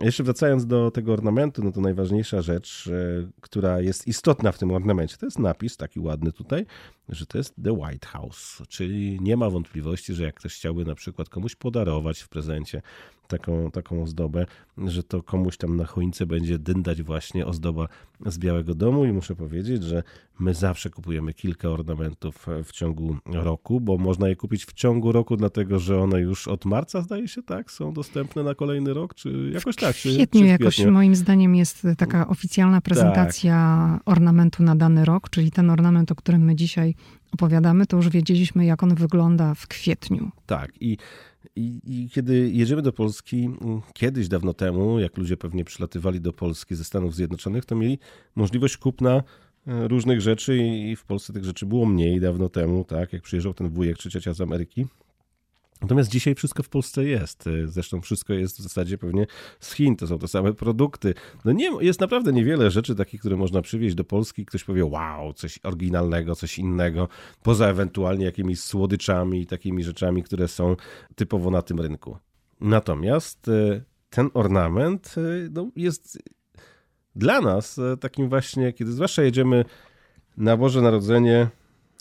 Jeszcze 0.00 0.22
wracając 0.22 0.66
do 0.66 0.90
tego 0.90 1.12
ornamentu, 1.12 1.64
no 1.64 1.72
to 1.72 1.80
najważniejsza 1.80 2.42
rzecz, 2.42 2.90
e, 2.92 3.30
która 3.40 3.80
jest 3.80 4.06
istotna 4.06 4.52
w 4.52 4.58
tym 4.58 4.70
ornamencie, 4.70 5.16
to 5.16 5.26
jest 5.26 5.38
napis 5.38 5.76
taki 5.76 6.00
ładny 6.00 6.32
tutaj, 6.32 6.66
że 7.08 7.26
to 7.26 7.38
jest 7.38 7.54
The 7.64 7.72
White 7.72 8.06
House, 8.06 8.62
czyli 8.68 9.18
nie 9.20 9.36
ma 9.36 9.50
wątpliwości, 9.50 10.14
że 10.14 10.24
jak 10.24 10.34
ktoś 10.34 10.54
chciałby 10.54 10.84
na 10.84 10.94
przykład 10.94 11.28
komuś 11.28 11.56
podarować 11.56 12.20
w 12.20 12.28
prezencie 12.28 12.82
taką, 13.30 13.70
taką 13.70 14.02
ozdobę, 14.02 14.46
że 14.78 15.02
to 15.02 15.22
komuś 15.22 15.56
tam 15.56 15.76
na 15.76 15.84
choince 15.84 16.26
będzie 16.26 16.58
dyndać 16.58 17.02
właśnie 17.02 17.46
ozdoba 17.46 17.88
z 18.26 18.38
Białego 18.38 18.74
Domu 18.74 19.04
i 19.04 19.12
muszę 19.12 19.36
powiedzieć, 19.36 19.82
że 19.82 20.02
my 20.38 20.54
zawsze 20.54 20.90
kupujemy 20.90 21.34
kilka 21.34 21.68
ornamentów 21.68 22.46
w 22.64 22.72
ciągu 22.72 23.16
roku, 23.26 23.80
bo 23.80 23.98
można 23.98 24.28
je 24.28 24.36
kupić 24.36 24.64
w 24.64 24.72
ciągu 24.72 25.12
roku, 25.12 25.36
dlatego 25.36 25.78
że 25.78 26.00
one 26.00 26.20
już 26.20 26.48
od 26.48 26.64
marca, 26.64 27.02
zdaje 27.02 27.28
się, 27.28 27.42
tak, 27.42 27.70
są 27.70 27.92
dostępne 27.92 28.42
na 28.42 28.54
kolejny 28.54 28.94
rok, 28.94 29.14
czy 29.14 29.50
jakoś 29.54 29.76
tak? 29.76 29.96
Czy, 29.96 30.10
w 30.10 30.14
kwietniu 30.14 30.46
jakoś 30.46 30.84
moim 30.84 31.14
zdaniem 31.14 31.54
jest 31.54 31.86
taka 31.98 32.28
oficjalna 32.28 32.80
prezentacja 32.80 33.54
tak. 33.92 34.02
ornamentu 34.08 34.62
na 34.62 34.76
dany 34.76 35.04
rok, 35.04 35.30
czyli 35.30 35.50
ten 35.50 35.70
ornament, 35.70 36.12
o 36.12 36.14
którym 36.14 36.42
my 36.42 36.56
dzisiaj 36.56 36.94
opowiadamy, 37.32 37.86
to 37.86 37.96
już 37.96 38.08
wiedzieliśmy, 38.08 38.64
jak 38.64 38.82
on 38.82 38.94
wygląda 38.94 39.54
w 39.54 39.66
kwietniu. 39.66 40.30
Tak 40.46 40.82
i 40.82 40.96
i, 41.56 41.80
I, 41.84 42.10
kiedy 42.10 42.50
jedziemy 42.50 42.82
do 42.82 42.92
Polski, 42.92 43.44
mm, 43.44 43.80
kiedyś 43.92 44.28
dawno 44.28 44.54
temu, 44.54 44.98
jak 44.98 45.16
ludzie 45.16 45.36
pewnie 45.36 45.64
przylatywali 45.64 46.20
do 46.20 46.32
Polski 46.32 46.74
ze 46.74 46.84
Stanów 46.84 47.14
Zjednoczonych, 47.14 47.64
to 47.64 47.76
mieli 47.76 47.98
możliwość 48.36 48.76
kupna 48.76 49.22
e, 49.66 49.88
różnych 49.88 50.20
rzeczy 50.20 50.58
i 50.58 50.96
w 50.96 51.04
Polsce 51.04 51.32
tych 51.32 51.44
rzeczy 51.44 51.66
było 51.66 51.86
mniej 51.86 52.20
dawno 52.20 52.48
temu, 52.48 52.84
tak, 52.84 53.12
jak 53.12 53.22
przyjeżdżał 53.22 53.54
ten 53.54 53.70
wujek 53.70 53.98
czy 53.98 54.10
ciocia 54.10 54.34
z 54.34 54.40
Ameryki, 54.40 54.86
Natomiast 55.82 56.10
dzisiaj 56.10 56.34
wszystko 56.34 56.62
w 56.62 56.68
Polsce 56.68 57.04
jest. 57.04 57.44
Zresztą 57.64 58.00
wszystko 58.00 58.32
jest 58.32 58.58
w 58.58 58.62
zasadzie 58.62 58.98
pewnie 58.98 59.26
z 59.60 59.72
Chin. 59.72 59.96
To 59.96 60.06
są 60.06 60.18
te 60.18 60.28
same 60.28 60.54
produkty. 60.54 61.14
No 61.44 61.52
nie, 61.52 61.70
jest 61.80 62.00
naprawdę 62.00 62.32
niewiele 62.32 62.70
rzeczy 62.70 62.94
takich, 62.94 63.20
które 63.20 63.36
można 63.36 63.62
przywieźć 63.62 63.94
do 63.94 64.04
Polski. 64.04 64.46
Ktoś 64.46 64.64
powie, 64.64 64.84
wow, 64.84 65.32
coś 65.32 65.58
oryginalnego, 65.62 66.34
coś 66.34 66.58
innego, 66.58 67.08
poza 67.42 67.68
ewentualnie 67.68 68.24
jakimiś 68.24 68.60
słodyczami 68.60 69.40
i 69.40 69.46
takimi 69.46 69.84
rzeczami, 69.84 70.22
które 70.22 70.48
są 70.48 70.76
typowo 71.14 71.50
na 71.50 71.62
tym 71.62 71.80
rynku. 71.80 72.16
Natomiast 72.60 73.48
e, 73.48 73.82
ten 74.10 74.30
ornament 74.34 75.14
e, 75.16 75.20
no, 75.50 75.70
jest 75.76 76.18
dla 77.16 77.40
nas 77.40 77.80
takim 78.00 78.28
właśnie, 78.28 78.72
kiedy 78.72 78.92
zwłaszcza 78.92 79.22
jedziemy 79.22 79.64
na 80.36 80.56
Boże 80.56 80.82
Narodzenie 80.82 81.48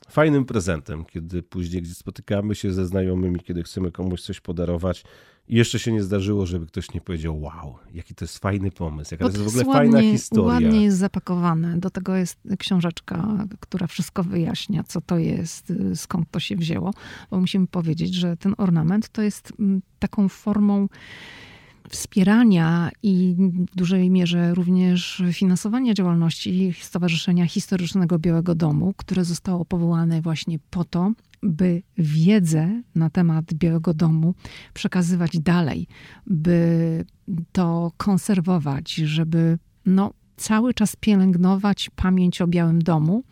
fajnym 0.10 0.46
prezentem, 0.46 1.06
kiedy 1.06 1.44
później 1.44 1.82
gdzieś 1.82 1.98
spotykamy 1.98 2.56
się 2.56 2.74
ze 2.74 2.86
znajomymi, 2.86 3.40
kiedy 3.40 3.64
chcemy 3.64 3.92
komuś 3.92 4.22
coś 4.22 4.40
podarować 4.40 5.04
i 5.50 5.56
jeszcze 5.56 5.80
się 5.80 5.92
nie 5.92 6.04
zdarzyło, 6.04 6.46
żeby 6.46 6.66
ktoś 6.66 6.94
nie 6.94 7.02
powiedział, 7.02 7.42
wow, 7.42 7.78
jaki 7.94 8.16
to 8.16 8.26
jest 8.26 8.38
fajny 8.38 8.72
pomysł, 8.72 9.14
jaka 9.14 9.26
to 9.26 9.32
jest 9.32 9.44
w 9.44 9.48
ogóle 9.48 9.66
ładnie, 9.66 9.92
fajna 9.92 10.12
historia. 10.12 10.54
Ładnie 10.54 10.84
jest 10.84 10.98
zapakowane. 10.98 11.78
Do 11.80 11.90
tego 11.90 12.16
jest 12.16 12.40
książeczka, 12.60 13.46
która 13.60 13.88
wszystko 13.88 14.24
wyjaśnia, 14.24 14.84
co 14.84 15.02
to 15.02 15.18
jest, 15.18 15.74
skąd 15.96 16.32
to 16.32 16.40
się 16.40 16.56
wzięło. 16.56 16.94
Bo 17.32 17.40
musimy 17.40 17.68
powiedzieć, 17.68 18.14
że 18.14 18.38
ten 18.38 18.56
ornament 18.58 19.10
to 19.10 19.22
jest 19.22 19.54
mm, 19.60 19.82
taką 20.00 20.30
formą 20.30 20.88
wspierania 21.90 22.90
i 23.04 23.36
w 23.72 23.76
dużej 23.76 24.10
mierze 24.10 24.54
również 24.54 25.24
finansowania 25.34 25.94
działalności 25.94 26.74
Stowarzyszenia 26.82 27.46
Historycznego 27.46 28.20
Białego 28.20 28.56
Domu, 28.56 28.94
które 28.98 29.26
zostało 29.26 29.66
powołane 29.66 30.22
właśnie 30.22 30.60
po 30.70 30.84
to, 30.84 31.12
by 31.44 31.82
wiedzę 31.98 32.82
na 32.96 33.10
temat 33.10 33.54
Białego 33.54 33.94
Domu 33.94 34.36
przekazywać 34.74 35.40
dalej, 35.40 35.88
by 36.28 37.06
to 37.52 37.92
konserwować, 37.98 38.94
żeby 38.94 39.58
no, 39.86 40.14
cały 40.40 40.74
czas 40.74 40.96
pielęgnować 40.96 41.90
pamięć 41.96 42.42
o 42.42 42.48
Białym 42.48 42.82
Domu 42.82 43.24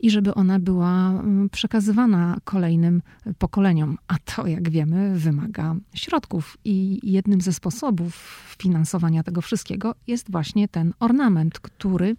i 0.00 0.10
żeby 0.10 0.34
ona 0.34 0.58
była 0.58 1.10
mm, 1.10 1.48
przekazywana 1.48 2.36
kolejnym 2.44 3.02
pokoleniom. 3.38 3.98
A 4.08 4.14
to, 4.24 4.46
jak 4.46 4.70
wiemy, 4.70 5.18
wymaga 5.18 5.74
środków. 5.94 6.58
I 6.64 7.00
jednym 7.02 7.40
ze 7.40 7.52
sposobów 7.52 8.54
finansowania 8.58 9.22
tego 9.22 9.40
wszystkiego 9.40 9.94
jest 10.06 10.30
właśnie 10.30 10.68
ten 10.68 10.92
ornament, 11.00 11.58
który 11.58 12.16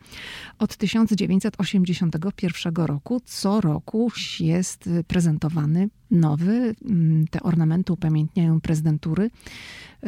od 0.59 0.77
1981 0.77 2.73
roku 2.75 3.21
co 3.25 3.61
roku 3.61 4.11
jest 4.39 4.89
prezentowany 5.07 5.89
nowy. 6.11 6.75
Mm, 6.89 7.27
te 7.27 7.43
ornamenty 7.43 7.93
upamiętniają 7.93 8.61
prezydentury 8.61 9.29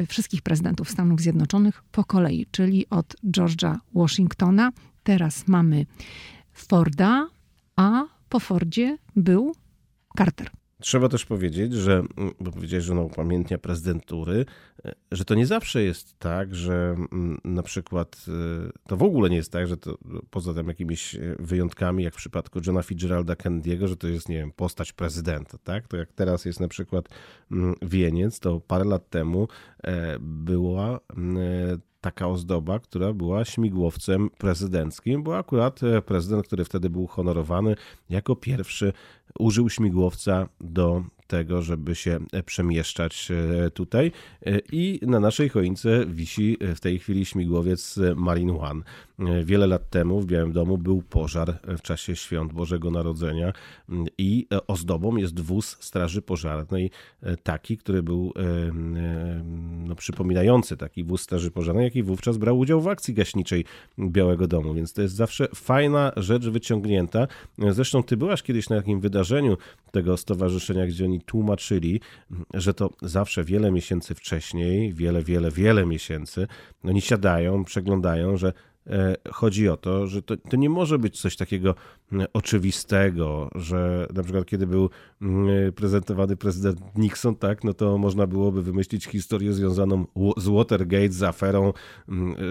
wszystkich 0.07 0.41
prezydentów 0.41 0.89
Stanów 0.89 1.21
Zjednoczonych 1.21 1.83
po 1.91 2.03
kolei, 2.03 2.45
czyli 2.51 2.89
od 2.89 3.15
George'a 3.23 3.77
Washingtona. 3.95 4.71
Teraz 5.03 5.47
mamy 5.47 5.85
Forda, 6.53 7.27
a 7.75 8.03
po 8.29 8.39
Fordzie 8.39 8.97
był 9.15 9.55
Carter. 10.17 10.62
Trzeba 10.83 11.09
też 11.09 11.25
powiedzieć, 11.25 11.73
że, 11.73 12.03
bo 12.39 12.51
powiedziałeś, 12.51 12.85
że 12.85 12.93
ona 12.93 13.01
upamiętnia 13.01 13.57
prezydentury, 13.57 14.45
e, 14.85 14.93
że 15.11 15.25
to 15.25 15.35
nie 15.35 15.45
zawsze 15.45 15.83
jest 15.83 16.19
tak, 16.19 16.55
że 16.55 16.95
mm, 17.11 17.37
na 17.43 17.63
przykład 17.63 18.25
e, 18.27 18.71
to 18.87 18.97
w 18.97 19.03
ogóle 19.03 19.29
nie 19.29 19.35
jest 19.35 19.51
tak, 19.51 19.67
że 19.67 19.77
to 19.77 19.97
poza 20.29 20.53
tym 20.53 20.67
jakimiś 20.67 21.15
e, 21.15 21.19
wyjątkami, 21.39 22.03
jak 22.03 22.13
w 22.13 22.17
przypadku 22.17 22.59
Johna 22.65 22.83
Fitzgeralda 22.83 23.33
Kennedy'ego, 23.33 23.87
że 23.87 23.97
to 23.97 24.07
jest, 24.07 24.29
nie 24.29 24.37
wiem, 24.37 24.51
postać 24.51 24.93
prezydenta, 24.93 25.57
tak? 25.57 25.87
To 25.87 25.97
jak 25.97 26.13
teraz 26.13 26.45
jest 26.45 26.59
na 26.59 26.67
przykład 26.67 27.09
mm, 27.51 27.75
wieniec, 27.81 28.39
to 28.39 28.59
parę 28.59 28.85
lat 28.85 29.09
temu 29.09 29.47
była 30.19 30.99
mm, 31.17 31.79
taka 32.03 32.27
ozdoba, 32.27 32.79
która 32.79 33.13
była 33.13 33.45
śmigłowcem 33.45 34.29
prezydenckim, 34.37 35.23
bo 35.23 35.37
akurat 35.37 35.79
prezydent, 36.05 36.47
który 36.47 36.65
wtedy 36.65 36.89
był 36.89 37.07
honorowany 37.07 37.75
jako 38.09 38.35
pierwszy 38.35 38.93
użył 39.39 39.69
śmigłowca 39.69 40.49
do 40.61 41.03
tego, 41.33 41.61
żeby 41.61 41.95
się 41.95 42.19
przemieszczać 42.45 43.31
e, 43.31 43.69
tutaj. 43.69 44.11
E, 44.45 44.59
I 44.71 44.99
na 45.01 45.19
naszej 45.19 45.49
choince 45.49 46.05
wisi 46.05 46.57
w 46.75 46.79
tej 46.79 46.99
chwili 46.99 47.25
śmigłowiec 47.25 47.99
Marine 48.15 48.59
One. 48.59 48.83
E, 49.19 49.43
wiele 49.43 49.67
lat 49.67 49.89
temu 49.89 50.21
w 50.21 50.25
Białym 50.25 50.51
Domu 50.51 50.77
był 50.77 51.01
pożar 51.01 51.59
w 51.77 51.81
czasie 51.81 52.15
świąt 52.15 52.53
Bożego 52.53 52.91
Narodzenia 52.91 53.53
i 54.17 54.47
ozdobą 54.67 55.15
jest 55.15 55.39
wóz 55.39 55.77
Straży 55.79 56.21
Pożarnej, 56.21 56.91
taki, 57.43 57.77
który 57.77 58.03
był 58.03 58.33
no, 59.85 59.95
przypominający 59.95 60.77
taki 60.77 61.03
wóz 61.03 61.21
Straży 61.21 61.51
Pożarnej, 61.51 61.83
jaki 61.83 62.03
wówczas 62.03 62.37
brał 62.37 62.59
udział 62.59 62.81
w 62.81 62.87
akcji 62.87 63.13
gaśniczej 63.13 63.65
Białego 63.99 64.47
Domu, 64.47 64.73
więc 64.73 64.93
to 64.93 65.01
jest 65.01 65.15
zawsze 65.15 65.47
fajna 65.55 66.11
rzecz 66.17 66.47
wyciągnięta. 66.47 67.27
Zresztą 67.57 68.03
ty 68.03 68.17
byłaś 68.17 68.43
kiedyś 68.43 68.69
na 68.69 68.75
takim 68.75 68.99
wydarzeniu 68.99 69.57
tego 69.91 70.17
stowarzyszenia, 70.17 70.87
gdzie 70.87 71.05
oni 71.05 71.21
tłumaczyli, 71.25 72.01
że 72.53 72.73
to 72.73 72.89
zawsze 73.01 73.43
wiele 73.43 73.71
miesięcy 73.71 74.15
wcześniej, 74.15 74.93
wiele, 74.93 75.23
wiele, 75.23 75.51
wiele 75.51 75.85
miesięcy, 75.85 76.47
oni 76.83 77.01
siadają, 77.01 77.63
przeglądają, 77.63 78.37
że 78.37 78.53
e, 78.87 79.15
chodzi 79.31 79.69
o 79.69 79.77
to, 79.77 80.07
że 80.07 80.21
to, 80.21 80.37
to, 80.37 80.57
nie 80.57 80.69
może 80.69 80.99
być 80.99 81.21
coś 81.21 81.35
takiego 81.35 81.75
oczywistego, 82.33 83.49
że 83.55 84.07
na 84.13 84.23
przykład 84.23 84.45
kiedy 84.45 84.67
był 84.67 84.89
prezentowany 85.75 86.37
prezydent 86.37 86.79
Nixon, 86.95 87.35
tak, 87.35 87.63
no 87.63 87.73
to 87.73 87.97
można 87.97 88.27
byłoby 88.27 88.63
wymyślić 88.63 89.05
historię 89.05 89.53
związaną 89.53 90.05
z 90.37 90.47
Watergate, 90.47 91.11
z 91.11 91.23
aferą, 91.23 91.73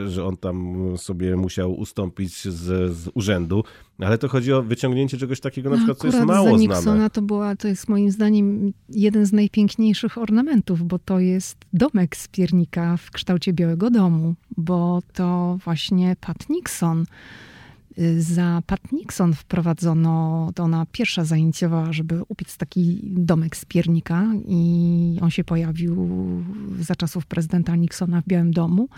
że 0.06 0.24
on 0.24 0.36
tam 0.36 0.76
sobie 0.98 1.36
musiał 1.36 1.74
ustąpić 1.74 2.42
z, 2.42 2.92
z 2.96 3.10
urzędu, 3.14 3.64
ale 4.06 4.18
to 4.18 4.28
chodzi 4.28 4.52
o 4.52 4.62
wyciągnięcie 4.62 5.18
czegoś 5.18 5.40
takiego 5.40 5.70
na 5.70 5.76
przykład, 5.76 5.98
co 5.98 6.06
jest 6.06 6.20
mało 6.20 6.50
za 6.50 6.56
Nixona 6.56 6.80
znane. 6.80 7.10
to 7.10 7.22
była, 7.22 7.56
to 7.56 7.68
jest 7.68 7.88
moim 7.88 8.10
zdaniem 8.10 8.72
jeden 8.88 9.26
z 9.26 9.32
najpiękniejszych 9.32 10.18
ornamentów, 10.18 10.86
bo 10.86 10.98
to 10.98 11.18
jest 11.18 11.56
domek 11.72 12.16
z 12.16 12.28
piernika 12.28 12.96
w 12.96 13.10
kształcie 13.10 13.52
Białego 13.52 13.90
Domu, 13.90 14.34
bo 14.56 15.02
to 15.12 15.58
właśnie 15.64 16.16
Pat 16.20 16.48
Nixon 16.48 17.04
za 18.18 18.62
Pat 18.66 18.92
Nixon 18.92 19.34
wprowadzono, 19.34 20.50
to 20.54 20.62
ona 20.62 20.86
pierwsza 20.92 21.24
zainicjowała, 21.24 21.92
żeby 21.92 22.22
upiec 22.28 22.56
taki 22.56 23.00
domek 23.02 23.56
z 23.56 23.64
piernika 23.64 24.26
i 24.48 25.18
on 25.20 25.30
się 25.30 25.44
pojawił 25.44 26.08
za 26.80 26.96
czasów 26.96 27.26
prezydenta 27.26 27.76
Nixona 27.76 28.20
w 28.20 28.26
Białym 28.26 28.52
Domu. 28.52 28.88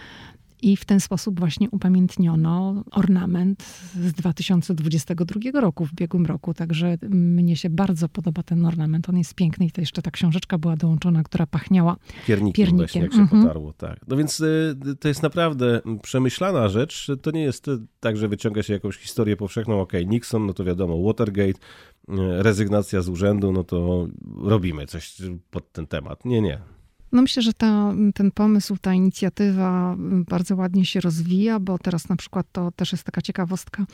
I 0.65 0.77
w 0.77 0.85
ten 0.85 1.01
sposób 1.01 1.39
właśnie 1.41 1.71
upamiętniono 1.71 2.85
ornament 2.91 3.63
z 3.95 4.13
2022 4.13 5.61
roku, 5.61 5.87
w 5.87 5.93
ubiegłym 5.93 6.27
roku. 6.27 6.55
Także 6.55 6.99
mnie 7.09 7.57
się 7.57 7.71
bardzo 7.71 8.09
podoba 8.09 8.43
ten 8.43 8.67
ornament. 8.67 9.09
On 9.09 9.19
jest 9.19 9.35
piękny 9.35 9.67
i 9.67 9.71
to 9.71 9.81
jeszcze 9.81 10.03
ta 10.03 10.11
książeczka 10.11 10.59
była 10.59 10.77
dołączona, 10.77 11.23
która 11.23 11.47
pachniała 11.47 11.97
piernikiem. 12.27 12.53
piernikiem. 12.53 12.77
Właśnie, 12.77 13.01
jak 13.01 13.13
się 13.13 13.19
mhm. 13.19 13.43
potarło, 13.43 13.73
tak. 13.73 14.01
No 14.09 14.17
więc 14.17 14.41
y, 14.41 14.77
to 15.01 15.09
jest 15.09 15.23
naprawdę 15.23 15.81
przemyślana 16.03 16.69
rzecz. 16.69 17.11
To 17.23 17.31
nie 17.31 17.43
jest 17.43 17.67
tak, 18.01 18.17
że 18.17 18.29
wyciąga 18.29 18.63
się 18.63 18.73
jakąś 18.73 18.97
historię 18.97 19.37
powszechną. 19.37 19.81
Ok, 19.81 19.93
Nixon, 20.07 20.47
no 20.47 20.55
to 20.55 20.65
wiadomo, 20.65 21.03
Watergate, 21.03 21.59
y, 21.59 22.15
rezygnacja 22.19 23.03
z 23.03 23.09
urzędu, 23.09 23.53
no 23.53 23.65
to 23.65 24.09
robimy 24.43 24.87
coś 24.87 25.17
pod 25.51 25.73
ten 25.73 25.87
temat. 25.87 26.25
Nie, 26.25 26.41
nie. 26.41 26.74
No 27.15 27.23
myślę, 27.23 27.43
że 27.43 27.53
ta, 27.53 27.95
ten 28.15 28.31
pomysł, 28.31 28.77
ta 28.81 28.95
inicjatywa 28.95 29.97
bardzo 29.99 30.57
ładnie 30.57 30.87
się 30.87 31.01
rozwija, 31.01 31.61
bo 31.61 31.79
teraz 31.79 32.09
na 32.09 32.17
przykład 32.17 32.47
to 32.53 32.71
też 32.71 32.93
jest 32.93 33.05
taka 33.05 33.23
ciekawostka. 33.23 33.87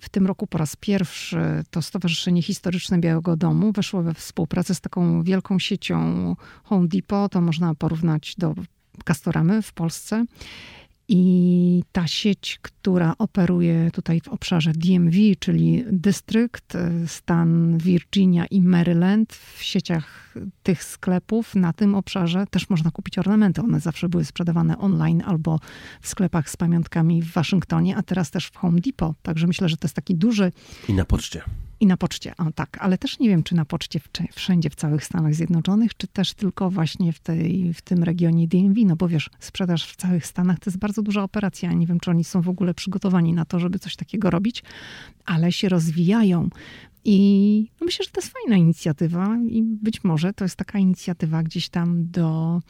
W 0.00 0.08
tym 0.08 0.26
roku 0.26 0.46
po 0.46 0.58
raz 0.58 0.76
pierwszy 0.76 1.38
to 1.70 1.82
Stowarzyszenie 1.82 2.42
Historyczne 2.42 2.98
Białego 2.98 3.36
Domu 3.36 3.72
weszło 3.72 4.02
we 4.02 4.14
współpracę 4.14 4.74
z 4.74 4.80
taką 4.80 5.22
wielką 5.22 5.58
siecią 5.58 6.36
Home 6.64 6.88
Depot. 6.88 7.32
To 7.32 7.40
można 7.40 7.74
porównać 7.74 8.34
do 8.38 8.54
Castoramy 9.04 9.62
w 9.62 9.72
Polsce. 9.72 10.24
I 11.12 11.82
ta 11.92 12.06
sieć, 12.06 12.58
która 12.62 13.14
operuje 13.18 13.90
tutaj 13.90 14.20
w 14.20 14.28
obszarze 14.28 14.72
DMV, 14.72 15.16
czyli 15.38 15.84
dystrykt, 15.92 16.76
stan 17.06 17.78
Virginia 17.78 18.46
i 18.46 18.62
Maryland, 18.62 19.32
w 19.32 19.62
sieciach 19.62 20.34
tych 20.62 20.84
sklepów 20.84 21.54
na 21.54 21.72
tym 21.72 21.94
obszarze 21.94 22.44
też 22.50 22.70
można 22.70 22.90
kupić 22.90 23.18
ornamenty. 23.18 23.60
One 23.60 23.80
zawsze 23.80 24.08
były 24.08 24.24
sprzedawane 24.24 24.78
online 24.78 25.22
albo 25.26 25.58
w 26.00 26.08
sklepach 26.08 26.50
z 26.50 26.56
pamiątkami 26.56 27.22
w 27.22 27.32
Waszyngtonie, 27.32 27.96
a 27.96 28.02
teraz 28.02 28.30
też 28.30 28.46
w 28.46 28.56
Home 28.56 28.80
Depot. 28.80 29.16
Także 29.22 29.46
myślę, 29.46 29.68
że 29.68 29.76
to 29.76 29.86
jest 29.86 29.96
taki 29.96 30.14
duży. 30.14 30.52
I 30.88 30.94
na 30.94 31.04
poczcie. 31.04 31.42
I 31.80 31.86
na 31.86 31.96
poczcie, 31.96 32.36
o 32.36 32.52
tak, 32.52 32.78
ale 32.80 32.98
też 32.98 33.18
nie 33.18 33.28
wiem, 33.28 33.42
czy 33.42 33.54
na 33.54 33.64
poczcie 33.64 34.00
wszędzie 34.32 34.70
w 34.70 34.74
całych 34.74 35.04
Stanach 35.04 35.34
Zjednoczonych, 35.34 35.96
czy 35.96 36.06
też 36.06 36.34
tylko 36.34 36.70
właśnie 36.70 37.12
w, 37.12 37.20
tej, 37.20 37.74
w 37.74 37.82
tym 37.82 38.02
regionie 38.02 38.48
DMV, 38.48 38.80
no 38.86 38.96
bo 38.96 39.08
wiesz, 39.08 39.30
sprzedaż 39.38 39.92
w 39.92 39.96
całych 39.96 40.26
Stanach 40.26 40.58
to 40.58 40.70
jest 40.70 40.78
bardzo 40.78 41.02
duża 41.02 41.22
operacja. 41.22 41.72
Nie 41.72 41.86
wiem, 41.86 42.00
czy 42.00 42.10
oni 42.10 42.24
są 42.24 42.40
w 42.40 42.48
ogóle 42.48 42.74
przygotowani 42.74 43.32
na 43.32 43.44
to, 43.44 43.58
żeby 43.58 43.78
coś 43.78 43.96
takiego 43.96 44.30
robić, 44.30 44.62
ale 45.24 45.52
się 45.52 45.68
rozwijają. 45.68 46.48
I 47.04 47.70
no 47.80 47.84
myślę, 47.84 48.04
że 48.04 48.10
to 48.10 48.20
jest 48.20 48.32
fajna 48.32 48.56
inicjatywa 48.56 49.36
i 49.48 49.62
być 49.62 50.04
może 50.04 50.32
to 50.32 50.44
jest 50.44 50.56
taka 50.56 50.78
inicjatywa 50.78 51.42
gdzieś 51.42 51.68
tam 51.68 52.10
do 52.10 52.60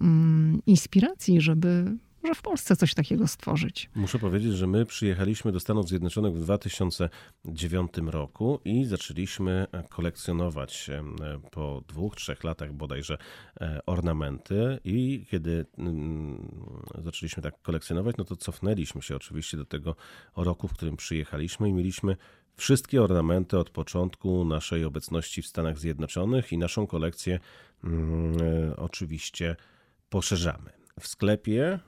mm, 0.00 0.60
inspiracji, 0.66 1.40
żeby 1.40 1.96
może 2.24 2.34
w 2.34 2.42
Polsce 2.42 2.76
coś 2.76 2.94
takiego 2.94 3.28
stworzyć. 3.28 3.90
Muszę 3.94 4.18
powiedzieć, 4.18 4.52
że 4.52 4.66
my 4.66 4.86
przyjechaliśmy 4.86 5.52
do 5.52 5.60
Stanów 5.60 5.88
Zjednoczonych 5.88 6.34
w 6.34 6.40
2009 6.40 7.92
roku 8.06 8.60
i 8.64 8.84
zaczęliśmy 8.84 9.66
kolekcjonować 9.88 10.90
po 11.50 11.82
dwóch, 11.88 12.16
trzech 12.16 12.44
latach 12.44 12.72
bodajże 12.72 13.18
e, 13.60 13.80
ornamenty 13.86 14.78
i 14.84 15.26
kiedy 15.30 15.66
mm, 15.78 16.48
zaczęliśmy 17.04 17.42
tak 17.42 17.62
kolekcjonować, 17.62 18.16
no 18.16 18.24
to 18.24 18.36
cofnęliśmy 18.36 19.02
się 19.02 19.16
oczywiście 19.16 19.56
do 19.56 19.64
tego 19.64 19.96
roku, 20.36 20.68
w 20.68 20.72
którym 20.72 20.96
przyjechaliśmy 20.96 21.68
i 21.68 21.72
mieliśmy 21.72 22.16
wszystkie 22.56 23.02
ornamenty 23.02 23.58
od 23.58 23.70
początku 23.70 24.44
naszej 24.44 24.84
obecności 24.84 25.42
w 25.42 25.46
Stanach 25.46 25.78
Zjednoczonych 25.78 26.52
i 26.52 26.58
naszą 26.58 26.86
kolekcję 26.86 27.40
mm, 27.84 28.36
e, 28.42 28.76
oczywiście 28.76 29.56
poszerzamy. 30.08 30.83
W 31.00 31.06
sklepie 31.06 31.78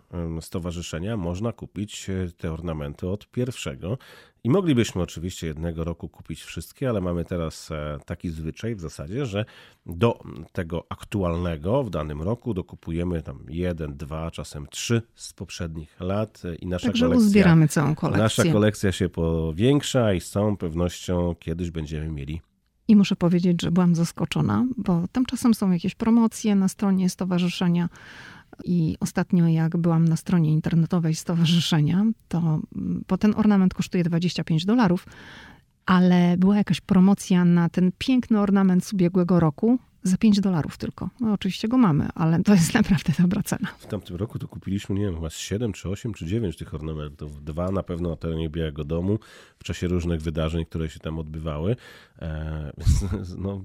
stowarzyszenia 0.41 1.17
można 1.17 1.53
kupić 1.53 2.11
e, 2.11 2.29
te 2.37 2.53
ornamenty 2.53 3.09
od 3.09 3.31
pierwszego 3.31 3.99
i 4.45 4.51
moglibyśmy 4.51 5.03
oczywiście 5.03 5.47
jednego 5.47 5.85
roku 5.85 6.09
kupić 6.09 6.43
wszystkie, 6.43 6.89
ale 6.89 7.01
mamy 7.01 7.25
teraz 7.25 7.71
e, 7.71 7.99
taki 8.07 8.31
zwyczaj 8.31 8.75
w 8.75 8.81
zasadzie, 8.81 9.27
że 9.27 9.45
do 9.87 10.19
tego 10.53 10.87
aktualnego 10.89 11.83
w 11.83 11.91
danym 11.91 12.23
roku 12.23 12.55
dokupujemy 12.55 13.23
tam 13.23 13.39
jeden, 13.49 13.97
dwa, 13.97 14.31
czasem 14.31 14.67
trzy 14.67 15.03
z 15.15 15.33
poprzednich 15.33 16.01
lat 16.01 16.43
e, 16.45 16.55
i 16.55 16.67
nasza 16.67 16.87
Także 16.87 17.05
kolekcja, 17.07 17.27
uzbieramy 17.27 17.69
całą 17.69 17.95
kolekcję. 17.95 18.23
nasza 18.23 18.45
kolekcja 18.53 18.93
się 18.93 19.09
powiększa 19.09 20.15
i 20.15 20.21
z 20.21 20.31
całą 20.31 20.57
pewnością 20.57 21.35
kiedyś 21.39 21.71
będziemy 21.71 22.09
mieli 22.09 22.41
i 22.89 22.97
muszę 22.97 23.17
powiedzieć, 23.17 23.63
że 23.63 23.71
byłam 23.71 23.95
zaskoczona, 23.95 24.67
bo 24.77 25.09
tymczasem 25.13 25.55
są 25.55 25.71
jakieś 25.71 25.95
promocje 25.95 26.55
na 26.55 26.69
stronie 26.69 27.11
stowarzyszenia. 27.11 27.89
I 28.65 28.97
ostatnio, 29.01 29.49
jak 29.49 29.77
byłam 29.77 30.09
na 30.09 30.17
stronie 30.17 30.53
internetowej 30.53 31.15
stowarzyszenia, 31.15 32.05
to 32.29 32.61
bo 33.09 33.19
ten 33.19 33.35
ornament 33.37 33.75
kosztuje 33.75 34.05
25 34.05 34.65
dolarów, 34.65 35.07
ale 35.87 36.37
była 36.37 36.57
jakaś 36.57 36.81
promocja 36.81 37.45
na 37.45 37.69
ten 37.69 37.93
piękny 37.99 38.41
ornament 38.41 38.85
z 38.85 38.93
ubiegłego 38.93 39.41
roku 39.41 39.79
za 40.03 40.17
5 40.17 40.41
dolarów 40.41 40.79
tylko. 40.79 41.11
No 41.21 41.33
oczywiście 41.33 41.69
go 41.69 41.79
mamy, 41.79 42.09
ale 42.15 42.43
to 42.43 42.53
jest 42.55 42.75
naprawdę 42.81 43.13
dobra 43.19 43.43
cena. 43.43 43.69
W 43.79 43.87
tamtym 43.87 44.17
roku 44.17 44.39
to 44.39 44.49
kupiliśmy, 44.49 44.95
nie 44.95 45.05
wiem, 45.05 45.15
chyba 45.15 45.31
7 45.31 45.73
czy 45.73 45.89
8 45.89 46.15
czy 46.15 46.27
9 46.27 46.57
tych 46.57 46.75
ornamentów. 46.75 47.45
Dwa 47.45 47.71
na 47.71 47.83
pewno 47.83 48.11
na 48.11 48.17
terenie 48.17 48.51
Białego 48.51 48.85
Domu 48.85 49.19
w 49.59 49.65
czasie 49.65 49.89
różnych 49.89 50.23
wydarzeń, 50.23 50.65
które 50.65 50.91
się 50.91 51.01
tam 51.01 51.19
odbywały. 51.19 51.77
Eee, 52.19 52.73
no, 53.39 53.65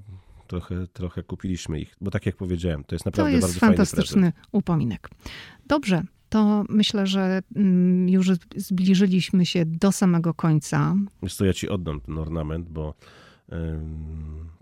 trochę, 0.51 0.87
trochę 0.87 1.23
kupiliśmy 1.23 1.79
ich, 1.79 1.95
bo 2.01 2.11
tak 2.11 2.25
jak 2.25 2.35
powiedziałem, 2.35 2.83
to 2.83 2.95
jest 2.95 3.05
naprawdę 3.05 3.31
to 3.31 3.35
jest 3.35 3.47
bardzo 3.47 3.59
fantastyczny 3.59 4.33
upominek. 4.51 5.09
Dobrze, 5.67 6.03
to 6.29 6.63
myślę, 6.69 7.07
że 7.07 7.41
mm, 7.55 8.09
już 8.09 8.31
zbliżyliśmy 8.55 9.45
się 9.45 9.65
do 9.65 9.91
samego 9.91 10.33
końca. 10.33 10.95
Wiesz 11.23 11.35
co, 11.35 11.45
ja 11.45 11.53
ci 11.53 11.69
oddam 11.69 12.01
ten 12.01 12.17
ornament, 12.17 12.69
bo 12.69 12.93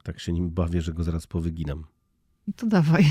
tak 0.04 0.20
się 0.20 0.34
nim 0.34 0.50
bawię, 0.50 0.82
że 0.82 0.94
go 0.94 1.04
zaraz 1.04 1.28
powyginam. 1.28 1.84
To 2.56 2.68
dawaj. 2.68 3.06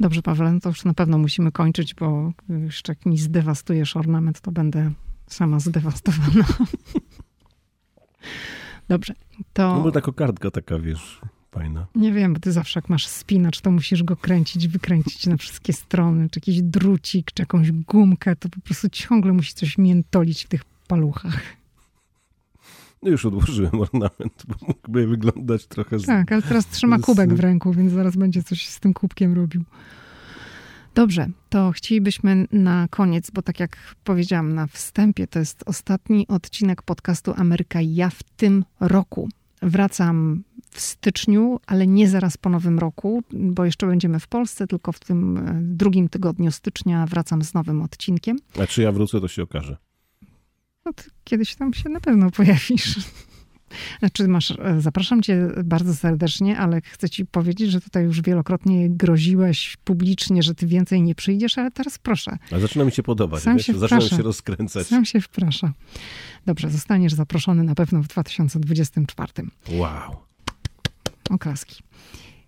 Dobrze, 0.00 0.22
Paweł, 0.22 0.52
no 0.52 0.60
to 0.60 0.68
już 0.68 0.84
na 0.84 0.94
pewno 0.94 1.18
musimy 1.18 1.52
kończyć, 1.52 1.94
bo 1.94 2.32
jeszcze 2.48 2.92
jak 2.92 3.06
mi 3.06 3.18
zdewastujesz 3.18 3.96
ornament, 3.96 4.40
to 4.40 4.52
będę 4.52 4.90
sama 5.26 5.60
zdewastowana. 5.60 6.44
Dobrze, 8.88 9.14
to... 9.52 9.76
No 9.76 9.82
bo 9.82 9.92
taka 9.92 10.12
kartka 10.12 10.50
taka, 10.50 10.78
wiesz, 10.78 11.20
fajna. 11.50 11.86
Nie 11.94 12.12
wiem, 12.12 12.34
bo 12.34 12.40
ty 12.40 12.52
zawsze 12.52 12.80
jak 12.80 12.88
masz 12.88 13.06
spinacz, 13.06 13.60
to 13.60 13.70
musisz 13.70 14.02
go 14.02 14.16
kręcić, 14.16 14.68
wykręcić 14.68 15.26
na 15.26 15.36
wszystkie 15.36 15.72
strony, 15.72 16.30
czy 16.30 16.38
jakiś 16.38 16.62
drucik, 16.62 17.32
czy 17.32 17.42
jakąś 17.42 17.72
gumkę, 17.72 18.36
to 18.36 18.48
po 18.48 18.60
prostu 18.60 18.88
ciągle 18.88 19.32
musi 19.32 19.54
coś 19.54 19.78
miętolić 19.78 20.44
w 20.44 20.48
tych 20.48 20.64
paluchach. 20.64 21.42
No 23.02 23.10
już 23.10 23.26
odłożyłem 23.26 23.80
ornament, 23.80 24.42
bo 24.48 24.54
mógłby 24.66 25.06
wyglądać 25.06 25.66
trochę... 25.66 25.98
Z... 25.98 26.06
Tak, 26.06 26.32
ale 26.32 26.42
teraz 26.42 26.66
trzyma 26.66 26.98
kubek 26.98 27.34
w 27.34 27.40
ręku, 27.40 27.72
więc 27.72 27.92
zaraz 27.92 28.16
będzie 28.16 28.42
coś 28.42 28.68
z 28.68 28.80
tym 28.80 28.94
kubkiem 28.94 29.34
robił. 29.34 29.64
Dobrze, 30.98 31.26
to 31.48 31.72
chcielibyśmy 31.72 32.46
na 32.52 32.88
koniec, 32.90 33.30
bo 33.30 33.42
tak 33.42 33.60
jak 33.60 33.76
powiedziałam 34.04 34.54
na 34.54 34.66
wstępie, 34.66 35.26
to 35.26 35.38
jest 35.38 35.62
ostatni 35.66 36.28
odcinek 36.28 36.82
podcastu 36.82 37.34
Ameryka 37.36 37.80
Ja 37.80 38.10
w 38.10 38.22
tym 38.22 38.64
roku. 38.80 39.28
Wracam 39.62 40.42
w 40.70 40.80
styczniu, 40.80 41.60
ale 41.66 41.86
nie 41.86 42.08
zaraz 42.08 42.36
po 42.36 42.48
nowym 42.48 42.78
roku, 42.78 43.22
bo 43.32 43.64
jeszcze 43.64 43.86
będziemy 43.86 44.20
w 44.20 44.26
Polsce, 44.26 44.66
tylko 44.66 44.92
w 44.92 45.00
tym 45.00 45.36
e, 45.36 45.60
drugim 45.62 46.08
tygodniu 46.08 46.50
stycznia 46.50 47.06
wracam 47.06 47.42
z 47.42 47.54
nowym 47.54 47.82
odcinkiem. 47.82 48.38
A 48.60 48.66
czy 48.66 48.82
ja 48.82 48.92
wrócę, 48.92 49.20
to 49.20 49.28
się 49.28 49.42
okaże. 49.42 49.76
No, 50.84 50.92
kiedyś 51.24 51.54
tam 51.54 51.74
się 51.74 51.88
na 51.88 52.00
pewno 52.00 52.30
pojawisz. 52.30 52.96
Znaczy 53.98 54.28
masz, 54.28 54.50
e, 54.50 54.80
zapraszam 54.80 55.22
cię 55.22 55.48
bardzo 55.64 55.94
serdecznie, 55.94 56.58
ale 56.58 56.80
chcę 56.80 57.10
ci 57.10 57.26
powiedzieć, 57.26 57.70
że 57.70 57.80
tutaj 57.80 58.04
już 58.04 58.22
wielokrotnie 58.22 58.90
groziłeś 58.90 59.76
publicznie, 59.84 60.42
że 60.42 60.54
ty 60.54 60.66
więcej 60.66 61.02
nie 61.02 61.14
przyjdziesz, 61.14 61.58
ale 61.58 61.70
teraz 61.70 61.98
proszę. 61.98 62.38
Ale 62.50 62.60
zaczyna 62.60 62.84
mi 62.84 62.92
się 62.92 63.02
podobać, 63.02 63.42
Sam 63.42 63.58
się 63.58 63.78
zaczyna 63.78 64.00
się 64.00 64.22
rozkręcać. 64.22 64.86
Sam 64.86 65.04
się 65.04 65.20
wprasza. 65.20 65.72
Dobrze, 66.46 66.70
zostaniesz 66.70 67.12
zaproszony 67.12 67.64
na 67.64 67.74
pewno 67.74 68.02
w 68.02 68.08
2024. 68.08 69.32
Wow. 69.70 70.16
Oklaski. 71.30 71.82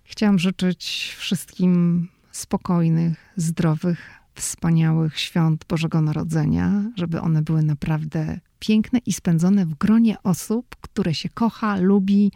Chciałam 0.04 0.38
życzyć 0.38 1.14
wszystkim 1.18 2.08
spokojnych, 2.32 3.32
zdrowych, 3.36 4.10
wspaniałych 4.34 5.18
świąt 5.18 5.64
Bożego 5.68 6.00
Narodzenia, 6.00 6.84
żeby 6.96 7.20
one 7.20 7.42
były 7.42 7.62
naprawdę 7.62 8.40
piękne 8.60 8.98
i 9.06 9.12
spędzone 9.12 9.66
w 9.66 9.74
gronie 9.74 10.16
osób, 10.22 10.76
które 10.80 11.14
się 11.14 11.28
kocha, 11.28 11.76
lubi, 11.76 12.32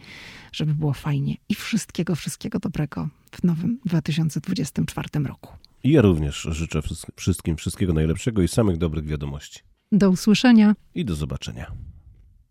żeby 0.51 0.73
było 0.73 0.93
fajnie. 0.93 1.35
I 1.49 1.55
wszystkiego, 1.55 2.15
wszystkiego 2.15 2.59
dobrego 2.59 3.09
w 3.31 3.43
nowym 3.43 3.79
2024 3.85 5.09
roku. 5.25 5.53
I 5.83 5.91
ja 5.91 6.01
również 6.01 6.47
życzę 6.51 6.81
wszystkim 7.15 7.57
wszystkiego 7.57 7.93
najlepszego 7.93 8.41
i 8.41 8.47
samych 8.47 8.77
dobrych 8.77 9.05
wiadomości. 9.05 9.59
Do 9.91 10.09
usłyszenia 10.09 10.75
i 10.95 11.05
do 11.05 11.15
zobaczenia. 11.15 11.71